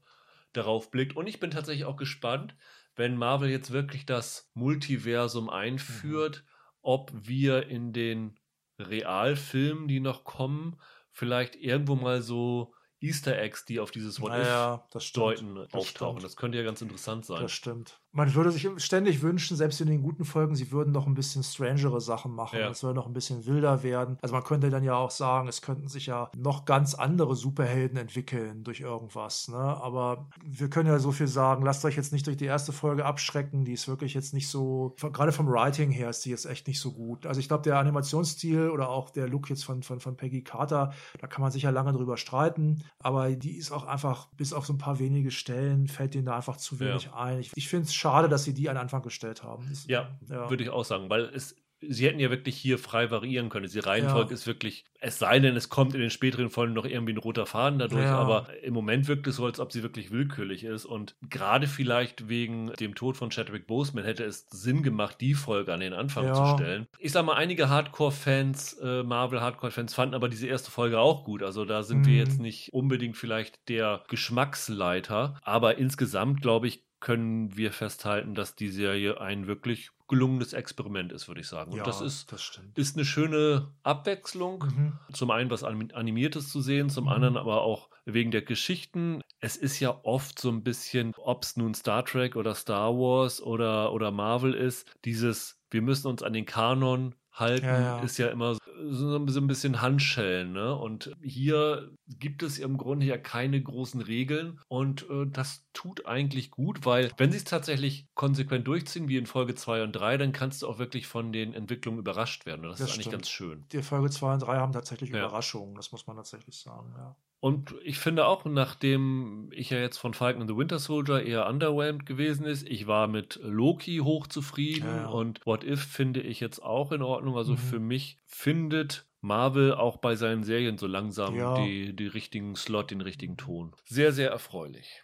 darauf 0.54 0.92
blickt. 0.92 1.16
Und 1.16 1.28
ich 1.28 1.40
bin 1.40 1.52
tatsächlich 1.52 1.86
auch 1.86 1.98
gespannt, 1.98 2.56
wenn 2.96 3.16
Marvel 3.16 3.50
jetzt 3.50 3.72
wirklich 3.72 4.06
das 4.06 4.50
Multiversum 4.54 5.50
einführt, 5.50 6.44
mhm. 6.44 6.50
ob 6.82 7.12
wir 7.14 7.68
in 7.68 7.94
den 7.94 8.40
Realfilmen, 8.80 9.88
die 9.88 10.00
noch 10.00 10.24
kommen, 10.24 10.80
vielleicht 11.12 11.56
irgendwo 11.56 11.96
mal 11.96 12.22
so 12.22 12.74
Easter 13.02 13.40
Eggs, 13.40 13.66
die 13.66 13.80
auf 13.80 13.92
dieses 13.92 14.22
What 14.22 14.32
naja, 14.32 14.86
If 14.94 15.12
deuten, 15.14 15.58
auftauchen. 15.72 16.18
Stimmt. 16.20 16.24
Das 16.24 16.36
könnte 16.36 16.58
ja 16.58 16.64
ganz 16.64 16.82
interessant 16.82 17.26
sein. 17.26 17.42
Das 17.42 17.52
stimmt. 17.52 18.02
Man 18.12 18.34
würde 18.34 18.52
sich 18.52 18.68
ständig 18.78 19.22
wünschen, 19.22 19.56
selbst 19.56 19.82
in 19.82 19.88
den 19.88 20.02
guten 20.02 20.26
Folgen, 20.26 20.56
sie 20.56 20.72
würden 20.72 20.92
noch 20.92 21.06
ein 21.06 21.14
bisschen 21.14 21.44
strangere 21.44 22.02
Sachen 22.02 22.34
machen. 22.34 22.60
Ja. 22.60 22.70
Es 22.70 22.80
soll 22.80 22.94
noch 22.94 23.06
ein 23.06 23.14
bisschen 23.14 23.46
wilder 23.46 23.84
werden. 23.84 24.18
Also 24.22 24.34
man 24.34 24.44
könnte 24.44 24.70
dann 24.70 24.84
ja 24.84 24.96
auch 24.96 25.12
sagen, 25.12 25.48
es 25.48 25.62
könnten 25.62 25.88
sich 25.88 26.08
ja 26.08 26.32
noch 26.36 26.66
ganz 26.66 26.96
andere 26.96 27.36
Superhelden 27.36 27.98
entwickeln 27.98 28.64
durch 28.64 28.80
irgendwas. 28.80 29.48
Ne? 29.48 29.58
Aber 29.58 30.28
wir 30.44 30.70
können 30.70 30.90
ja 30.90 30.98
so 30.98 31.12
viel 31.12 31.28
sagen, 31.28 31.64
lasst 31.64 31.86
euch 31.86 31.96
jetzt 31.96 32.12
nicht 32.12 32.26
durch 32.26 32.38
die 32.38 32.46
erste 32.46 32.72
Folge 32.72 33.06
abschrecken. 33.06 33.64
Die 33.64 33.74
ist 33.74 33.88
wirklich 33.88 34.14
jetzt 34.16 34.34
nicht 34.34 34.48
so, 34.48 34.96
gerade 35.00 35.32
vom 35.32 35.48
Writing 35.48 35.92
her 35.92 36.10
ist 36.10 36.26
die 36.26 36.32
jetzt 36.32 36.46
echt 36.46 36.68
nicht 36.68 36.80
so 36.80 36.92
gut. 36.92 37.28
Also 37.28 37.40
ich 37.40 37.48
glaube, 37.48 37.64
der 37.64 37.78
Animationsstil 37.78 38.70
oder 38.70 38.90
auch 38.90 39.12
der 39.12 39.28
Look 39.28 39.50
jetzt 39.50 39.64
von, 39.64 39.84
von, 39.84 40.00
von 40.00 40.18
Peggy 40.18 40.44
Carter, 40.44 40.94
da 41.20 41.28
kann 41.28 41.42
man 41.42 41.52
sicher 41.52 41.72
lange 41.72 41.94
drüber 41.94 42.18
streiten. 42.18 42.84
Aber 43.00 43.30
die 43.30 43.56
ist 43.56 43.72
auch 43.72 43.86
einfach, 43.86 44.30
bis 44.36 44.54
auf 44.54 44.66
so 44.66 44.74
ein 44.74 44.78
paar 44.80 44.98
wenige 44.98 45.30
Stellen, 45.30 45.88
fällt 45.88 46.16
denen 46.16 46.26
da 46.26 46.36
einfach 46.36 46.58
zu 46.58 46.80
wenig 46.80 47.06
ja. 47.06 47.14
ein. 47.14 47.40
Ich, 47.40 47.52
ich 47.56 47.68
finde 47.68 47.86
es 47.86 47.99
schade, 48.00 48.30
dass 48.30 48.44
sie 48.44 48.54
die 48.54 48.70
an 48.70 48.78
Anfang 48.78 49.02
gestellt 49.02 49.44
haben. 49.44 49.68
Das, 49.70 49.86
ja, 49.88 50.18
ja, 50.30 50.50
würde 50.50 50.64
ich 50.64 50.70
auch 50.70 50.86
sagen, 50.86 51.10
weil 51.10 51.26
es 51.34 51.56
sie 51.82 52.06
hätten 52.06 52.20
ja 52.20 52.30
wirklich 52.30 52.58
hier 52.58 52.78
frei 52.78 53.10
variieren 53.12 53.50
können. 53.50 53.70
Die 53.70 53.80
Reihenfolge 53.80 54.32
ja. 54.32 54.34
ist 54.34 54.48
wirklich, 54.48 54.86
es 55.00 55.20
sei 55.20 55.40
denn, 55.40 55.56
es 55.56 55.70
kommt 55.70 55.94
in 55.94 56.02
den 56.02 56.10
späteren 56.10 56.50
Folgen 56.50 56.74
noch 56.74 56.86
irgendwie 56.86 57.14
ein 57.14 57.18
roter 57.18 57.46
Faden 57.46 57.80
dadurch, 57.80 58.04
ja. 58.04 58.18
aber 58.18 58.48
im 58.62 58.74
Moment 58.74 59.08
wirkt 59.08 59.28
es 59.28 59.38
so, 59.38 59.46
als 59.46 59.60
ob 59.60 59.72
sie 59.72 59.84
wirklich 59.84 60.12
willkürlich 60.12 60.64
ist. 60.64 60.86
Und 60.86 61.16
gerade 61.30 61.68
vielleicht 61.68 62.28
wegen 62.28 62.74
dem 62.74 62.96
Tod 62.96 63.18
von 63.18 63.30
Chadwick 63.30 63.68
Boseman 63.68 64.04
hätte 64.04 64.24
es 64.24 64.48
Sinn 64.50 64.84
gemacht, 64.84 65.18
die 65.22 65.34
Folge 65.34 65.74
an 65.74 65.80
den 65.80 65.94
Anfang 65.94 66.26
ja. 66.26 66.34
zu 66.34 66.58
stellen. 66.58 66.88
Ich 67.00 67.12
sag 67.12 67.26
mal, 67.26 67.36
einige 67.36 67.70
Hardcore-Fans, 67.70 68.74
äh, 68.82 69.04
Marvel-Hardcore-Fans 69.04 69.94
fanden 69.94 70.16
aber 70.16 70.30
diese 70.30 70.48
erste 70.48 70.72
Folge 70.72 71.00
auch 71.00 71.24
gut. 71.24 71.44
Also 71.44 71.66
da 71.66 71.84
sind 71.84 72.00
mhm. 72.00 72.06
wir 72.06 72.18
jetzt 72.18 72.40
nicht 72.40 72.74
unbedingt 72.74 73.18
vielleicht 73.18 73.70
der 73.70 74.04
Geschmacksleiter, 74.10 75.38
aber 75.44 75.78
insgesamt, 75.78 76.42
glaube 76.42 76.68
ich, 76.68 76.89
können 77.00 77.56
wir 77.56 77.72
festhalten, 77.72 78.36
dass 78.36 78.56
die 78.56 78.70
Serie 78.70 79.20
ein 79.22 79.48
wirklich 79.48 79.92
gelungenes 80.08 80.54
Experiment 80.54 81.12
ist, 81.14 81.28
würde 81.28 81.42
ich 81.42 81.48
sagen. 81.48 81.72
Und 81.72 81.78
ja, 81.78 81.84
das 81.84 82.02
ist, 82.02 82.32
das 82.32 82.60
ist 82.76 82.98
eine 82.98 83.06
schöne 83.06 83.72
Abwechslung. 83.84 84.64
Mhm. 84.64 85.00
Zum 85.14 85.32
einen 85.32 85.50
was 85.50 85.64
Animiertes 85.64 86.50
zu 86.50 86.62
sehen, 86.62 86.90
zum 86.90 87.06
mhm. 87.06 87.12
anderen 87.12 87.38
aber 87.38 87.62
auch 87.62 87.90
wegen 88.06 88.32
der 88.32 88.42
Geschichten. 88.42 89.22
Es 89.40 89.56
ist 89.56 89.80
ja 89.80 90.00
oft 90.04 90.40
so 90.40 90.50
ein 90.50 90.64
bisschen, 90.64 91.14
ob 91.18 91.44
es 91.44 91.56
nun 91.56 91.74
Star 91.74 92.04
Trek 92.04 92.36
oder 92.36 92.56
Star 92.56 92.94
Wars 92.94 93.42
oder, 93.42 93.94
oder 93.94 94.12
Marvel 94.12 94.54
ist, 94.54 94.92
dieses, 95.06 95.62
wir 95.70 95.82
müssen 95.82 96.08
uns 96.08 96.24
an 96.24 96.34
den 96.34 96.46
Kanon 96.46 97.16
halten, 97.32 97.66
ja, 97.66 97.80
ja. 97.80 98.00
ist 98.00 98.18
ja 98.18 98.28
immer 98.28 98.58
so, 98.90 99.16
ein 99.18 99.48
bisschen 99.48 99.82
Handschellen. 99.82 100.52
Ne? 100.54 100.76
Und 100.76 101.16
hier 101.22 101.92
gibt 102.08 102.44
es 102.44 102.58
im 102.58 102.78
Grunde 102.78 103.06
ja 103.06 103.18
keine 103.18 103.62
großen 103.62 104.02
Regeln 104.02 104.60
und 104.68 105.10
äh, 105.10 105.26
das 105.28 105.66
tut 105.74 106.06
eigentlich 106.06 106.52
gut, 106.52 106.86
weil 106.86 107.12
wenn 107.18 107.32
sie 107.32 107.38
es 107.38 107.44
tatsächlich 107.44 108.08
konsequent 108.16 108.68
durchziehen, 108.68 109.08
wie 109.08 109.18
in 109.18 109.26
Folge 109.26 109.56
2 109.56 109.84
und 109.84 109.92
3, 109.94 110.18
dann 110.18 110.32
kannst 110.32 110.62
du 110.62 110.68
auch 110.68 110.80
wirklich 110.80 111.08
von 111.08 111.32
den 111.32 111.54
Entwicklungen 111.54 112.00
überrascht 112.00 112.46
werden. 112.46 112.66
Und 112.66 112.72
das, 112.72 112.80
das 112.80 112.90
ist 112.90 112.96
eigentlich 112.96 113.12
ganz 113.12 113.30
schön. 113.30 113.66
Die 113.72 113.82
Folge 113.82 114.10
2 114.10 114.34
und 114.34 114.40
3 114.40 114.58
haben 114.58 114.74
tatsächlich 114.74 115.10
ja. 115.10 115.20
Überraschungen, 115.20 115.76
das 115.76 115.92
muss 115.92 116.08
man 116.08 116.16
tatsächlich 116.16 116.58
sagen, 116.58 116.94
ja. 116.98 117.16
Und 117.42 117.76
ich 117.84 118.00
finde 118.00 118.26
auch, 118.26 118.44
nachdem 118.44 119.50
ich 119.54 119.70
ja 119.70 119.80
jetzt 119.80 119.98
von 119.98 120.14
Falcon 120.14 120.42
and 120.42 120.52
the 120.52 120.58
Winter 120.58 120.78
Soldier 120.78 121.24
eher 121.24 121.48
underwhelmed 121.48 122.06
gewesen 122.06 122.46
ist, 122.46 122.68
ich 122.68 122.86
war 122.86 123.08
mit 123.08 123.40
Loki 123.42 124.00
hochzufrieden 124.00 124.90
ja, 124.90 125.08
und 125.08 125.46
What 125.46 125.64
If 125.64 125.82
finde 125.82 126.20
ich 126.22 126.42
jetzt 126.42 126.62
auch 126.62 126.92
in 126.92 127.02
Ordnung. 127.02 127.38
Also 127.38 127.54
mhm. 127.54 127.58
für 127.58 127.80
mich 127.80 128.18
findet 128.26 129.06
Marvel 129.22 129.74
auch 129.74 129.98
bei 129.98 130.16
seinen 130.16 130.44
Serien 130.44 130.78
so 130.78 130.88
langsam 130.88 131.36
ja. 131.36 131.64
die, 131.64 131.96
die 131.96 132.08
richtigen 132.08 132.56
Slot, 132.56 132.92
den 132.92 133.02
richtigen 133.02 133.38
Ton. 133.38 133.74
Sehr, 133.86 134.12
sehr 134.12 134.32
erfreulich. 134.32 135.02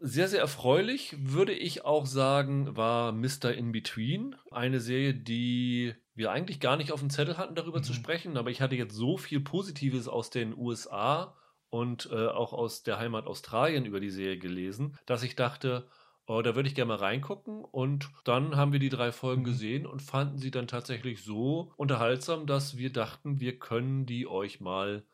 Sehr, 0.00 0.28
sehr 0.28 0.40
erfreulich, 0.40 1.14
würde 1.18 1.52
ich 1.52 1.84
auch 1.84 2.06
sagen, 2.06 2.76
war 2.76 3.12
Mr. 3.12 3.52
In 3.52 3.70
Between. 3.70 4.34
Eine 4.50 4.80
Serie, 4.80 5.14
die 5.14 5.94
wir 6.14 6.30
eigentlich 6.30 6.60
gar 6.60 6.76
nicht 6.76 6.92
auf 6.92 7.00
dem 7.00 7.10
Zettel 7.10 7.36
hatten, 7.36 7.54
darüber 7.54 7.78
mhm. 7.78 7.84
zu 7.84 7.92
sprechen, 7.92 8.36
aber 8.36 8.50
ich 8.50 8.60
hatte 8.60 8.76
jetzt 8.76 8.94
so 8.94 9.16
viel 9.16 9.40
Positives 9.40 10.08
aus 10.08 10.30
den 10.30 10.56
USA 10.56 11.36
und 11.70 12.08
äh, 12.12 12.28
auch 12.28 12.52
aus 12.52 12.82
der 12.82 12.98
Heimat 12.98 13.26
Australien 13.26 13.84
über 13.84 14.00
die 14.00 14.10
Serie 14.10 14.38
gelesen, 14.38 14.96
dass 15.06 15.22
ich 15.22 15.34
dachte, 15.34 15.88
Oh, 16.26 16.40
da 16.40 16.54
würde 16.54 16.68
ich 16.68 16.74
gerne 16.74 16.88
mal 16.88 16.98
reingucken. 16.98 17.64
Und 17.64 18.10
dann 18.24 18.56
haben 18.56 18.72
wir 18.72 18.78
die 18.78 18.88
drei 18.88 19.12
Folgen 19.12 19.42
mhm. 19.42 19.46
gesehen 19.46 19.86
und 19.86 20.00
fanden 20.00 20.38
sie 20.38 20.50
dann 20.50 20.66
tatsächlich 20.66 21.22
so 21.22 21.72
unterhaltsam, 21.76 22.46
dass 22.46 22.76
wir 22.78 22.90
dachten, 22.90 23.40
wir 23.40 23.58
können 23.58 24.06
die 24.06 24.26
euch 24.26 24.60
mal 24.60 25.04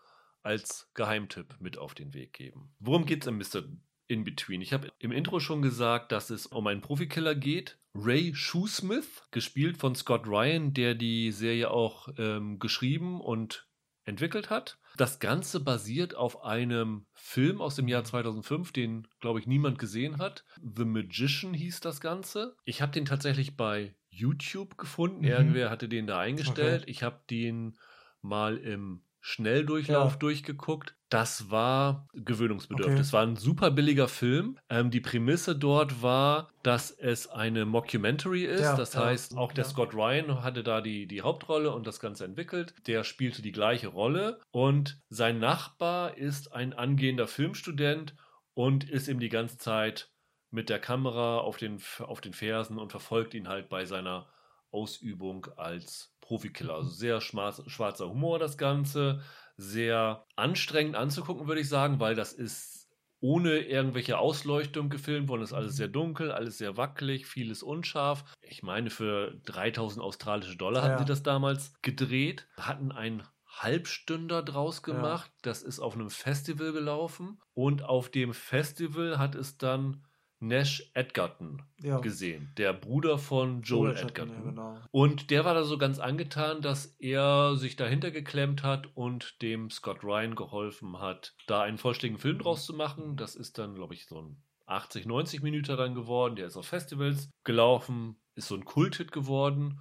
als 0.43 0.91
Geheimtipp 0.95 1.57
mit 1.59 1.79
auf 1.79 1.95
den 1.95 2.15
Weg 2.15 2.33
geben. 2.33 2.73
Worum 2.79 3.07
geht 3.07 3.23
es 3.23 3.27
in 3.27 3.37
Mr. 3.37 3.69
In 4.07 4.25
Between? 4.25 4.61
Ich 4.61 4.73
habe 4.73 4.93
im 4.99 5.13
Intro 5.13 5.41
schon 5.41 5.63
gesagt, 5.63 6.13
dass 6.13 6.31
es 6.31 6.47
um 6.47 6.67
einen 6.67 6.81
Profikiller 6.81 7.35
geht. 7.35 7.79
Ray 7.95 8.35
Shoesmith, 8.35 9.23
gespielt 9.31 9.79
von 9.79 9.95
Scott 9.95 10.27
Ryan, 10.27 10.73
der 10.73 10.95
die 10.95 11.33
Serie 11.33 11.71
auch 11.71 12.09
ähm, 12.19 12.59
geschrieben 12.59 13.21
und 13.21 13.69
entwickelt 14.05 14.51
hat. 14.51 14.79
Das 14.97 15.19
Ganze 15.19 15.61
basiert 15.61 16.15
auf 16.15 16.43
einem 16.43 17.07
Film 17.15 17.61
aus 17.61 17.77
dem 17.77 17.89
Jahr 17.89 18.05
2005, 18.05 18.73
den, 18.73 19.09
glaube 19.21 19.41
ich, 19.41 19.47
niemand 19.47 19.79
gesehen 19.79 20.19
hat. 20.19 20.45
The 20.63 20.85
Magician 20.85 21.55
hieß 21.55 21.81
das 21.81 22.01
Ganze. 22.01 22.57
Ich 22.65 22.83
habe 22.83 22.93
den 22.93 23.05
tatsächlich 23.05 23.57
bei 23.57 23.95
YouTube 24.09 24.77
gefunden. 24.79 25.21
Mhm. 25.21 25.29
Irgendwer 25.29 25.71
hatte 25.71 25.89
den 25.89 26.07
da 26.07 26.19
eingestellt. 26.19 26.83
Okay. 26.83 26.91
Ich 26.91 27.03
habe 27.03 27.21
den 27.31 27.79
mal 28.21 28.57
im 28.59 29.05
Schnelldurchlauf 29.21 30.13
ja. 30.13 30.19
durchgeguckt. 30.19 30.97
Das 31.11 31.51
war 31.51 32.07
gewöhnungsbedürftig. 32.15 32.95
Okay. 32.95 33.01
Es 33.01 33.13
war 33.13 33.23
ein 33.23 33.37
super 33.37 33.71
billiger 33.71 34.09
Film. 34.09 34.59
Ähm, 34.69 34.91
die 34.91 35.01
Prämisse 35.01 35.57
dort 35.57 36.03
war, 36.03 36.49
dass 36.63 36.91
es 36.91 37.27
eine 37.27 37.67
Mockumentary 37.67 38.45
ist. 38.45 38.63
Ja, 38.63 38.77
das 38.77 38.97
heißt, 38.97 39.37
auch 39.37 39.53
der 39.53 39.65
Scott 39.65 39.93
Ryan 39.93 40.43
hatte 40.43 40.63
da 40.63 40.81
die, 40.81 41.07
die 41.07 41.23
Hauptrolle 41.23 41.73
und 41.73 41.87
das 41.87 42.01
Ganze 42.01 42.25
entwickelt. 42.25 42.75
Der 42.87 43.05
spielte 43.05 43.43
die 43.43 43.53
gleiche 43.53 43.89
Rolle. 43.89 44.39
Und 44.53 45.01
sein 45.09 45.39
Nachbar 45.39 46.17
ist 46.17 46.53
ein 46.53 46.73
angehender 46.73 47.27
Filmstudent 47.27 48.15
und 48.55 48.89
ist 48.89 49.09
ihm 49.09 49.21
die 49.21 49.29
ganze 49.29 49.59
Zeit 49.59 50.11
mit 50.51 50.69
der 50.69 50.79
Kamera 50.79 51.39
auf 51.39 51.57
den, 51.57 51.81
auf 52.01 52.21
den 52.21 52.33
Fersen 52.33 52.79
und 52.79 52.91
verfolgt 52.91 53.35
ihn 53.35 53.49
halt 53.49 53.69
bei 53.69 53.85
seiner 53.85 54.29
Ausübung 54.71 55.47
als 55.57 56.10
Profikiller. 56.31 56.75
Also 56.75 56.91
sehr 56.91 57.21
schwarzer 57.21 58.09
Humor 58.09 58.39
das 58.39 58.57
Ganze, 58.57 59.21
sehr 59.57 60.25
anstrengend 60.37 60.95
anzugucken, 60.95 61.49
würde 61.49 61.61
ich 61.61 61.69
sagen, 61.69 61.99
weil 61.99 62.15
das 62.15 62.33
ist 62.33 62.89
ohne 63.19 63.59
irgendwelche 63.59 64.17
Ausleuchtung 64.17 64.91
gefilmt 64.91 65.29
worden. 65.29 65.43
ist 65.43 65.53
alles 65.53 65.77
sehr 65.77 65.89
dunkel, 65.89 66.31
alles 66.31 66.57
sehr 66.57 66.77
wackelig, 66.77 67.27
vieles 67.27 67.65
unscharf. 67.65 68.25
Ich 68.43 68.63
meine, 68.63 68.91
für 68.91 69.41
3000 69.45 70.05
australische 70.05 70.57
Dollar 70.57 70.85
ja. 70.85 70.89
hatten 70.89 70.99
sie 71.03 71.09
das 71.09 71.25
damals 71.25 71.73
gedreht, 71.83 72.47
hatten 72.57 72.93
ein 72.93 73.25
Halbstünder 73.49 74.45
draus 74.45 74.85
gemacht. 74.85 75.33
Ja. 75.35 75.39
Das 75.43 75.65
ist 75.65 75.81
auf 75.81 75.95
einem 75.95 76.11
Festival 76.11 76.73
gelaufen 76.73 77.43
und 77.55 77.83
auf 77.83 78.09
dem 78.09 78.35
Festival 78.35 79.19
hat 79.19 79.35
es 79.35 79.59
dann 79.59 80.05
Nash 80.41 80.91
Edgerton 80.95 81.63
ja. 81.83 81.99
gesehen, 81.99 82.51
der 82.57 82.73
Bruder 82.73 83.19
von 83.19 83.61
Joel, 83.63 83.93
Joel 83.93 84.09
Edgerton. 84.09 84.35
Ja, 84.37 84.51
genau. 84.51 84.79
Und 84.91 85.31
der 85.31 85.45
war 85.45 85.53
da 85.53 85.65
so 85.65 85.77
ganz 85.77 85.99
angetan, 85.99 86.63
dass 86.63 86.87
er 86.99 87.57
sich 87.57 87.77
dahinter 87.77 88.11
geklemmt 88.11 88.63
hat 88.63 88.89
und 88.97 89.43
dem 89.43 89.71
Scott 89.71 90.03
Ryan 90.03 90.35
geholfen 90.35 90.99
hat, 90.99 91.35
da 91.47 91.61
einen 91.63 91.77
vollständigen 91.77 92.21
Film 92.21 92.39
draus 92.39 92.65
zu 92.65 92.73
machen. 92.73 93.17
Das 93.17 93.37
ist 93.37 93.59
dann, 93.59 93.75
glaube 93.75 93.95
ich, 93.95 94.07
so 94.07 94.23
ein 94.23 94.43
80, 94.65 95.05
90 95.05 95.43
Minuten 95.43 95.77
dann 95.77 95.95
geworden. 95.95 96.37
Der 96.37 96.47
ist 96.47 96.57
auf 96.57 96.67
Festivals 96.67 97.29
gelaufen, 97.45 98.17
ist 98.35 98.49
so 98.49 98.55
ein 98.55 98.65
Kulthit 98.65 99.13
geworden. 99.13 99.81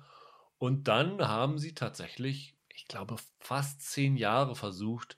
Und 0.58 0.90
dann 0.90 1.26
haben 1.26 1.58
sie 1.58 1.74
tatsächlich, 1.74 2.58
ich 2.68 2.86
glaube, 2.88 3.16
fast 3.40 3.82
zehn 3.82 4.18
Jahre 4.18 4.56
versucht, 4.56 5.18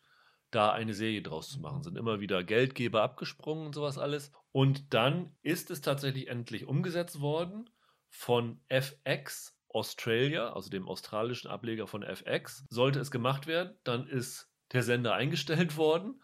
da 0.52 0.72
eine 0.72 0.94
Serie 0.94 1.22
draus 1.22 1.50
zu 1.50 1.60
machen. 1.62 1.82
Sind 1.82 1.98
immer 1.98 2.20
wieder 2.20 2.44
Geldgeber 2.44 3.02
abgesprungen 3.02 3.68
und 3.68 3.74
sowas 3.74 3.98
alles. 3.98 4.32
Und 4.52 4.94
dann 4.94 5.36
ist 5.42 5.72
es 5.72 5.82
tatsächlich 5.82 6.28
endlich 6.28 6.68
umgesetzt 6.68 7.22
worden 7.22 7.70
von 8.10 8.60
FX 8.68 9.58
Australia, 9.70 10.52
also 10.54 10.70
dem 10.70 10.88
australischen 10.88 11.50
Ableger 11.50 11.88
von 11.88 12.04
FX. 12.04 12.66
Sollte 12.70 13.00
es 13.00 13.12
gemacht 13.12 13.48
werden, 13.48 13.78
dann 13.84 14.08
ist 14.08 14.52
der 14.74 14.84
Sender 14.84 15.14
eingestellt 15.14 15.78
worden 15.78 16.22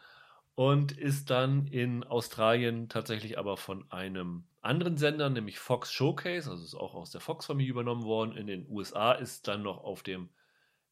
und 0.55 0.91
ist 0.91 1.29
dann 1.29 1.67
in 1.67 2.03
Australien 2.03 2.89
tatsächlich 2.89 3.37
aber 3.37 3.57
von 3.57 3.89
einem 3.91 4.45
anderen 4.61 4.97
Sender, 4.97 5.29
nämlich 5.29 5.59
Fox 5.59 5.93
Showcase, 5.93 6.49
also 6.49 6.63
ist 6.63 6.75
auch 6.75 6.93
aus 6.93 7.11
der 7.11 7.21
Fox-Familie 7.21 7.71
übernommen 7.71 8.03
worden. 8.03 8.35
In 8.35 8.47
den 8.47 8.67
USA 8.69 9.13
ist 9.13 9.47
dann 9.47 9.63
noch 9.63 9.83
auf 9.83 10.03
dem 10.03 10.29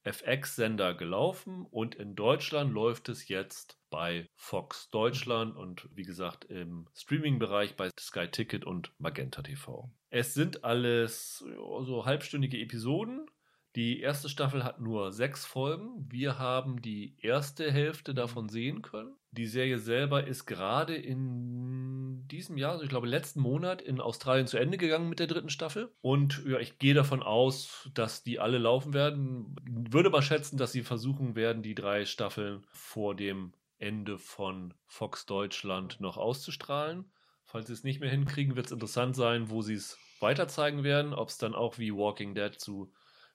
FX-Sender 0.06 0.94
gelaufen 0.94 1.66
und 1.66 1.96
in 1.96 2.16
Deutschland 2.16 2.72
läuft 2.72 3.10
es 3.10 3.28
jetzt 3.28 3.80
bei 3.90 4.30
Fox 4.36 4.90
Deutschland 4.92 5.56
und 5.58 5.90
wie 5.94 6.04
gesagt 6.04 6.46
im 6.46 6.88
Streaming-Bereich 6.94 7.76
bei 7.76 7.90
Sky 8.00 8.28
Ticket 8.28 8.66
und 8.66 8.94
Magenta 9.00 9.42
TV. 9.42 9.92
Es 10.10 10.34
sind 10.34 10.64
alles 10.64 11.40
so 11.40 12.06
halbstündige 12.06 12.60
Episoden. 12.60 13.26
Die 13.76 14.00
erste 14.00 14.30
Staffel 14.30 14.64
hat 14.64 14.80
nur 14.80 15.12
sechs 15.12 15.46
Folgen. 15.46 16.10
Wir 16.10 16.40
haben 16.40 16.82
die 16.82 17.18
erste 17.20 17.70
Hälfte 17.72 18.14
davon 18.14 18.48
sehen 18.48 18.82
können. 18.82 19.16
Die 19.38 19.48
Serie 19.48 19.80
selber 19.80 20.26
ist 20.26 20.46
gerade 20.46 20.96
in 20.96 22.26
diesem 22.28 22.58
Jahr, 22.58 22.72
also 22.72 22.84
ich 22.84 22.90
glaube 22.90 23.08
letzten 23.08 23.42
Monat 23.42 23.82
in 23.82 24.00
Australien 24.00 24.48
zu 24.48 24.58
Ende 24.58 24.78
gegangen 24.78 25.10
mit 25.10 25.20
der 25.20 25.28
dritten 25.28 25.50
Staffel. 25.50 25.92
Und 26.02 26.44
ja, 26.46 26.58
ich 26.60 26.80
gehe 26.80 26.94
davon 26.94 27.22
aus, 27.22 27.90
dass 27.94 28.24
die 28.24 28.40
alle 28.40 28.60
laufen 28.60 28.94
werden. 28.94 29.56
Würde 29.66 30.10
mal 30.10 30.22
schätzen, 30.22 30.58
dass 30.58 30.72
sie 30.72 30.84
versuchen 30.84 31.36
werden, 31.36 31.64
die 31.64 31.76
drei 31.76 32.06
Staffeln 32.06 32.64
vor 32.72 33.14
dem 33.14 33.52
Ende 33.78 34.18
von 34.18 34.74
Fox 34.88 35.26
Deutschland 35.26 36.00
noch 36.00 36.16
auszustrahlen. 36.16 37.12
Falls 37.44 37.68
sie 37.68 37.74
es 37.74 37.84
nicht 37.84 38.00
mehr 38.00 38.10
hinkriegen, 38.10 38.56
wird 38.56 38.68
es 38.68 38.72
interessant 38.72 39.18
sein, 39.18 39.50
wo 39.50 39.62
sie 39.62 39.76
es 39.76 39.98
weiter 40.22 40.48
zeigen 40.48 40.84
werden. 40.84 41.14
Ob 41.14 41.28
es 41.28 41.38
dann 41.38 41.54
auch 41.54 41.78
wie 41.78 41.94
Walking 41.94 42.36
Dead 42.36 42.54
zu 42.54 42.94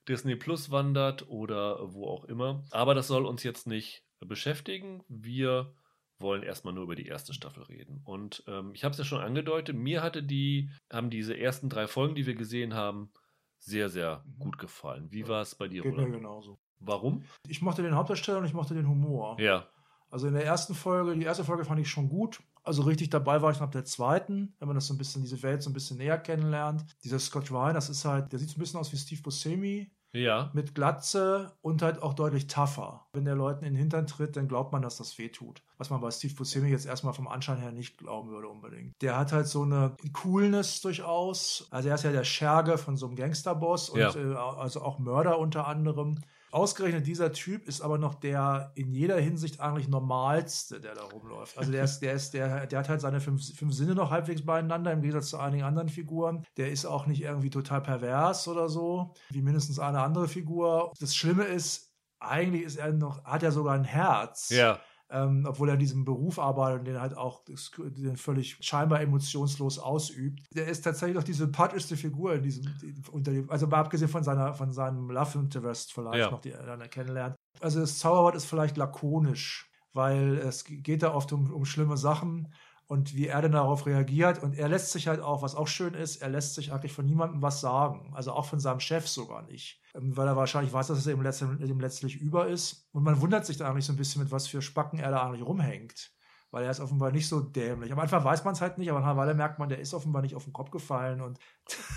Disney 0.09 0.37
Plus 0.37 0.71
wandert 0.71 1.29
oder 1.29 1.93
wo 1.93 2.07
auch 2.07 2.25
immer. 2.25 2.65
Aber 2.71 2.95
das 2.95 3.07
soll 3.07 3.27
uns 3.27 3.43
jetzt 3.43 3.67
nicht 3.67 4.03
beschäftigen. 4.21 5.03
Wir 5.09 5.75
wollen 6.20 6.42
erstmal 6.42 6.74
nur 6.74 6.85
über 6.85 6.94
die 6.94 7.06
erste 7.06 7.35
Staffel 7.35 7.62
reden. 7.64 8.00
Und 8.04 8.44
ähm, 8.46 8.72
ich 8.74 8.85
habe 8.85 8.92
es 8.92 8.98
ja 8.98 9.04
schon 9.04 9.20
angedeutet, 9.20 9.76
mir 9.76 10.02
hatte 10.02 10.22
die, 10.22 10.70
haben 10.92 11.11
diese 11.11 11.38
ersten 11.38 11.68
drei 11.68 11.87
Folgen, 11.87 12.14
die 12.14 12.26
wir 12.26 12.35
gesehen 12.35 12.74
haben, 12.74 13.11
sehr, 13.59 13.88
sehr 13.88 14.24
mhm. 14.24 14.38
gut 14.38 14.59
gefallen. 14.59 15.09
Wie 15.11 15.28
war 15.28 15.42
es 15.42 15.54
bei 15.54 15.68
dir, 15.68 15.83
Geht 15.83 15.92
Roland? 15.92 16.11
mir 16.11 16.16
genauso. 16.18 16.59
Warum? 16.78 17.24
Ich 17.46 17.61
mochte 17.62 17.83
den 17.83 17.94
Hauptdarsteller 17.94 18.38
und 18.38 18.46
ich 18.46 18.54
mochte 18.54 18.74
den 18.74 18.88
Humor. 18.88 19.38
Ja. 19.38 19.68
Also 20.11 20.26
in 20.26 20.35
der 20.35 20.44
ersten 20.44 20.74
Folge, 20.74 21.14
die 21.14 21.24
erste 21.24 21.44
Folge 21.44 21.64
fand 21.64 21.80
ich 21.80 21.88
schon 21.88 22.09
gut. 22.09 22.40
Also 22.62 22.83
richtig 22.83 23.11
dabei 23.11 23.42
war 23.42 23.52
ich 23.52 23.61
nach 23.61 23.70
der 23.70 23.85
zweiten, 23.85 24.54
wenn 24.59 24.68
man 24.68 24.74
das 24.74 24.87
so 24.87 24.94
ein 24.94 24.98
bisschen, 24.98 25.22
diese 25.22 25.42
Welt 25.42 25.62
so 25.62 25.70
ein 25.70 25.72
bisschen 25.72 25.98
näher 25.98 26.18
kennenlernt. 26.18 26.85
Dieser 27.04 27.18
Scott 27.18 27.50
Ryan, 27.50 27.74
das 27.74 27.88
ist 27.88 28.04
halt, 28.04 28.33
der 28.33 28.38
sieht 28.38 28.50
so 28.50 28.56
ein 28.56 28.61
bisschen 28.61 28.80
aus 28.80 28.92
wie 28.92 28.96
Steve 28.96 29.22
Buscemi, 29.22 29.90
ja. 30.12 30.51
Mit 30.55 30.75
Glatze 30.75 31.53
und 31.62 31.83
halt 31.83 32.03
auch 32.03 32.14
deutlich 32.14 32.46
tougher. 32.46 33.07
Wenn 33.12 33.25
der 33.25 33.35
Leuten 33.35 33.64
in 33.64 33.75
den 33.75 33.79
Hintern 33.79 34.07
tritt, 34.07 34.37
dann 34.37 34.49
glaubt 34.49 34.73
man, 34.73 34.83
dass 34.83 34.96
das 34.96 35.16
weh 35.18 35.29
tut. 35.29 35.62
Was 35.79 35.90
man 35.90 36.01
bei 36.01 36.11
Steve 36.11 36.35
Buscemi 36.35 36.68
jetzt 36.68 36.87
erstmal 36.87 37.14
vom 37.14 37.29
Anschein 37.29 37.59
her 37.59 37.73
nicht 37.73 37.99
glauben 37.99 38.31
würde 38.31 38.49
unbedingt. 38.49 38.94
Der 39.01 39.16
hat 39.16 39.33
halt 39.33 39.46
so 39.46 39.62
eine 39.62 39.96
Coolness 40.12 40.81
durchaus. 40.81 41.68
Also 41.70 41.88
er 41.88 41.94
ist 41.94 42.05
ja 42.05 42.12
der 42.12 42.25
Scherge 42.25 42.79
von 42.79 42.96
so 42.96 43.07
einem 43.07 43.16
Gangsterboss 43.16 43.90
und 43.90 44.01
ja. 44.01 44.14
äh, 44.14 44.35
also 44.35 44.83
auch 44.83 44.99
Mörder 44.99 45.38
unter 45.38 45.66
anderem. 45.66 46.20
Ausgerechnet 46.53 47.07
dieser 47.07 47.33
Typ 47.33 47.67
ist 47.69 47.81
aber 47.81 47.99
noch 47.99 48.15
der 48.15 48.73
in 48.75 48.93
jeder 48.93 49.19
Hinsicht 49.19 49.61
eigentlich 49.61 49.89
normalste, 49.89 50.81
der 50.81 50.95
da 50.95 51.05
rumläuft. 51.05 51.57
Also 51.57 51.71
der 51.71 51.85
ist, 51.85 52.01
der 52.01 52.15
ist, 52.15 52.35
der, 52.35 52.67
der 52.67 52.79
hat 52.81 52.89
halt 52.89 53.01
seine 53.01 53.21
fünf, 53.21 53.55
fünf 53.57 53.73
Sinne 53.73 53.95
noch 53.95 54.11
halbwegs 54.11 54.45
beieinander, 54.45 54.93
im 54.93 55.01
Gegensatz 55.01 55.31
zu 55.31 55.39
einigen 55.39 55.63
anderen 55.63 55.89
Figuren. 55.89 56.45
Der 56.57 56.71
ist 56.71 56.87
auch 56.87 57.07
nicht 57.07 57.23
irgendwie 57.23 57.51
total 57.51 57.83
pervers 57.83 58.49
oder 58.49 58.69
so, 58.69 59.15
wie 59.31 59.43
mindestens 59.43 59.79
eine 59.79 60.01
andere 60.01 60.29
Figur. 60.29 60.93
Das 60.99 61.15
Schlimme 61.15 61.45
ist, 61.45 61.95
eigentlich 62.19 62.65
ist 62.65 62.77
er 62.77 62.93
noch, 62.93 63.25
hat 63.25 63.43
er 63.43 63.53
sogar 63.53 63.75
ein 63.75 63.85
Herz. 63.85 64.51
Ja 64.51 64.81
ähm, 65.11 65.44
obwohl 65.46 65.68
er 65.68 65.75
in 65.75 65.81
diesem 65.81 66.05
Beruf 66.05 66.38
arbeitet 66.38 66.81
und 66.81 66.85
den 66.87 67.01
halt 67.01 67.16
auch 67.16 67.42
den 67.44 68.16
völlig 68.16 68.57
scheinbar 68.61 69.01
emotionslos 69.01 69.79
ausübt. 69.79 70.42
Der 70.55 70.68
ist 70.68 70.83
tatsächlich 70.83 71.18
auch 71.18 71.25
die 71.25 71.33
sympathischste 71.33 71.96
Figur 71.96 72.35
in 72.35 72.42
diesem, 72.42 72.64
unter 73.11 73.33
dem, 73.33 73.51
also 73.51 73.66
mal 73.66 73.79
abgesehen 73.81 74.11
von 74.11 74.23
seiner, 74.23 74.55
von 74.55 74.73
seinem 74.73 75.11
Love 75.11 75.38
Interest 75.38 75.92
vielleicht 75.92 76.18
ja. 76.18 76.31
noch, 76.31 76.40
die 76.40 76.53
er 76.53 76.64
dann 76.64 76.88
kennenlernt. 76.90 77.37
Also 77.61 77.81
das 77.81 77.99
Zauberwort 77.99 78.37
ist 78.37 78.46
vielleicht 78.46 78.77
lakonisch, 78.77 79.70
weil 79.92 80.38
es 80.38 80.64
geht 80.64 81.03
da 81.03 81.12
oft 81.12 81.33
um, 81.33 81.53
um 81.53 81.64
schlimme 81.64 81.96
Sachen 81.96 82.49
und 82.90 83.14
wie 83.14 83.29
er 83.29 83.40
denn 83.40 83.53
darauf 83.53 83.87
reagiert. 83.87 84.42
Und 84.42 84.59
er 84.59 84.68
lässt 84.68 84.90
sich 84.90 85.07
halt 85.07 85.20
auch, 85.20 85.42
was 85.42 85.55
auch 85.55 85.68
schön 85.68 85.94
ist, 85.94 86.16
er 86.16 86.29
lässt 86.29 86.57
sich 86.57 86.72
eigentlich 86.72 86.92
von 86.92 87.07
niemandem 87.07 87.40
was 87.40 87.61
sagen. 87.61 88.11
Also 88.14 88.33
auch 88.33 88.46
von 88.46 88.59
seinem 88.59 88.81
Chef 88.81 89.07
sogar 89.07 89.42
nicht. 89.42 89.81
Ähm, 89.94 90.16
weil 90.16 90.26
er 90.26 90.35
wahrscheinlich 90.35 90.72
weiß, 90.72 90.88
dass 90.88 90.98
es 90.98 91.07
ihm 91.07 91.22
letztlich, 91.22 91.50
ihm 91.61 91.79
letztlich 91.79 92.16
über 92.16 92.48
ist. 92.48 92.88
Und 92.90 93.05
man 93.05 93.20
wundert 93.20 93.46
sich 93.46 93.59
da 93.59 93.70
eigentlich 93.70 93.85
so 93.85 93.92
ein 93.92 93.96
bisschen, 93.96 94.20
mit 94.20 94.33
was 94.33 94.48
für 94.48 94.61
Spacken 94.61 94.98
er 94.98 95.12
da 95.12 95.22
eigentlich 95.22 95.46
rumhängt. 95.46 96.11
Weil 96.50 96.64
er 96.64 96.72
ist 96.72 96.81
offenbar 96.81 97.12
nicht 97.12 97.29
so 97.29 97.38
dämlich. 97.38 97.92
Am 97.92 97.98
Anfang 98.00 98.24
weiß 98.24 98.42
man 98.42 98.55
es 98.55 98.61
halt 98.61 98.76
nicht, 98.76 98.90
aber 98.90 98.98
nach 98.98 99.07
einer 99.07 99.16
Weile 99.18 99.35
merkt 99.35 99.61
man, 99.61 99.68
der 99.68 99.79
ist 99.79 99.94
offenbar 99.94 100.22
nicht 100.22 100.35
auf 100.35 100.42
den 100.42 100.53
Kopf 100.53 100.72
gefallen. 100.72 101.20
Und 101.20 101.38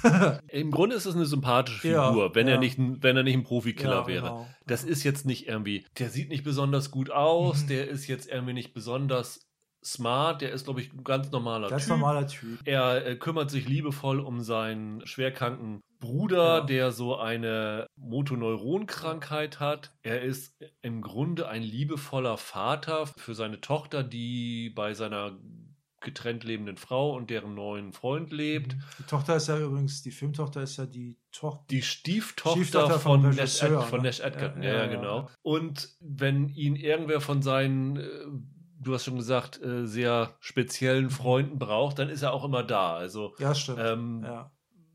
Im 0.48 0.70
Grunde 0.70 0.96
ist 0.96 1.08
es 1.08 1.16
eine 1.16 1.26
sympathische 1.26 1.80
Figur, 1.80 2.28
ja, 2.28 2.36
wenn, 2.36 2.48
ja. 2.48 2.54
Er 2.54 2.60
nicht, 2.60 2.78
wenn 2.78 3.18
er 3.18 3.24
nicht 3.24 3.34
ein 3.34 3.44
Profikiller 3.44 4.02
ja, 4.02 4.08
wäre. 4.08 4.28
Genau. 4.28 4.48
Das 4.68 4.84
ist 4.84 5.04
jetzt 5.04 5.26
nicht 5.26 5.48
irgendwie, 5.48 5.88
der 5.98 6.12
sieht 6.12 6.30
nicht 6.30 6.44
besonders 6.44 6.92
gut 6.92 7.10
aus, 7.10 7.64
mhm. 7.64 7.68
der 7.70 7.88
ist 7.88 8.06
jetzt 8.06 8.30
irgendwie 8.30 8.54
nicht 8.54 8.76
besonders 8.76 9.50
smart, 9.84 10.42
der 10.42 10.52
ist, 10.52 10.66
glaube 10.66 10.82
ich, 10.82 10.94
ein 10.94 11.04
ganz 11.04 11.32
normaler 11.32 11.70
Ganz 11.70 11.84
Typ. 11.84 11.92
normaler 11.92 12.28
Typ. 12.28 12.60
Er 12.66 13.06
äh, 13.06 13.16
kümmert 13.16 13.50
sich 13.52 13.68
liebevoll 13.68 14.20
um 14.20 14.42
seinen 14.42 15.06
schwerkranken 15.06 15.82
Bruder, 16.00 16.58
Ja. 16.60 16.62
der 16.62 16.92
so 16.92 17.16
eine 17.18 17.88
Motoneuronkrankheit 17.96 19.60
hat. 19.60 19.94
Er 20.04 20.22
ist 20.22 20.56
im 20.82 21.02
Grunde 21.02 21.48
ein 21.48 21.64
liebevoller 21.64 22.38
Vater 22.38 23.08
für 23.18 23.34
seine 23.36 23.62
Tochter, 23.62 24.04
die 24.04 24.70
bei 24.70 24.94
seiner 24.94 25.38
getrennt 26.02 26.44
lebenden 26.44 26.76
Frau 26.76 27.16
und 27.16 27.30
deren 27.30 27.56
neuen 27.56 27.94
Freund 27.94 28.34
lebt. 28.34 28.76
Die 29.00 29.04
Tochter 29.04 29.38
ist 29.38 29.48
ja 29.48 29.58
übrigens, 29.58 30.02
die 30.04 30.12
Filmtochter 30.12 30.62
ist 30.62 30.76
ja 30.76 30.86
die 30.86 31.18
Tochter. 31.32 31.64
Die 31.72 31.82
Stieftochter, 31.82 32.60
Stieftochter 32.60 33.00
von, 33.00 33.22
vom 33.22 33.30
Nash, 33.30 33.38
Regisseur, 33.64 33.80
Ed, 33.84 33.88
von 33.88 34.02
ne? 34.02 34.08
Nash 34.08 34.20
Edgerton, 34.20 34.62
Ja, 34.64 34.70
ja, 34.70 34.76
ja, 34.76 34.84
ja, 34.86 34.92
ja. 34.92 34.98
genau. 34.98 35.30
Und 35.42 35.96
wenn 36.02 36.50
ihn 36.50 36.76
irgendwer 36.76 37.22
von 37.22 37.42
seinen, 37.42 37.96
äh, 37.96 38.10
du 38.84 38.94
hast 38.94 39.06
schon 39.06 39.16
gesagt, 39.16 39.62
äh, 39.62 39.86
sehr 39.86 40.36
speziellen 40.40 41.10
Freunden 41.10 41.58
braucht, 41.60 42.00
dann 42.00 42.10
ist 42.10 42.22
er 42.22 42.34
auch 42.34 42.44
immer 42.44 42.64
da. 42.64 42.96
Also 42.96 43.34
Ja, 43.40 43.56
stimmt. 43.56 43.80
ähm, 43.82 44.24
ja. 44.24 44.52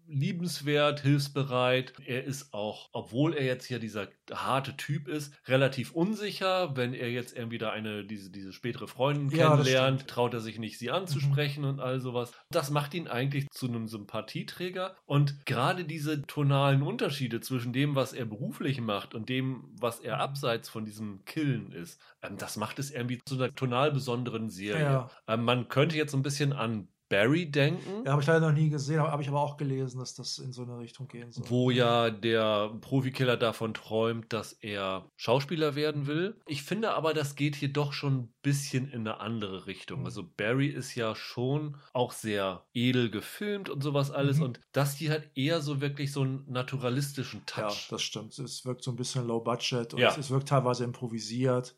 Liebenswert, 0.08 1.00
hilfsbereit. 1.00 1.92
Er 2.06 2.24
ist 2.24 2.52
auch, 2.54 2.88
obwohl 2.92 3.34
er 3.34 3.44
jetzt 3.44 3.66
hier 3.66 3.78
dieser 3.78 4.08
harte 4.32 4.76
Typ 4.76 5.06
ist, 5.06 5.34
relativ 5.46 5.92
unsicher. 5.92 6.76
Wenn 6.76 6.94
er 6.94 7.10
jetzt 7.10 7.36
irgendwie 7.36 7.58
da 7.58 7.70
eine, 7.70 8.04
diese, 8.04 8.30
diese 8.30 8.52
spätere 8.52 8.88
Freundin 8.88 9.30
Ja, 9.30 9.50
kennenlernt, 9.50 10.08
traut 10.08 10.34
er 10.34 10.40
sich 10.40 10.58
nicht, 10.58 10.78
sie 10.78 10.90
anzusprechen 10.90 11.64
und 11.64 11.80
all 11.80 12.00
sowas. 12.00 12.32
Das 12.50 12.70
macht 12.70 12.94
ihn 12.94 13.08
eigentlich 13.08 13.48
zu 13.50 13.68
einem 13.68 13.88
Sympathieträger. 13.88 14.96
Und 15.04 15.44
gerade 15.46 15.84
diese 15.84 16.22
tonalen 16.22 16.82
Unterschiede 16.82 17.40
zwischen 17.40 17.72
dem, 17.72 17.94
was 17.94 18.12
er 18.12 18.24
beruflich 18.24 18.80
macht 18.80 19.14
und 19.14 19.28
dem, 19.28 19.64
was 19.78 20.00
er 20.00 20.20
abseits 20.20 20.68
von 20.68 20.84
diesem 20.84 21.24
Killen 21.24 21.72
ist, 21.72 22.00
ähm, 22.22 22.36
das 22.38 22.56
macht 22.56 22.78
es 22.78 22.90
irgendwie 22.90 23.20
zu 23.24 23.34
einer 23.34 23.54
tonal 23.54 23.92
besonderen 23.92 24.50
Serie. 24.50 24.82
Ja. 24.82 25.10
Ähm, 25.26 25.44
man 25.44 25.68
könnte 25.68 25.96
jetzt 25.96 26.12
so 26.12 26.18
ein 26.18 26.22
bisschen 26.22 26.52
an 26.52 26.88
Barry 27.08 27.50
denken. 27.50 28.04
Ja, 28.04 28.12
habe 28.12 28.20
ich 28.22 28.28
leider 28.28 28.40
noch 28.50 28.52
nie 28.56 28.68
gesehen, 28.68 29.00
habe 29.00 29.22
ich 29.22 29.28
aber 29.28 29.40
auch 29.40 29.56
gelesen, 29.56 29.98
dass 29.98 30.14
das 30.14 30.38
in 30.38 30.52
so 30.52 30.62
eine 30.62 30.78
Richtung 30.78 31.08
gehen 31.08 31.32
soll. 31.32 31.44
wo 31.48 31.70
ja 31.70 32.10
der 32.10 32.70
Profikiller 32.80 33.36
davon 33.36 33.72
träumt, 33.74 34.32
dass 34.32 34.52
er 34.52 35.10
Schauspieler 35.16 35.74
werden 35.74 36.06
will. 36.06 36.36
Ich 36.46 36.62
finde 36.62 36.92
aber, 36.92 37.14
das 37.14 37.34
geht 37.34 37.56
hier 37.56 37.72
doch 37.72 37.92
schon 37.92 38.16
ein 38.18 38.34
bisschen 38.42 38.90
in 38.90 39.00
eine 39.00 39.20
andere 39.20 39.66
Richtung. 39.66 40.04
Also 40.04 40.22
Barry 40.36 40.66
ist 40.68 40.94
ja 40.94 41.14
schon 41.14 41.76
auch 41.92 42.12
sehr 42.12 42.64
edel 42.74 43.10
gefilmt 43.10 43.70
und 43.70 43.82
sowas 43.82 44.10
alles 44.10 44.36
Mhm. 44.38 44.42
und 44.44 44.60
das 44.72 44.94
hier 44.94 45.10
hat 45.10 45.30
eher 45.34 45.60
so 45.62 45.80
wirklich 45.80 46.12
so 46.12 46.22
einen 46.22 46.44
naturalistischen 46.50 47.40
Ja, 47.56 47.68
Touch. 47.68 47.88
das 47.90 48.02
stimmt. 48.02 48.38
Es 48.38 48.64
wirkt 48.64 48.82
so 48.84 48.90
ein 48.90 48.96
bisschen 48.96 49.26
low 49.26 49.40
budget 49.40 49.94
und 49.94 50.00
Ja. 50.00 50.14
es 50.16 50.30
wirkt 50.30 50.48
teilweise 50.48 50.84
improvisiert, 50.84 51.74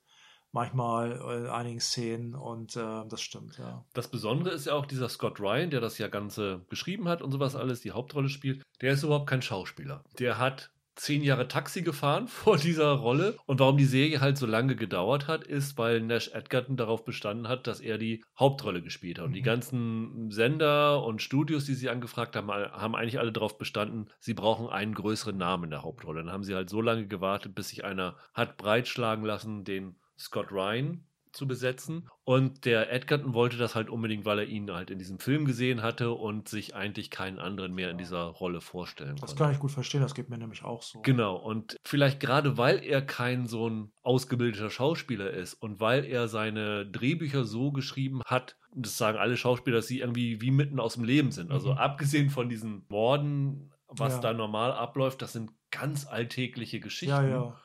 manchmal 0.53 1.13
in 1.39 1.47
einigen 1.47 1.81
Szenen 1.81 2.35
und 2.35 2.77
äh, 2.77 3.05
das 3.09 3.21
stimmt, 3.21 3.59
ja. 3.59 3.85
Das 3.95 4.09
Besondere 4.09 4.55
ist 4.55 4.67
ja 4.67 4.75
auch 4.75 4.87
dieser 4.87 5.09
Scott 5.09 5.41
Ryan, 5.41 5.71
der 5.71 5.81
das 5.81 5.99
ja 5.99 6.09
Ganze 6.09 6.65
geschrieben 6.69 7.09
hat 7.09 7.23
und 7.23 7.31
sowas 7.33 7.57
alles, 7.57 7.81
die 7.81 7.93
Hauptrolle 7.93 8.29
spielt. 8.29 8.63
Der 8.81 8.93
ist 8.93 9.03
überhaupt 9.03 9.29
kein 9.29 9.43
Schauspieler. 9.43 10.05
Der 10.19 10.39
hat 10.39 10.71
zehn 10.97 11.23
Jahre 11.23 11.49
Taxi 11.49 11.81
gefahren 11.81 12.29
vor 12.29 12.59
dieser 12.59 12.91
Rolle. 12.93 13.39
Und 13.47 13.61
warum 13.61 13.79
die 13.79 13.87
Serie 13.87 14.21
halt 14.21 14.37
so 14.37 14.45
lange 14.45 14.77
gedauert 14.77 15.29
hat, 15.29 15.45
ist, 15.45 15.79
weil 15.79 16.01
Nash 16.03 16.29
Edgerton 16.35 16.77
darauf 16.77 17.05
bestanden 17.07 17.49
hat, 17.49 17.67
dass 17.67 17.81
er 17.81 17.97
die 17.97 18.23
Hauptrolle 18.39 18.83
gespielt 18.83 19.19
hat. 19.19 19.25
Und 19.27 19.33
die 19.33 19.41
Mhm. 19.41 19.45
ganzen 19.45 20.31
Sender 20.31 21.03
und 21.05 21.23
Studios, 21.23 21.65
die 21.65 21.75
sie 21.75 21.89
angefragt 21.89 22.37
haben, 22.37 22.51
haben 22.51 22.95
eigentlich 22.95 23.19
alle 23.19 23.33
darauf 23.33 23.57
bestanden, 23.57 24.11
sie 24.19 24.35
brauchen 24.35 24.69
einen 24.69 24.93
größeren 24.95 25.39
Namen 25.39 25.65
in 25.65 25.71
der 25.71 25.85
Hauptrolle. 25.85 26.23
Dann 26.23 26.33
haben 26.33 26.45
sie 26.45 26.55
halt 26.55 26.69
so 26.69 26.83
lange 26.83 27.07
gewartet, 27.07 27.55
bis 27.55 27.71
sich 27.71 27.83
einer 27.85 28.17
hat 28.35 28.59
breitschlagen 28.59 29.25
lassen, 29.25 29.65
den 29.65 29.97
Scott 30.21 30.53
Ryan 30.53 31.05
zu 31.33 31.47
besetzen. 31.47 32.09
Und 32.25 32.65
der 32.65 32.93
Edgerton 32.93 33.35
wollte 33.35 33.57
das 33.57 33.77
halt 33.77 33.89
unbedingt, 33.89 34.25
weil 34.25 34.41
er 34.41 34.47
ihn 34.47 34.69
halt 34.73 34.91
in 34.91 34.99
diesem 34.99 35.21
Film 35.21 35.45
gesehen 35.45 35.81
hatte 35.81 36.11
und 36.11 36.49
sich 36.49 36.75
eigentlich 36.75 37.09
keinen 37.09 37.39
anderen 37.39 37.73
mehr 37.73 37.89
in 37.93 37.99
dieser 37.99 38.23
Rolle 38.25 38.61
vorstellen 38.61 39.15
Das 39.15 39.31
konnte. 39.31 39.37
kann 39.45 39.53
ich 39.53 39.61
gut 39.61 39.71
verstehen, 39.71 40.01
das 40.01 40.17
geht 40.17 40.29
mir 40.29 40.39
nämlich 40.39 40.65
auch 40.65 40.83
so. 40.83 41.03
Genau, 41.03 41.37
und 41.37 41.77
vielleicht 41.85 42.19
gerade 42.19 42.59
weil 42.59 42.83
er 42.83 43.01
kein 43.01 43.47
so 43.47 43.69
ein 43.71 43.93
ausgebildeter 44.03 44.71
Schauspieler 44.71 45.31
ist 45.31 45.55
und 45.55 45.79
weil 45.79 46.05
er 46.05 46.27
seine 46.27 46.85
Drehbücher 46.87 47.45
so 47.45 47.71
geschrieben 47.71 48.23
hat, 48.27 48.57
das 48.75 48.99
sagen 48.99 49.17
alle 49.17 49.37
Schauspieler, 49.37 49.77
dass 49.77 49.87
sie 49.87 50.01
irgendwie 50.01 50.41
wie 50.41 50.51
mitten 50.51 50.81
aus 50.81 50.95
dem 50.95 51.05
Leben 51.05 51.31
sind. 51.31 51.53
Also 51.53 51.73
Mhm. 51.73 51.79
abgesehen 51.79 52.31
von 52.31 52.49
diesen 52.49 52.87
Morden, 52.89 53.73
was 53.87 54.15
Ja. 54.15 54.21
da 54.21 54.33
normal 54.33 54.73
abläuft, 54.73 55.23
das 55.23 55.33
sind 55.33 55.53
ganz 55.71 56.09
alltägliche 56.09 56.81
Geschichten. 56.81 57.11
Ja, 57.15 57.23
ja. 57.25 57.61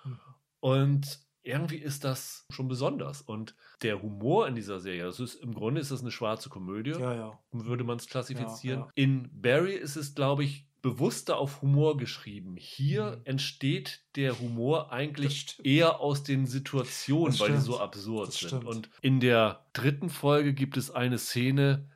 Und 0.60 1.20
irgendwie 1.46 1.78
ist 1.78 2.04
das 2.04 2.46
schon 2.50 2.68
besonders. 2.68 3.22
Und 3.22 3.56
der 3.82 4.02
Humor 4.02 4.48
in 4.48 4.56
dieser 4.56 4.80
Serie, 4.80 5.04
das 5.06 5.20
ist 5.20 5.36
im 5.36 5.54
Grunde 5.54 5.80
ist 5.82 5.92
das 5.92 6.02
eine 6.02 6.12
schwarze 6.12 6.50
Komödie, 6.50 6.92
Ja, 6.92 7.14
ja. 7.14 7.40
würde 7.52 7.84
man 7.84 7.98
es 7.98 8.08
klassifizieren. 8.08 8.80
Ja. 8.82 8.88
In 8.96 9.30
Barry 9.42 9.74
ist 9.76 9.96
es, 9.96 10.16
glaube 10.16 10.44
ich, 10.44 10.66
bewusster 10.82 11.38
auf 11.38 11.64
Humor 11.64 11.98
geschrieben. 11.98 12.58
Hier 12.58 13.12
Mhm. 13.18 13.22
entsteht 13.26 14.02
der 14.16 14.40
Humor 14.40 14.92
eigentlich 14.92 15.58
eher 15.64 16.00
aus 16.00 16.22
den 16.24 16.46
Situationen, 16.46 17.40
weil 17.40 17.54
die 17.54 17.58
so 17.58 17.80
absurd 17.80 18.28
Das 18.28 18.36
sind. 18.38 18.48
stimmt. 18.50 18.66
Und 18.66 18.90
in 19.02 19.20
der 19.20 19.66
dritten 19.74 20.10
Folge 20.10 20.54
gibt 20.54 20.78
es 20.78 20.92
eine 20.92 21.18
Szene, 21.18 21.90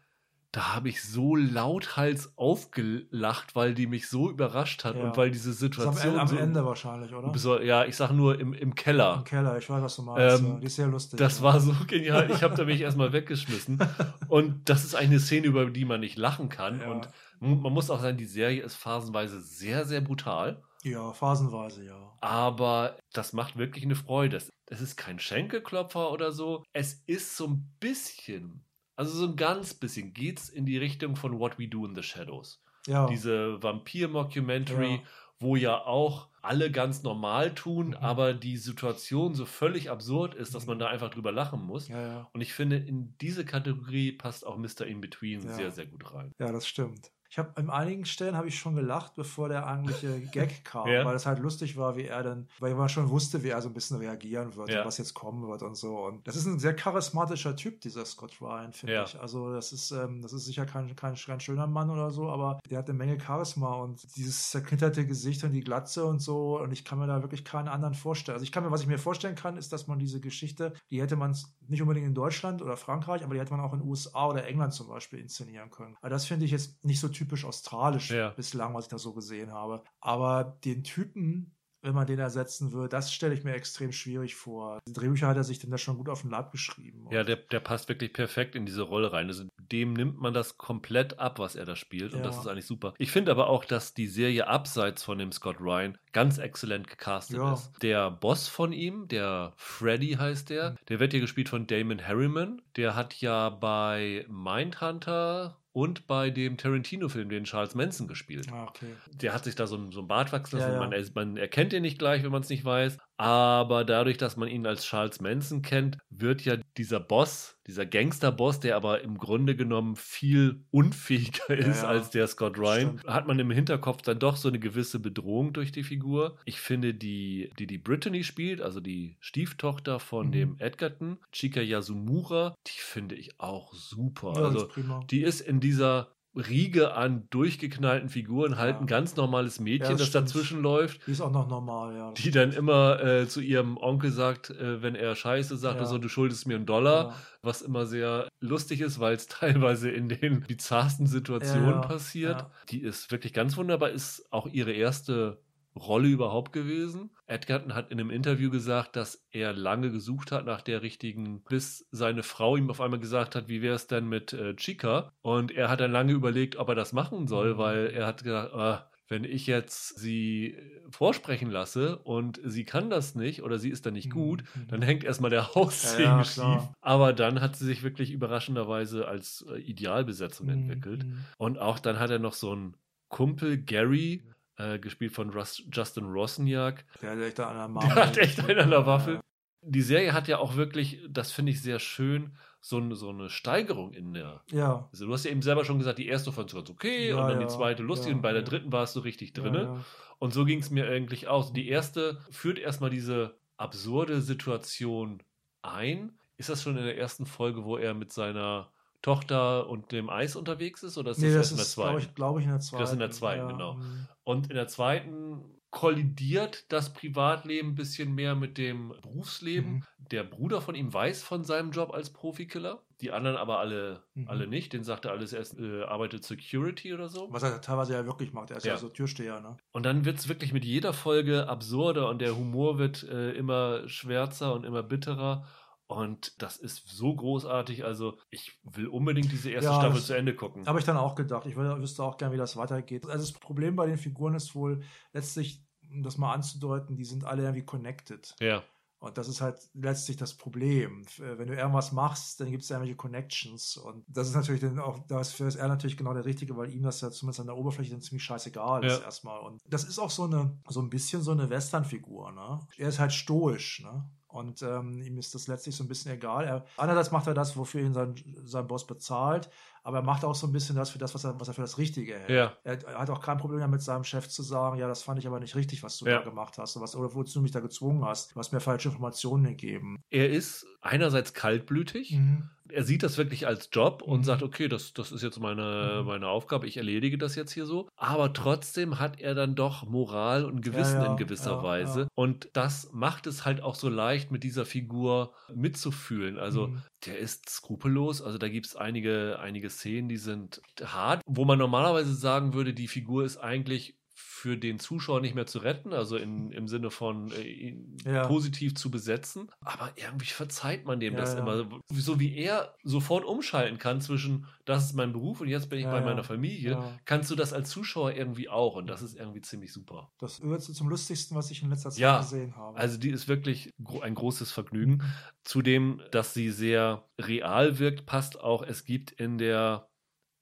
da 0.52 0.74
habe 0.74 0.90
ich 0.90 1.04
so 1.04 1.36
lauthals 1.36 2.36
aufgelacht, 2.36 3.56
weil 3.56 3.76
die 3.76 3.86
mich 3.86 4.10
so 4.10 4.30
überrascht 4.30 4.84
hat 4.84 4.96
Ja. 4.96 5.04
und 5.04 5.16
weil 5.18 5.30
diese 5.30 5.50
Das 5.50 5.62
ist 5.62 5.64
am, 5.64 5.70
Situation 5.94 6.08
Ende, 6.10 6.22
am 6.22 6.28
so 6.28 6.36
Ende 6.38 6.66
wahrscheinlich, 6.66 7.14
oder? 7.14 7.64
ja, 7.64 7.86
ich 7.86 7.96
sage 7.96 8.16
nur 8.16 8.40
im, 8.40 8.54
im 8.54 8.74
Keller. 8.74 9.18
Im 9.18 9.24
Keller, 9.26 9.58
ich 9.58 9.70
weiß, 9.70 9.84
was 9.84 9.96
du 9.96 10.02
meinst. 10.02 10.40
Ähm, 10.40 10.48
ja. 10.48 10.60
Die 10.60 10.66
ist 10.66 10.76
sehr 10.76 10.88
lustig. 10.88 11.20
Das 11.20 11.38
ja. 11.38 11.44
war 11.44 11.60
so 11.60 11.74
genial. 11.88 12.32
Ich 12.32 12.42
habe 12.42 12.56
da 12.56 12.66
mich 12.66 12.82
erstmal 12.82 13.14
weggeschmissen. 13.14 13.80
Und 14.28 14.68
das 14.70 14.84
ist 14.86 14.96
eine 14.96 15.20
Szene, 15.20 15.48
über 15.48 15.66
die 15.70 15.86
man 15.86 16.00
nicht 16.00 16.18
lachen 16.18 16.50
kann. 16.50 16.82
Und 16.82 17.10
man 17.40 17.72
muss 17.72 17.90
auch 17.92 18.02
sagen, 18.02 18.18
die 18.18 18.26
Serie 18.26 18.64
ist 18.64 18.76
phasenweise 18.76 19.42
sehr, 19.42 19.86
sehr 19.86 20.02
brutal. 20.02 20.64
Ja, 20.84 21.12
phasenweise, 21.12 21.86
ja. 21.86 22.14
Aber 22.22 22.98
das 23.14 23.34
macht 23.34 23.58
wirklich 23.58 23.84
eine 23.84 23.96
Freude. 23.96 24.42
Es 24.66 24.82
ist 24.82 24.96
kein 24.96 25.20
Schenkelklopfer 25.20 26.12
oder 26.12 26.32
so. 26.32 26.64
Es 26.74 27.04
ist 27.06 27.36
so 27.36 27.48
ein 27.48 27.72
bisschen, 27.80 28.64
also 29.00 29.12
so 29.18 29.26
ein 29.28 29.36
ganz 29.38 29.74
bisschen, 29.74 30.14
geht's 30.14 30.50
in 30.50 30.66
die 30.66 30.78
Richtung 30.78 31.16
von 31.16 31.40
What 31.40 31.58
We 31.58 31.68
Do 31.68 31.86
in 31.86 31.96
the 31.96 32.04
Shadows. 32.04 32.62
Ja, 32.88 33.08
Diese 33.08 33.62
Vampir-Mockumentary, 33.64 34.96
Ja. 34.96 35.00
wo 35.40 35.56
ja 35.56 35.78
auch 35.86 36.28
alle 36.42 36.72
ganz 36.72 37.04
normal 37.04 37.54
tun, 37.54 37.88
Mhm. 37.90 37.94
aber 37.96 38.34
die 38.34 38.58
Situation 38.58 39.36
so 39.36 39.46
völlig 39.46 39.90
absurd 39.90 40.34
ist, 40.36 40.56
dass 40.56 40.66
man 40.68 40.80
da 40.80 40.88
einfach 40.88 41.10
drüber 41.10 41.32
lachen 41.32 41.62
muss. 41.66 41.88
ja, 41.90 42.02
ja. 42.02 42.30
Und 42.34 42.42
ich 42.42 42.54
finde, 42.54 42.78
in 42.78 43.16
diese 43.20 43.46
Kategorie 43.46 44.12
passt 44.14 44.46
auch 44.46 44.58
Mr. 44.58 44.86
In-Between 44.88 45.44
Ja. 45.44 45.54
sehr, 45.54 45.72
sehr 45.72 45.86
gut 45.86 46.14
rein. 46.14 46.34
Ja, 46.40 46.52
das 46.52 46.68
stimmt. 46.68 47.12
Ich 47.32 47.38
habe 47.38 47.56
an 47.58 47.70
einigen 47.70 48.06
Stellen 48.06 48.36
habe 48.36 48.48
ich 48.48 48.58
schon 48.58 48.74
gelacht, 48.76 49.14
bevor 49.16 49.50
der 49.50 49.68
eigentliche 49.68 50.20
Gag 50.32 50.66
kam, 50.66 50.88
Ja. 50.88 51.06
weil 51.06 51.16
es 51.16 51.28
halt 51.28 51.38
lustig 51.38 51.78
war, 51.78 51.96
wie 51.96 52.06
er 52.06 52.24
dann, 52.24 52.48
weil 52.60 52.74
man 52.74 52.90
schon 52.90 53.08
wusste, 53.10 53.44
wie 53.44 53.50
er 53.50 53.62
so 53.62 53.70
ein 53.70 53.74
bisschen 53.76 53.98
reagieren 53.98 54.56
wird 54.56 54.70
Ja. 54.70 54.82
und 54.82 54.88
was 54.88 54.98
jetzt 54.98 55.14
kommen 55.14 55.48
wird 55.48 55.62
und 55.62 55.76
so. 55.76 55.96
Und 56.06 56.28
das 56.28 56.36
ist 56.36 56.48
ein 56.48 56.58
sehr 56.58 56.76
charismatischer 56.76 57.56
Typ, 57.56 57.82
dieser 57.82 58.04
Scott 58.06 58.42
Ryan, 58.42 58.74
finde 58.74 58.96
Ja. 58.96 59.04
ich. 59.04 59.20
Also 59.20 59.54
das 59.54 59.72
ist, 59.74 59.92
ähm, 59.92 60.24
das 60.24 60.34
ist 60.34 60.46
sicher 60.46 60.66
kein, 60.66 60.96
kein, 60.96 61.14
kein 61.14 61.40
schöner 61.40 61.68
Mann 61.68 61.92
oder 61.92 62.10
so, 62.10 62.30
aber 62.30 62.60
der 62.68 62.80
hat 62.80 62.90
eine 62.90 62.98
Menge 62.98 63.20
Charisma 63.20 63.76
und 63.76 64.02
dieses 64.16 64.50
zerknitterte 64.50 65.06
Gesicht 65.06 65.44
und 65.44 65.52
die 65.52 65.62
Glatze 65.62 66.06
und 66.06 66.20
so. 66.24 66.60
Und 66.60 66.72
ich 66.72 66.84
kann 66.84 66.98
mir 66.98 67.06
da 67.06 67.22
wirklich 67.22 67.46
keinen 67.46 67.68
anderen 67.68 67.94
vorstellen. 67.94 68.34
Also 68.38 68.44
ich 68.44 68.52
kann 68.52 68.64
mir, 68.64 68.72
was 68.72 68.82
ich 68.82 68.88
mir 68.88 68.98
vorstellen 68.98 69.36
kann, 69.36 69.56
ist, 69.56 69.72
dass 69.72 69.86
man 69.86 70.00
diese 70.00 70.20
Geschichte, 70.20 70.74
die 70.90 71.00
hätte 71.00 71.16
man 71.16 71.38
nicht 71.68 71.82
unbedingt 71.84 72.08
in 72.08 72.16
Deutschland 72.16 72.64
oder 72.64 72.76
Frankreich, 72.76 73.24
aber 73.24 73.36
die 73.36 73.40
hätte 73.40 73.52
man 73.52 73.62
auch 73.62 73.74
in 73.74 73.82
USA 73.84 74.28
oder 74.30 74.48
England 74.48 74.74
zum 74.74 74.88
Beispiel 74.88 75.20
inszenieren 75.20 75.70
können. 75.70 75.96
Aber 76.02 76.10
das 76.10 76.26
finde 76.26 76.46
ich 76.46 76.52
jetzt 76.52 76.84
nicht 76.84 77.00
so 77.00 77.08
typisch 77.08 77.19
australisch 77.46 78.12
Ja. 78.12 78.30
bislang, 78.32 78.74
was 78.74 78.86
ich 78.86 78.90
da 78.90 78.98
so 78.98 79.14
gesehen 79.14 79.52
habe. 79.52 79.84
Aber 80.02 80.60
den 80.66 80.84
Typen, 80.84 81.56
wenn 81.82 81.96
man 81.96 82.06
den 82.08 82.20
ersetzen 82.20 82.74
will, 82.74 82.90
das 82.90 83.14
stelle 83.14 83.34
ich 83.34 83.46
mir 83.46 83.54
extrem 83.54 83.94
schwierig 83.94 84.36
vor. 84.36 84.80
Die 84.86 84.92
Drehbücher 84.92 85.28
hat 85.28 85.38
er 85.38 85.46
sich 85.46 85.60
denn 85.60 85.72
da 85.72 85.78
schon 85.78 85.96
gut 85.98 86.10
auf 86.10 86.22
den 86.24 86.30
Leib 86.30 86.52
geschrieben. 86.52 87.08
Ja, 87.10 87.24
der, 87.24 87.38
der 87.38 87.62
passt 87.62 87.88
wirklich 87.88 88.12
perfekt 88.12 88.56
in 88.56 88.66
diese 88.66 88.82
Rolle 88.82 89.14
rein. 89.14 89.28
Also 89.28 89.46
dem 89.72 89.94
nimmt 89.94 90.20
man 90.20 90.34
das 90.34 90.58
komplett 90.58 91.20
ab, 91.20 91.40
was 91.40 91.56
er 91.56 91.64
da 91.66 91.78
spielt. 91.78 92.14
Und 92.14 92.20
Ja. 92.20 92.26
das 92.26 92.38
ist 92.38 92.48
eigentlich 92.48 92.66
super. 92.66 92.94
Ich 92.98 93.12
finde 93.12 93.32
aber 93.32 93.48
auch, 93.48 93.64
dass 93.64 93.94
die 93.94 94.08
Serie 94.08 94.48
abseits 94.48 95.04
von 95.04 95.20
dem 95.20 95.32
Scott 95.32 95.62
Ryan 95.62 95.98
ganz 96.12 96.38
exzellent 96.38 96.88
gecastet 96.88 97.38
Ja. 97.38 97.54
ist. 97.54 97.72
Der 97.82 98.10
Boss 98.12 98.48
von 98.48 98.72
ihm, 98.74 99.08
der 99.08 99.54
Freddy 99.58 100.14
heißt 100.20 100.50
der, 100.50 100.76
der 100.90 101.00
wird 101.00 101.12
hier 101.12 101.22
gespielt 101.22 101.50
von 101.50 101.68
Damon 101.68 102.06
Harriman. 102.06 102.62
Der 102.78 102.96
hat 102.96 103.16
ja 103.22 103.50
bei 103.50 104.26
Mindhunter 104.28 105.58
und 105.72 106.08
bei 106.08 106.30
dem 106.30 106.58
Tarantino-Film, 106.58 107.30
den 107.30 107.44
Charles 107.44 107.76
Manson 107.76 108.08
gespielt. 108.08 108.48
Ah, 108.52 108.66
okay. 108.66 108.88
Der 109.14 109.34
hat 109.34 109.44
sich 109.44 109.56
da 109.56 109.68
so 109.68 109.76
ein, 109.78 109.92
so 109.92 110.02
ein 110.02 110.08
Bart 110.08 110.32
wachsen 110.32 110.58
Ja, 110.60 110.64
lassen. 110.68 110.74
ja. 110.74 110.80
Man, 110.80 110.92
er- 110.92 111.06
man 111.16 111.38
erkennt 111.38 111.74
ihn 111.74 111.82
nicht 111.84 112.00
gleich, 112.00 112.24
wenn 112.24 112.32
man 112.32 112.42
es 112.42 112.50
nicht 112.50 112.66
weiß. 112.66 112.98
Aber 113.20 113.84
dadurch, 113.84 114.16
dass 114.16 114.38
man 114.38 114.48
ihn 114.48 114.66
als 114.66 114.86
Charles 114.86 115.20
Manson 115.20 115.62
kennt, 115.62 115.98
wird 116.10 116.46
ja 116.46 116.56
dieser 116.78 117.02
Boss, 117.02 117.58
dieser 117.68 117.86
Gangsterboss, 117.86 118.62
der 118.62 118.78
aber 118.78 119.02
im 119.02 119.18
Grunde 119.18 119.58
genommen 119.58 119.98
viel 119.98 120.64
unfähiger 120.72 121.50
ist 121.50 121.84
ja, 121.84 121.90
als 121.90 122.12
der 122.12 122.28
Scott 122.28 122.58
Ryan, 122.58 122.98
stimmt. 122.98 123.14
hat 123.14 123.28
man 123.28 123.38
im 123.38 123.52
Hinterkopf 123.52 124.04
dann 124.04 124.20
doch 124.20 124.38
so 124.38 124.48
eine 124.48 124.58
gewisse 124.58 125.02
Bedrohung 125.02 125.52
durch 125.52 125.74
die 125.74 125.84
Figur. 125.84 126.38
Ich 126.46 126.62
finde, 126.62 126.94
die, 126.94 127.52
die 127.60 127.68
die 127.68 127.78
Brittany 127.78 128.24
spielt, 128.24 128.62
also 128.62 128.80
die 128.80 129.18
Stieftochter 129.20 130.00
von 130.00 130.28
mhm. 130.28 130.32
dem 130.32 130.56
Edgerton, 130.60 131.18
Chika 131.34 131.60
Yasumura, 131.60 132.56
die 132.68 132.80
finde 132.80 133.16
ich 133.16 133.38
auch 133.38 133.74
super. 133.74 134.32
Ja, 134.38 134.46
also 134.46 134.70
die 135.12 135.24
ist 135.24 135.42
in 135.42 135.60
dieser 135.60 136.16
Riege 136.36 136.94
an 136.94 137.28
durchgeknallten 137.30 138.10
Figuren 138.10 138.58
halt 138.58 138.76
ja. 138.76 138.82
ein 138.82 138.88
ganz 138.88 139.16
normales 139.16 139.60
Mädchen, 139.60 139.92
ja, 139.92 139.98
das, 139.98 140.12
das 140.12 140.24
dazwischen 140.24 140.62
läuft. 140.62 141.06
Die 141.08 141.12
ist 141.12 141.22
auch 141.22 141.32
noch 141.32 141.48
normal, 141.48 141.96
ja. 141.96 142.12
Die 142.14 142.32
dann 142.32 142.52
immer 142.52 143.04
äh, 143.04 143.28
zu 143.28 143.42
ihrem 143.42 143.78
Onkel 143.78 144.12
sagt, 144.12 144.52
äh, 144.52 144.82
wenn 144.82 144.96
er 144.96 145.16
Scheiße 145.16 145.58
sagt, 145.58 145.80
ja. 145.80 145.86
so, 145.86 145.98
du 145.98 146.08
schuldest 146.08 146.48
mir 146.48 146.56
einen 146.56 146.66
Dollar, 146.66 147.16
was 147.42 147.62
immer 147.62 147.86
sehr 147.86 148.28
lustig 148.40 148.82
ist, 148.82 149.00
weil 149.00 149.16
es 149.16 149.28
teilweise 149.28 149.90
in 149.90 150.10
den 150.10 150.42
bizarrsten 150.42 151.08
Situationen 151.08 151.82
passiert. 151.82 152.46
Die 152.70 152.82
ist 152.82 153.12
wirklich 153.12 153.34
ganz 153.34 153.58
wunderbar, 153.58 153.90
ist 153.90 154.32
auch 154.32 154.48
ihre 154.48 154.72
erste 154.72 155.42
Rolle 155.80 156.08
überhaupt 156.08 156.54
gewesen. 156.54 157.12
Edgerton 157.26 157.76
hat 157.76 157.92
in 157.92 158.00
einem 158.00 158.10
Interview 158.10 158.50
gesagt, 158.50 158.96
dass 158.96 159.26
er 159.32 159.54
lange 159.54 159.92
gesucht 159.92 160.32
hat 160.32 160.46
nach 160.46 160.62
der 160.62 160.82
richtigen, 160.82 161.44
bis 161.44 161.88
seine 161.92 162.24
Frau 162.24 162.58
ihm 162.58 162.70
auf 162.70 162.82
einmal 162.82 163.00
gesagt 163.00 163.36
hat, 163.36 163.48
wie 163.48 163.62
wäre 163.62 163.76
es 163.76 163.88
denn 163.88 164.08
mit 164.08 164.34
äh, 164.34 164.56
Chica? 164.56 165.12
Und 165.22 165.52
er 165.52 165.70
hat 165.70 165.80
dann 165.80 165.92
lange 165.92 166.14
überlegt, 166.14 166.58
ob 166.58 166.70
er 166.70 166.76
das 166.76 166.94
machen 166.94 167.28
soll, 167.28 167.54
mhm. 167.54 167.58
weil 167.58 167.88
er 167.88 168.08
hat 168.08 168.24
gedacht, 168.24 168.54
ah, 168.54 168.90
wenn 169.10 169.24
ich 169.24 169.48
jetzt 169.48 170.00
sie 170.00 170.56
vorsprechen 170.92 171.50
lasse 171.50 171.98
und 171.98 172.40
sie 172.44 172.64
kann 172.64 172.92
das 172.92 173.16
nicht 173.16 173.42
oder 173.42 173.58
sie 173.58 173.72
ist 173.72 173.86
da 173.86 173.92
nicht 173.92 174.10
mhm. 174.10 174.14
gut, 174.14 174.44
mhm. 174.56 174.68
dann 174.68 174.82
hängt 174.82 175.04
erstmal 175.04 175.32
der 175.32 175.56
Haussegen 175.56 176.06
ja, 176.06 176.18
ja, 176.20 176.24
schief. 176.24 176.70
Aber 176.82 177.12
dann 177.14 177.42
hat 177.42 177.56
sie 177.56 177.66
sich 177.66 177.84
wirklich 177.84 178.12
überraschenderweise 178.12 179.08
als 179.08 179.46
äh, 179.50 179.60
Idealbesetzung 179.60 180.50
entwickelt. 180.50 181.06
Mhm. 181.06 181.26
Und 181.38 181.58
auch 181.58 181.80
dann 181.80 182.00
hat 182.00 182.12
er 182.12 182.20
noch 182.20 182.34
so 182.34 182.52
einen 182.52 182.76
Kumpel, 183.10 183.58
Gary, 183.58 184.24
äh, 184.60 184.78
gespielt 184.78 185.14
von 185.14 185.30
Rust, 185.30 185.64
Justin 185.72 186.06
Rosniak. 186.06 186.86
Der 187.02 187.12
hat 187.12 187.20
echt 187.20 187.40
einen 187.40 187.60
an 187.60 187.74
der, 187.74 187.82
der 187.96 188.06
hat 188.08 188.18
echt 188.18 188.40
einen 188.42 188.60
an 188.60 188.70
der 188.70 188.86
Waffe. 188.86 189.14
Ja. 189.14 189.22
Die 189.62 189.82
Serie 189.82 190.14
hat 190.14 190.28
ja 190.28 190.38
auch 190.38 190.56
wirklich, 190.56 191.00
das 191.10 191.32
finde 191.32 191.52
ich 191.52 191.62
sehr 191.62 191.80
schön, 191.80 192.36
so, 192.62 192.94
so 192.94 193.10
eine 193.10 193.30
Steigerung 193.30 193.94
in 193.94 194.14
der. 194.14 194.44
Ja. 194.52 194.90
Also 194.92 195.06
du 195.06 195.14
hast 195.14 195.26
ja 195.26 195.32
eben 195.32 195.42
selber 195.42 195.64
schon 195.64 195.80
gesagt, 195.80 195.98
die 195.98 196.08
erste 196.08 196.32
fand 196.32 196.50
es 196.50 196.56
ganz 196.56 196.70
okay 196.70 197.10
ja, 197.10 197.22
und 197.22 197.30
dann 197.30 197.40
ja, 197.40 197.48
die 197.48 197.54
zweite 197.54 197.84
lustig 197.84 198.14
und 198.14 198.22
bei 198.22 198.34
der 198.34 198.42
dritten 198.42 198.72
war 198.72 198.84
es 198.84 198.94
so 198.94 199.00
richtig 199.00 199.34
drin. 199.34 199.82
Und 200.18 200.34
so 200.34 200.44
ging 200.44 200.60
es 200.60 200.70
mir 200.70 200.90
eigentlich 200.90 201.30
aus. 201.30 201.54
Die 201.54 201.70
erste 201.70 202.20
führt 202.30 202.60
erstmal 202.60 202.90
diese 202.90 203.38
absurde 203.56 204.22
Situation 204.22 205.24
ein. 205.62 206.18
Ist 206.36 206.50
das 206.50 206.62
schon 206.62 206.78
in 206.78 206.84
der 206.84 206.98
ersten 206.98 207.26
Folge, 207.26 207.64
wo 207.64 207.78
er 207.78 207.94
mit 207.94 208.12
seiner 208.12 208.72
Tochter 209.02 209.70
und 209.70 209.92
dem 209.92 210.10
Eis 210.10 210.36
unterwegs 210.36 210.84
ist? 210.84 210.98
Oder 210.98 211.12
ist 211.12 211.18
das, 211.18 211.24
nee, 211.24 211.34
das 211.34 211.52
in 211.52 211.58
der 211.58 211.66
zweiten? 211.66 211.90
Glaube 211.90 212.02
ich, 212.02 212.16
glaub 212.16 212.40
ich, 212.40 212.46
in 212.46 212.52
der 212.52 212.60
zweiten. 212.60 212.82
Das 212.82 212.90
ist 212.90 212.94
in 212.94 213.00
der 213.00 213.12
zweiten, 213.12 213.42
ja. 213.42 213.52
genau. 213.52 213.74
Mhm. 213.76 214.08
Und 214.24 214.50
in 214.50 214.56
der 214.56 214.68
zweiten 214.68 215.60
kollidiert 215.72 216.72
das 216.72 216.94
Privatleben 216.94 217.70
ein 217.70 217.76
bisschen 217.76 218.16
mehr 218.16 218.36
mit 218.36 218.58
dem 218.58 218.94
Berufsleben. 219.02 219.72
Mhm. 219.72 219.84
Der 220.12 220.24
Bruder 220.24 220.62
von 220.62 220.74
ihm 220.74 220.92
weiß 220.92 221.22
von 221.22 221.44
seinem 221.44 221.72
Job 221.72 221.94
als 221.94 222.12
Profikiller. 222.12 222.82
Die 223.02 223.12
anderen 223.12 223.38
aber 223.38 223.60
alle, 223.60 224.04
mhm. 224.16 224.28
alle 224.28 224.48
nicht. 224.48 224.74
Den 224.74 224.84
sagt 224.84 225.06
er 225.06 225.12
alles, 225.12 225.32
er 225.32 225.46
äh, 225.60 225.84
arbeitet 225.84 226.24
Security 226.24 226.94
oder 226.94 227.08
so. 227.08 227.28
Was 227.32 227.44
er 227.44 227.62
teilweise 227.62 227.94
ja 227.94 228.06
wirklich 228.06 228.34
macht. 228.34 228.50
Er 228.50 228.58
ist 228.58 228.66
ja, 228.66 228.74
ja 228.74 228.80
so 228.80 228.90
Türsteher. 228.90 229.42
Ne? 229.42 229.58
Und 229.72 229.86
dann 229.86 230.06
wird 230.06 230.18
es 230.18 230.28
wirklich 230.28 230.54
mit 230.54 230.66
jeder 230.66 230.92
Folge 230.92 231.48
absurder 231.48 232.10
und 232.10 232.20
der 232.20 232.36
Humor 232.36 232.80
wird 232.80 233.04
äh, 233.04 233.32
immer 233.32 233.88
schwärzer 233.88 234.54
und 234.54 234.66
immer 234.66 234.82
bitterer. 234.82 235.46
Und 235.90 236.40
das 236.40 236.58
ist 236.58 236.88
so 236.88 237.16
großartig. 237.16 237.84
Also, 237.84 238.20
ich 238.30 238.60
will 238.62 238.88
unbedingt 238.88 239.32
diese 239.32 239.50
erste 239.50 239.72
ja, 239.72 239.80
Staffel 239.80 240.00
zu 240.00 240.14
Ende 240.14 240.36
gucken. 240.36 240.68
Habe 240.68 240.78
ich 240.78 240.86
dann 240.86 240.98
auch 240.98 241.16
gedacht. 241.16 241.48
Ich 241.48 241.56
wüsste 241.58 242.04
auch 242.04 242.18
gern, 242.18 242.32
wie 242.32 242.38
das 242.38 242.56
weitergeht. 242.56 243.08
Also, 243.08 243.24
das 243.24 243.32
Problem 243.32 243.76
bei 243.76 243.88
den 243.88 243.98
Figuren 243.98 244.36
ist 244.36 244.54
wohl 244.54 244.84
letztlich, 245.14 245.66
um 245.90 246.04
das 246.04 246.20
mal 246.20 246.32
anzudeuten, 246.32 246.96
die 246.96 247.06
sind 247.06 247.26
alle 247.26 247.42
irgendwie 247.42 247.66
connected. 247.66 248.36
Ja. 248.40 248.62
Und 249.00 249.18
das 249.18 249.28
ist 249.30 249.42
halt 249.42 249.58
letztlich 249.74 250.16
das 250.18 250.36
Problem. 250.36 251.06
Wenn 251.18 251.48
du 251.48 251.56
irgendwas 251.56 251.92
machst, 251.92 252.40
dann 252.40 252.52
gibt 252.52 252.64
es 252.64 252.70
irgendwelche 252.70 252.98
Connections. 252.98 253.78
Und 253.78 254.04
das 254.08 254.28
ist 254.28 254.36
natürlich 254.36 254.62
dann 254.62 254.78
auch, 254.78 255.00
dafür 255.08 255.48
ist 255.48 255.56
er 255.56 255.70
natürlich 255.70 255.98
genau 255.98 256.14
der 256.14 256.26
Richtige, 256.26 256.56
weil 256.56 256.72
ihm 256.72 256.84
das 256.84 257.02
ja 257.02 257.10
zumindest 257.10 257.40
an 257.40 257.48
der 257.48 257.58
Oberfläche 257.58 257.92
dann 257.92 258.02
ziemlich 258.02 258.24
scheißegal 258.24 258.84
ist 258.84 259.00
ja. 259.00 259.06
erstmal. 259.06 259.40
Und 259.40 259.60
das 259.68 259.86
ist 259.86 259.98
auch 259.98 260.12
so 260.12 260.26
eine, 260.26 260.60
so 260.68 260.82
ein 260.82 260.90
bisschen 260.92 261.24
so 261.24 261.32
eine 261.32 261.50
Western-Figur, 261.50 262.34
ne? 262.34 262.60
Er 262.78 262.90
ist 262.90 263.00
halt 263.00 263.14
stoisch, 263.14 263.82
ne? 263.82 264.08
Und 264.30 264.62
ähm, 264.62 265.02
ihm 265.02 265.18
ist 265.18 265.34
das 265.34 265.48
letztlich 265.48 265.76
so 265.76 265.84
ein 265.84 265.88
bisschen 265.88 266.12
egal. 266.12 266.46
Er, 266.46 266.66
einerseits 266.78 267.10
macht 267.10 267.26
er 267.26 267.34
das, 267.34 267.58
wofür 267.58 267.82
ihn 267.82 267.94
sein, 267.94 268.14
sein 268.46 268.68
Boss 268.68 268.86
bezahlt, 268.86 269.50
aber 269.82 269.98
er 269.98 270.04
macht 270.04 270.24
auch 270.24 270.36
so 270.36 270.46
ein 270.46 270.54
bisschen 270.54 270.76
das 270.76 270.92
für 270.92 271.00
das, 271.00 271.16
was 271.16 271.24
er, 271.24 271.40
was 271.40 271.48
er 271.48 271.56
für 271.56 271.62
das 271.62 271.80
Richtige 271.80 272.14
hält. 272.14 272.30
Ja. 272.30 272.54
Er, 272.64 272.84
er, 272.88 273.00
hat 273.00 273.10
auch 273.10 273.22
kein 273.22 273.40
Problem 273.40 273.60
damit, 273.60 273.82
seinem 273.82 274.04
Chef 274.04 274.30
zu 274.30 274.44
sagen, 274.44 274.78
ja, 274.78 274.88
das 274.88 275.02
fand 275.02 275.18
ich 275.18 275.26
aber 275.26 275.40
nicht 275.40 275.56
richtig, 275.56 275.82
was 275.82 275.98
du 275.98 276.06
ja. 276.06 276.20
da 276.20 276.24
gemacht 276.24 276.60
hast, 276.60 276.78
oder, 276.78 276.84
was, 276.84 276.96
oder 276.96 277.16
wozu 277.16 277.40
du 277.40 277.42
mich 277.42 277.52
da 277.52 277.60
gezwungen 277.60 278.06
hast. 278.06 278.36
Du 278.36 278.40
hast 278.40 278.54
mir 278.54 278.60
falsche 278.60 278.90
Informationen 278.90 279.46
gegeben. 279.46 280.00
Er 280.12 280.30
ist 280.30 280.68
einerseits 280.82 281.34
kaltblütig. 281.34 282.12
Mhm 282.12 282.50
er 282.72 282.84
sieht 282.84 283.04
das 283.04 283.18
wirklich 283.18 283.48
als 283.48 283.70
Job 283.72 284.02
und 284.02 284.20
mhm. 284.20 284.24
sagt, 284.24 284.44
okay, 284.44 284.68
das, 284.68 284.94
das 284.94 285.12
ist 285.12 285.22
jetzt 285.22 285.40
meine, 285.40 286.00
mhm. 286.00 286.08
meine 286.08 286.28
Aufgabe, 286.28 286.68
ich 286.68 286.78
erledige 286.78 287.18
das 287.18 287.36
jetzt 287.36 287.52
hier 287.52 287.66
so. 287.66 287.88
Aber 287.96 288.34
trotzdem 288.34 289.00
hat 289.00 289.20
er 289.20 289.36
dann 289.36 289.56
doch 289.56 289.86
Moral 289.86 290.46
und 290.46 290.62
Gewissen 290.62 290.98
ja, 290.98 291.06
ja, 291.06 291.12
in 291.12 291.18
gewisser 291.18 291.52
ja, 291.52 291.64
Weise. 291.64 292.08
Und 292.16 292.50
das 292.54 292.92
macht 292.92 293.28
es 293.28 293.46
halt 293.46 293.62
auch 293.62 293.76
so 293.76 293.90
leicht, 293.90 294.32
mit 294.32 294.44
dieser 294.44 294.66
Figur 294.66 295.34
mitzufühlen. 295.54 296.38
Also 296.38 296.68
mhm. 296.68 296.82
der 297.06 297.20
ist 297.20 297.50
skrupellos. 297.50 298.22
Also 298.22 298.38
da 298.38 298.48
gibt 298.50 298.68
es 298.68 298.76
einige, 298.76 299.40
einige 299.40 299.70
Szenen, 299.70 300.10
die 300.10 300.18
sind 300.18 300.62
hart, 300.84 301.22
wo 301.26 301.46
man 301.46 301.60
normalerweise 301.60 302.14
sagen 302.14 302.54
würde, 302.54 302.74
die 302.74 302.88
Figur 302.88 303.24
ist 303.24 303.38
eigentlich 303.38 303.99
für 304.22 304.58
den 304.58 304.80
Zuschauer 304.80 305.22
nicht 305.22 305.34
mehr 305.34 305.48
zu 305.48 305.60
retten, 305.60 305.94
also 305.94 306.18
in, 306.18 306.52
im 306.52 306.68
Sinne 306.68 306.92
von 306.92 307.32
äh, 307.32 307.76
ja. 308.06 308.28
positiv 308.28 308.76
zu 308.76 308.92
besetzen. 308.92 309.50
Aber 309.62 309.92
irgendwie 309.96 310.28
verzeiht 310.28 310.86
man 310.86 311.00
dem 311.00 311.14
ja, 311.14 311.20
das 311.20 311.34
ja. 311.34 311.40
immer. 311.40 311.82
So 311.92 312.20
wie 312.20 312.36
er 312.36 312.76
sofort 312.84 313.24
umschalten 313.24 313.78
kann 313.80 314.02
zwischen, 314.02 314.46
das 314.66 314.86
ist 314.86 314.94
mein 314.94 315.14
Beruf 315.14 315.40
und 315.42 315.48
jetzt 315.48 315.70
bin 315.70 315.80
ich 315.80 315.86
bei 315.86 316.02
meiner 316.02 316.24
Familie, 316.24 317.00
kannst 317.06 317.32
du 317.32 317.36
das 317.36 317.54
als 317.54 317.70
Zuschauer 317.70 318.14
irgendwie 318.14 318.50
auch 318.50 318.76
und 318.76 318.88
das 318.88 319.02
ist 319.02 319.16
irgendwie 319.16 319.42
ziemlich 319.42 319.72
super. 319.72 320.12
Das 320.20 320.42
gehört 320.42 320.62
zum 320.62 320.90
lustigsten, 320.90 321.36
was 321.38 321.50
ich 321.52 321.64
in 321.64 321.70
letzter 321.70 321.90
Zeit 321.90 322.22
gesehen 322.22 322.56
habe. 322.56 322.78
Also 322.78 322.98
die 322.98 323.10
ist 323.10 323.28
wirklich 323.28 323.74
ein 324.02 324.16
großes 324.16 324.52
Vergnügen. 324.52 325.02
Zudem, 325.44 326.02
dass 326.12 326.34
sie 326.34 326.50
sehr 326.52 327.10
real 327.18 327.80
wirkt, 327.80 328.06
passt 328.06 328.40
auch, 328.40 328.64
es 328.64 328.84
gibt 328.84 329.12
in 329.12 329.38
der 329.38 329.90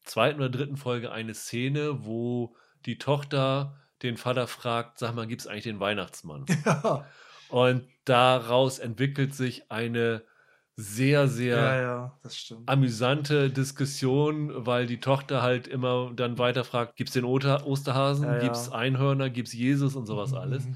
zweiten 0.04 0.40
oder 0.40 0.50
dritten 0.50 0.78
Folge 0.78 1.12
eine 1.12 1.34
Szene, 1.34 2.06
wo 2.06 2.56
die 2.88 2.98
Tochter 2.98 3.76
den 4.02 4.18
Vater 4.18 4.48
fragt, 4.48 5.00
sag 5.00 5.14
mal, 5.14 5.28
gibt 5.28 5.42
es 5.42 5.48
eigentlich 5.48 5.64
den 5.64 5.80
Weihnachtsmann? 5.80 6.46
Ja. 6.66 7.06
Und 7.50 7.88
daraus 8.04 8.78
entwickelt 8.78 9.34
sich 9.34 9.72
eine 9.72 10.22
sehr, 10.76 11.30
sehr 11.30 11.56
ja, 11.56 11.82
ja, 11.82 12.20
amüsante 12.66 13.50
Diskussion, 13.50 14.52
weil 14.66 14.86
die 14.86 15.00
Tochter 15.00 15.42
halt 15.42 15.66
immer 15.66 16.12
dann 16.14 16.38
weiter 16.38 16.66
fragt, 16.66 16.98
gibt 16.98 17.10
es 17.10 17.14
den 17.14 17.24
Osterhasen, 17.24 18.26
ja, 18.26 18.40
gibt 18.40 18.58
es 18.58 18.70
Einhörner, 18.70 19.30
gibt 19.30 19.48
es 19.48 19.54
Jesus 19.54 19.96
und 19.96 20.08
sowas 20.08 20.32
mhm. 20.32 20.38
alles. 20.38 20.68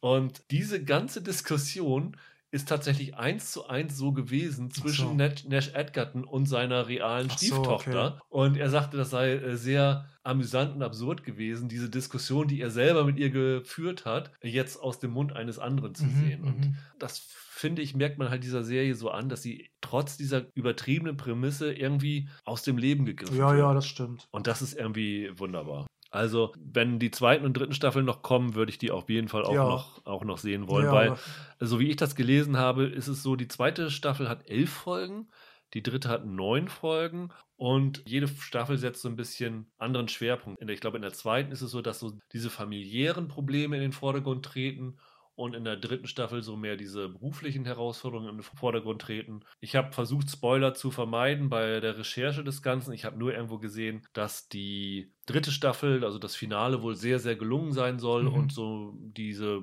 Und 0.00 0.42
diese 0.50 0.82
ganze 0.84 1.22
Diskussion 1.22 2.16
ist 2.56 2.68
tatsächlich 2.68 3.16
eins 3.16 3.52
zu 3.52 3.68
eins 3.68 3.96
so 3.96 4.12
gewesen 4.12 4.70
zwischen 4.70 5.18
so. 5.18 5.48
Nash 5.48 5.70
Edgerton 5.74 6.24
und 6.24 6.46
seiner 6.46 6.88
realen 6.88 7.28
Ach 7.30 7.36
Stieftochter. 7.36 7.92
So, 7.92 7.98
okay. 7.98 8.20
Und 8.28 8.56
er 8.56 8.70
sagte, 8.70 8.96
das 8.96 9.10
sei 9.10 9.34
äh, 9.34 9.56
sehr 9.56 10.08
amüsant 10.24 10.74
und 10.74 10.82
absurd 10.82 11.22
gewesen, 11.22 11.68
diese 11.68 11.88
Diskussion, 11.88 12.48
die 12.48 12.60
er 12.60 12.70
selber 12.70 13.04
mit 13.04 13.18
ihr 13.18 13.30
geführt 13.30 14.04
hat, 14.04 14.32
jetzt 14.42 14.82
aus 14.82 14.98
dem 14.98 15.12
Mund 15.12 15.34
eines 15.34 15.58
anderen 15.58 15.94
zu 15.94 16.04
mhm, 16.04 16.20
sehen. 16.20 16.42
Und 16.42 16.60
mhm. 16.60 16.76
das 16.98 17.18
finde 17.18 17.82
ich, 17.82 17.94
merkt 17.94 18.18
man 18.18 18.28
halt 18.28 18.42
dieser 18.42 18.64
Serie 18.64 18.94
so 18.94 19.10
an, 19.10 19.28
dass 19.28 19.42
sie 19.42 19.70
trotz 19.80 20.16
dieser 20.16 20.46
übertriebenen 20.54 21.16
Prämisse 21.16 21.72
irgendwie 21.72 22.28
aus 22.44 22.62
dem 22.62 22.76
Leben 22.76 23.04
gegriffen 23.04 23.38
Ja, 23.38 23.50
wird. 23.50 23.60
ja, 23.60 23.72
das 23.72 23.86
stimmt. 23.86 24.28
Und 24.30 24.46
das 24.46 24.62
ist 24.62 24.74
irgendwie 24.74 25.30
wunderbar. 25.36 25.86
Also, 26.10 26.52
wenn 26.56 26.98
die 26.98 27.10
zweiten 27.10 27.44
und 27.44 27.54
dritten 27.54 27.74
Staffeln 27.74 28.04
noch 28.04 28.22
kommen, 28.22 28.54
würde 28.54 28.70
ich 28.70 28.78
die 28.78 28.90
auf 28.90 29.08
jeden 29.08 29.28
Fall 29.28 29.44
auch, 29.44 29.54
ja. 29.54 29.68
noch, 29.68 30.04
auch 30.06 30.24
noch 30.24 30.38
sehen 30.38 30.68
wollen, 30.68 30.86
ja. 30.86 30.92
weil, 30.92 31.16
so 31.60 31.80
wie 31.80 31.90
ich 31.90 31.96
das 31.96 32.14
gelesen 32.14 32.56
habe, 32.56 32.84
ist 32.84 33.08
es 33.08 33.22
so, 33.22 33.36
die 33.36 33.48
zweite 33.48 33.90
Staffel 33.90 34.28
hat 34.28 34.48
elf 34.48 34.70
Folgen, 34.70 35.28
die 35.74 35.82
dritte 35.82 36.08
hat 36.08 36.24
neun 36.24 36.68
Folgen 36.68 37.30
und 37.56 38.02
jede 38.06 38.28
Staffel 38.28 38.78
setzt 38.78 39.02
so 39.02 39.08
ein 39.08 39.16
bisschen 39.16 39.66
anderen 39.78 40.08
Schwerpunkt. 40.08 40.62
Ich 40.62 40.80
glaube, 40.80 40.96
in 40.96 41.02
der 41.02 41.12
zweiten 41.12 41.50
ist 41.50 41.62
es 41.62 41.70
so, 41.70 41.82
dass 41.82 41.98
so 41.98 42.12
diese 42.32 42.50
familiären 42.50 43.28
Probleme 43.28 43.76
in 43.76 43.82
den 43.82 43.92
Vordergrund 43.92 44.44
treten 44.44 44.96
und 45.36 45.54
in 45.54 45.64
der 45.64 45.76
dritten 45.76 46.06
Staffel 46.06 46.42
so 46.42 46.56
mehr 46.56 46.76
diese 46.76 47.10
beruflichen 47.10 47.66
Herausforderungen 47.66 48.30
in 48.30 48.36
den 48.36 48.42
Vordergrund 48.42 49.02
treten. 49.02 49.40
Ich 49.60 49.76
habe 49.76 49.92
versucht, 49.92 50.30
Spoiler 50.30 50.72
zu 50.74 50.90
vermeiden 50.90 51.50
bei 51.50 51.78
der 51.80 51.98
Recherche 51.98 52.42
des 52.42 52.62
Ganzen. 52.62 52.92
Ich 52.94 53.04
habe 53.04 53.18
nur 53.18 53.34
irgendwo 53.34 53.58
gesehen, 53.58 54.06
dass 54.14 54.48
die 54.48 55.12
dritte 55.26 55.52
Staffel, 55.52 56.04
also 56.04 56.18
das 56.18 56.34
Finale, 56.34 56.82
wohl 56.82 56.96
sehr, 56.96 57.18
sehr 57.18 57.36
gelungen 57.36 57.72
sein 57.72 57.98
soll 57.98 58.24
mhm. 58.24 58.32
und 58.32 58.52
so 58.52 58.94
diese 58.98 59.62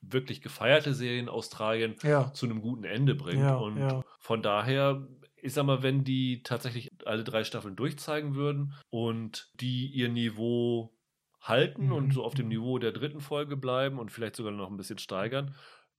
wirklich 0.00 0.40
gefeierte 0.40 0.94
Serie 0.94 1.20
in 1.20 1.28
Australien 1.28 1.96
Ja. 2.02 2.32
zu 2.32 2.46
einem 2.46 2.62
guten 2.62 2.84
Ende 2.84 3.14
bringt. 3.14 3.42
Ja, 3.42 3.56
und 3.56 3.76
ja. 3.76 4.02
von 4.18 4.40
daher, 4.40 5.06
ich 5.36 5.52
sag 5.52 5.66
mal, 5.66 5.82
wenn 5.82 6.04
die 6.04 6.42
tatsächlich 6.42 6.88
alle 7.04 7.22
drei 7.22 7.44
Staffeln 7.44 7.76
durchzeigen 7.76 8.34
würden 8.34 8.72
und 8.88 9.50
die 9.60 9.88
ihr 9.88 10.08
Niveau 10.08 10.95
halten 11.48 11.86
Mhm. 11.86 11.92
und 11.92 12.12
so 12.14 12.24
auf 12.24 12.34
dem 12.34 12.48
Niveau 12.48 12.78
der 12.78 12.92
dritten 12.92 13.20
Folge 13.20 13.56
bleiben 13.56 13.98
und 13.98 14.10
vielleicht 14.12 14.36
sogar 14.36 14.52
noch 14.52 14.70
ein 14.70 14.76
bisschen 14.76 14.98
steigern, 14.98 15.54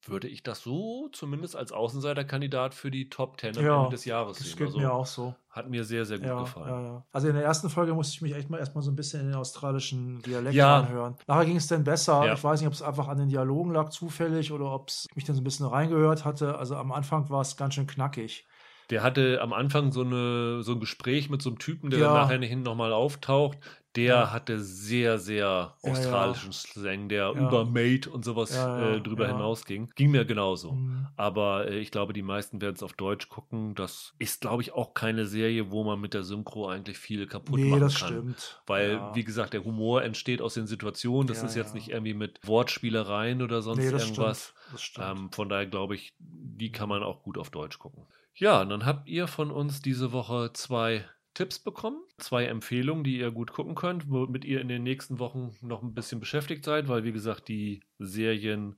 würde 0.05 0.27
ich 0.27 0.43
das 0.43 0.61
so 0.61 1.09
zumindest 1.11 1.55
als 1.55 1.71
Außenseiterkandidat 1.71 2.73
für 2.75 2.91
die 2.91 3.09
Top 3.09 3.39
10 3.39 3.57
am 3.57 3.65
Ja, 3.65 3.77
Ende 3.83 3.95
des 3.95 4.05
Jahres 4.05 4.37
Das 4.37 4.47
sehen. 4.47 4.57
geht 4.57 4.67
Also 4.67 4.79
mir 4.79 4.91
auch 4.93 5.05
so. 5.07 5.33
hat 5.49 5.69
mir 5.69 5.83
sehr, 5.83 6.05
sehr 6.05 6.19
gut 6.19 6.27
Ja, 6.27 6.39
gefallen. 6.39 6.69
ja. 6.85 7.05
Also 7.11 7.27
in 7.27 7.33
der 7.33 7.43
ersten 7.43 7.69
Folge 7.69 7.93
musste 7.95 8.13
ich 8.13 8.21
mich 8.21 8.35
echt 8.35 8.49
mal 8.49 8.59
erstmal 8.59 8.83
so 8.83 8.91
ein 8.91 8.95
bisschen 8.95 9.21
in 9.21 9.25
den 9.27 9.35
australischen 9.35 10.19
Dialekt 10.21 10.59
anhören. 10.59 11.15
Nachher 11.25 11.45
ging 11.45 11.57
es 11.57 11.67
dann 11.67 11.83
besser. 11.83 12.31
Ich 12.31 12.43
weiß 12.43 12.59
nicht, 12.61 12.67
ob 12.67 12.73
es 12.73 12.83
einfach 12.83 13.07
an 13.07 13.17
den 13.17 13.29
Dialogen 13.29 13.71
lag 13.71 13.89
zufällig 13.89 14.51
oder 14.51 14.71
ob 14.71 14.89
es 14.89 15.07
mich 15.15 15.25
dann 15.25 15.35
so 15.35 15.41
ein 15.41 15.43
bisschen 15.43 15.65
reingehört 15.65 16.25
hatte. 16.25 16.57
Also 16.57 16.75
am 16.75 16.91
Anfang 16.91 17.29
war 17.31 17.41
es 17.41 17.57
ganz 17.57 17.73
schön 17.73 17.87
knackig. 17.87 18.45
Der 18.89 19.03
hatte 19.03 19.41
am 19.41 19.51
Anfang 19.53 19.91
so, 19.91 20.01
eine, 20.01 20.63
so 20.63 20.71
ein 20.73 20.79
Gespräch 20.79 21.29
mit 21.29 21.41
so 21.41 21.49
einem 21.49 21.59
Typen, 21.59 21.89
der 21.89 21.99
Ja. 21.99 22.05
dann 22.13 22.15
nachher 22.39 22.47
hin 22.47 22.63
nochmal 22.63 22.93
auftaucht. 22.93 23.57
Der 23.95 24.03
Ja. 24.15 24.31
hatte 24.31 24.59
sehr, 24.59 25.17
sehr 25.17 25.73
Ja, 25.83 25.89
australischen 25.91 26.53
Slang, 26.53 27.09
der 27.09 27.33
Ja. 27.35 27.47
über 27.47 27.65
Mate 27.65 28.09
und 28.11 28.23
sowas 28.23 28.53
Ja, 28.55 28.79
ja, 28.79 28.95
äh, 28.95 29.01
drüber 29.01 29.25
ja. 29.27 29.33
hinausging. 29.33 29.89
Ging 29.95 30.11
mir 30.11 30.23
genauso. 30.23 30.73
Mhm. 30.73 31.07
Aber 31.15 31.67
äh, 31.67 31.79
ich 31.79 31.89
glaube, 31.89 32.13
die 32.13 32.21
meisten 32.21 32.61
werden 32.61 32.75
es 32.75 32.83
auf 32.83 32.93
Deutsch 32.93 33.27
gucken. 33.27 33.73
Das 33.75 34.13
ist, 34.19 34.39
glaube 34.41 34.61
ich, 34.61 34.71
auch 34.73 34.93
keine 34.93 35.25
Serie, 35.25 35.71
wo 35.71 35.83
man 35.83 35.99
mit 35.99 36.13
der 36.13 36.23
Synchro 36.23 36.69
eigentlich 36.69 36.97
viel 36.99 37.25
kaputt 37.25 37.59
Nee, 37.59 37.69
machen 37.71 37.81
das 37.81 37.99
kann. 37.99 38.07
stimmt. 38.09 38.61
Weil, 38.67 38.91
ja. 38.93 39.15
wie 39.15 39.23
gesagt, 39.23 39.53
der 39.53 39.63
Humor 39.65 40.03
entsteht 40.03 40.41
aus 40.41 40.53
den 40.53 40.67
Situationen. 40.67 41.27
Das 41.27 41.39
Ja, 41.41 41.45
ist 41.47 41.55
jetzt 41.55 41.69
ja. 41.69 41.75
nicht 41.75 41.89
irgendwie 41.89 42.13
mit 42.13 42.39
Wortspielereien 42.45 43.41
oder 43.41 43.61
sonst 43.63 43.79
nee, 43.79 43.85
irgendwas. 43.89 44.53
stimmt. 44.69 44.79
Stimmt. 44.79 45.07
Ähm, 45.17 45.31
von 45.31 45.49
daher 45.49 45.65
glaube 45.65 45.95
ich, 45.95 46.13
die 46.19 46.71
kann 46.71 46.87
man 46.87 47.01
auch 47.03 47.23
gut 47.23 47.37
auf 47.39 47.49
Deutsch 47.49 47.79
gucken. 47.79 48.05
Ja, 48.39 48.63
dann 48.63 48.85
habt 48.85 49.09
ihr 49.09 49.25
von 49.25 49.49
uns 49.49 49.81
diese 49.81 50.11
Woche 50.11 50.51
zwei 50.53 51.03
Tipps 51.33 51.57
bekommen, 51.57 51.97
zwei 52.19 52.45
Empfehlungen, 52.45 53.03
die 53.03 53.17
ihr 53.17 53.31
gut 53.31 53.51
gucken 53.51 53.73
könnt, 53.73 54.11
womit 54.11 54.45
ihr 54.45 54.61
in 54.61 54.67
den 54.67 54.83
nächsten 54.83 55.17
Wochen 55.17 55.55
noch 55.61 55.81
ein 55.81 55.95
bisschen 55.95 56.19
beschäftigt 56.19 56.63
seid, 56.63 56.87
weil 56.87 57.03
wie 57.03 57.11
gesagt, 57.11 57.47
die 57.47 57.81
Serien 57.97 58.77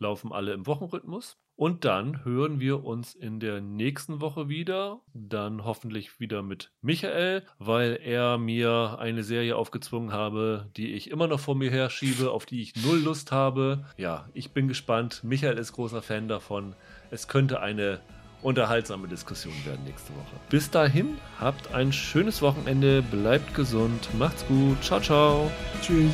laufen 0.00 0.32
alle 0.32 0.52
im 0.54 0.66
Wochenrhythmus. 0.66 1.38
Und 1.54 1.84
dann 1.84 2.24
hören 2.24 2.58
wir 2.58 2.84
uns 2.84 3.14
in 3.14 3.38
der 3.38 3.60
nächsten 3.60 4.20
Woche 4.20 4.48
wieder, 4.48 5.00
dann 5.14 5.64
hoffentlich 5.64 6.18
wieder 6.18 6.42
mit 6.42 6.72
Michael, 6.82 7.44
weil 7.58 7.98
er 8.02 8.38
mir 8.38 8.98
eine 8.98 9.22
Serie 9.22 9.56
aufgezwungen 9.56 10.12
habe, 10.12 10.68
die 10.76 10.94
ich 10.94 11.10
immer 11.10 11.28
noch 11.28 11.40
vor 11.40 11.54
mir 11.54 11.70
herschiebe, 11.70 12.32
auf 12.32 12.44
die 12.44 12.60
ich 12.60 12.74
null 12.84 12.98
Lust 12.98 13.30
habe. 13.30 13.86
Ja, 13.96 14.28
ich 14.34 14.50
bin 14.50 14.66
gespannt. 14.66 15.22
Michael 15.22 15.58
ist 15.58 15.72
großer 15.72 16.02
Fan 16.02 16.28
davon. 16.28 16.74
Es 17.10 17.26
könnte 17.26 17.60
eine 17.60 18.00
unterhaltsame 18.42 19.08
Diskussion 19.08 19.54
werden 19.64 19.84
nächste 19.84 20.12
Woche. 20.14 20.36
Bis 20.50 20.70
dahin, 20.70 21.18
habt 21.40 21.72
ein 21.74 21.92
schönes 21.92 22.42
Wochenende, 22.42 23.02
bleibt 23.02 23.54
gesund, 23.54 24.08
macht's 24.18 24.46
gut, 24.46 24.82
ciao, 24.82 25.00
ciao. 25.00 25.50
Tschüss. 25.82 26.12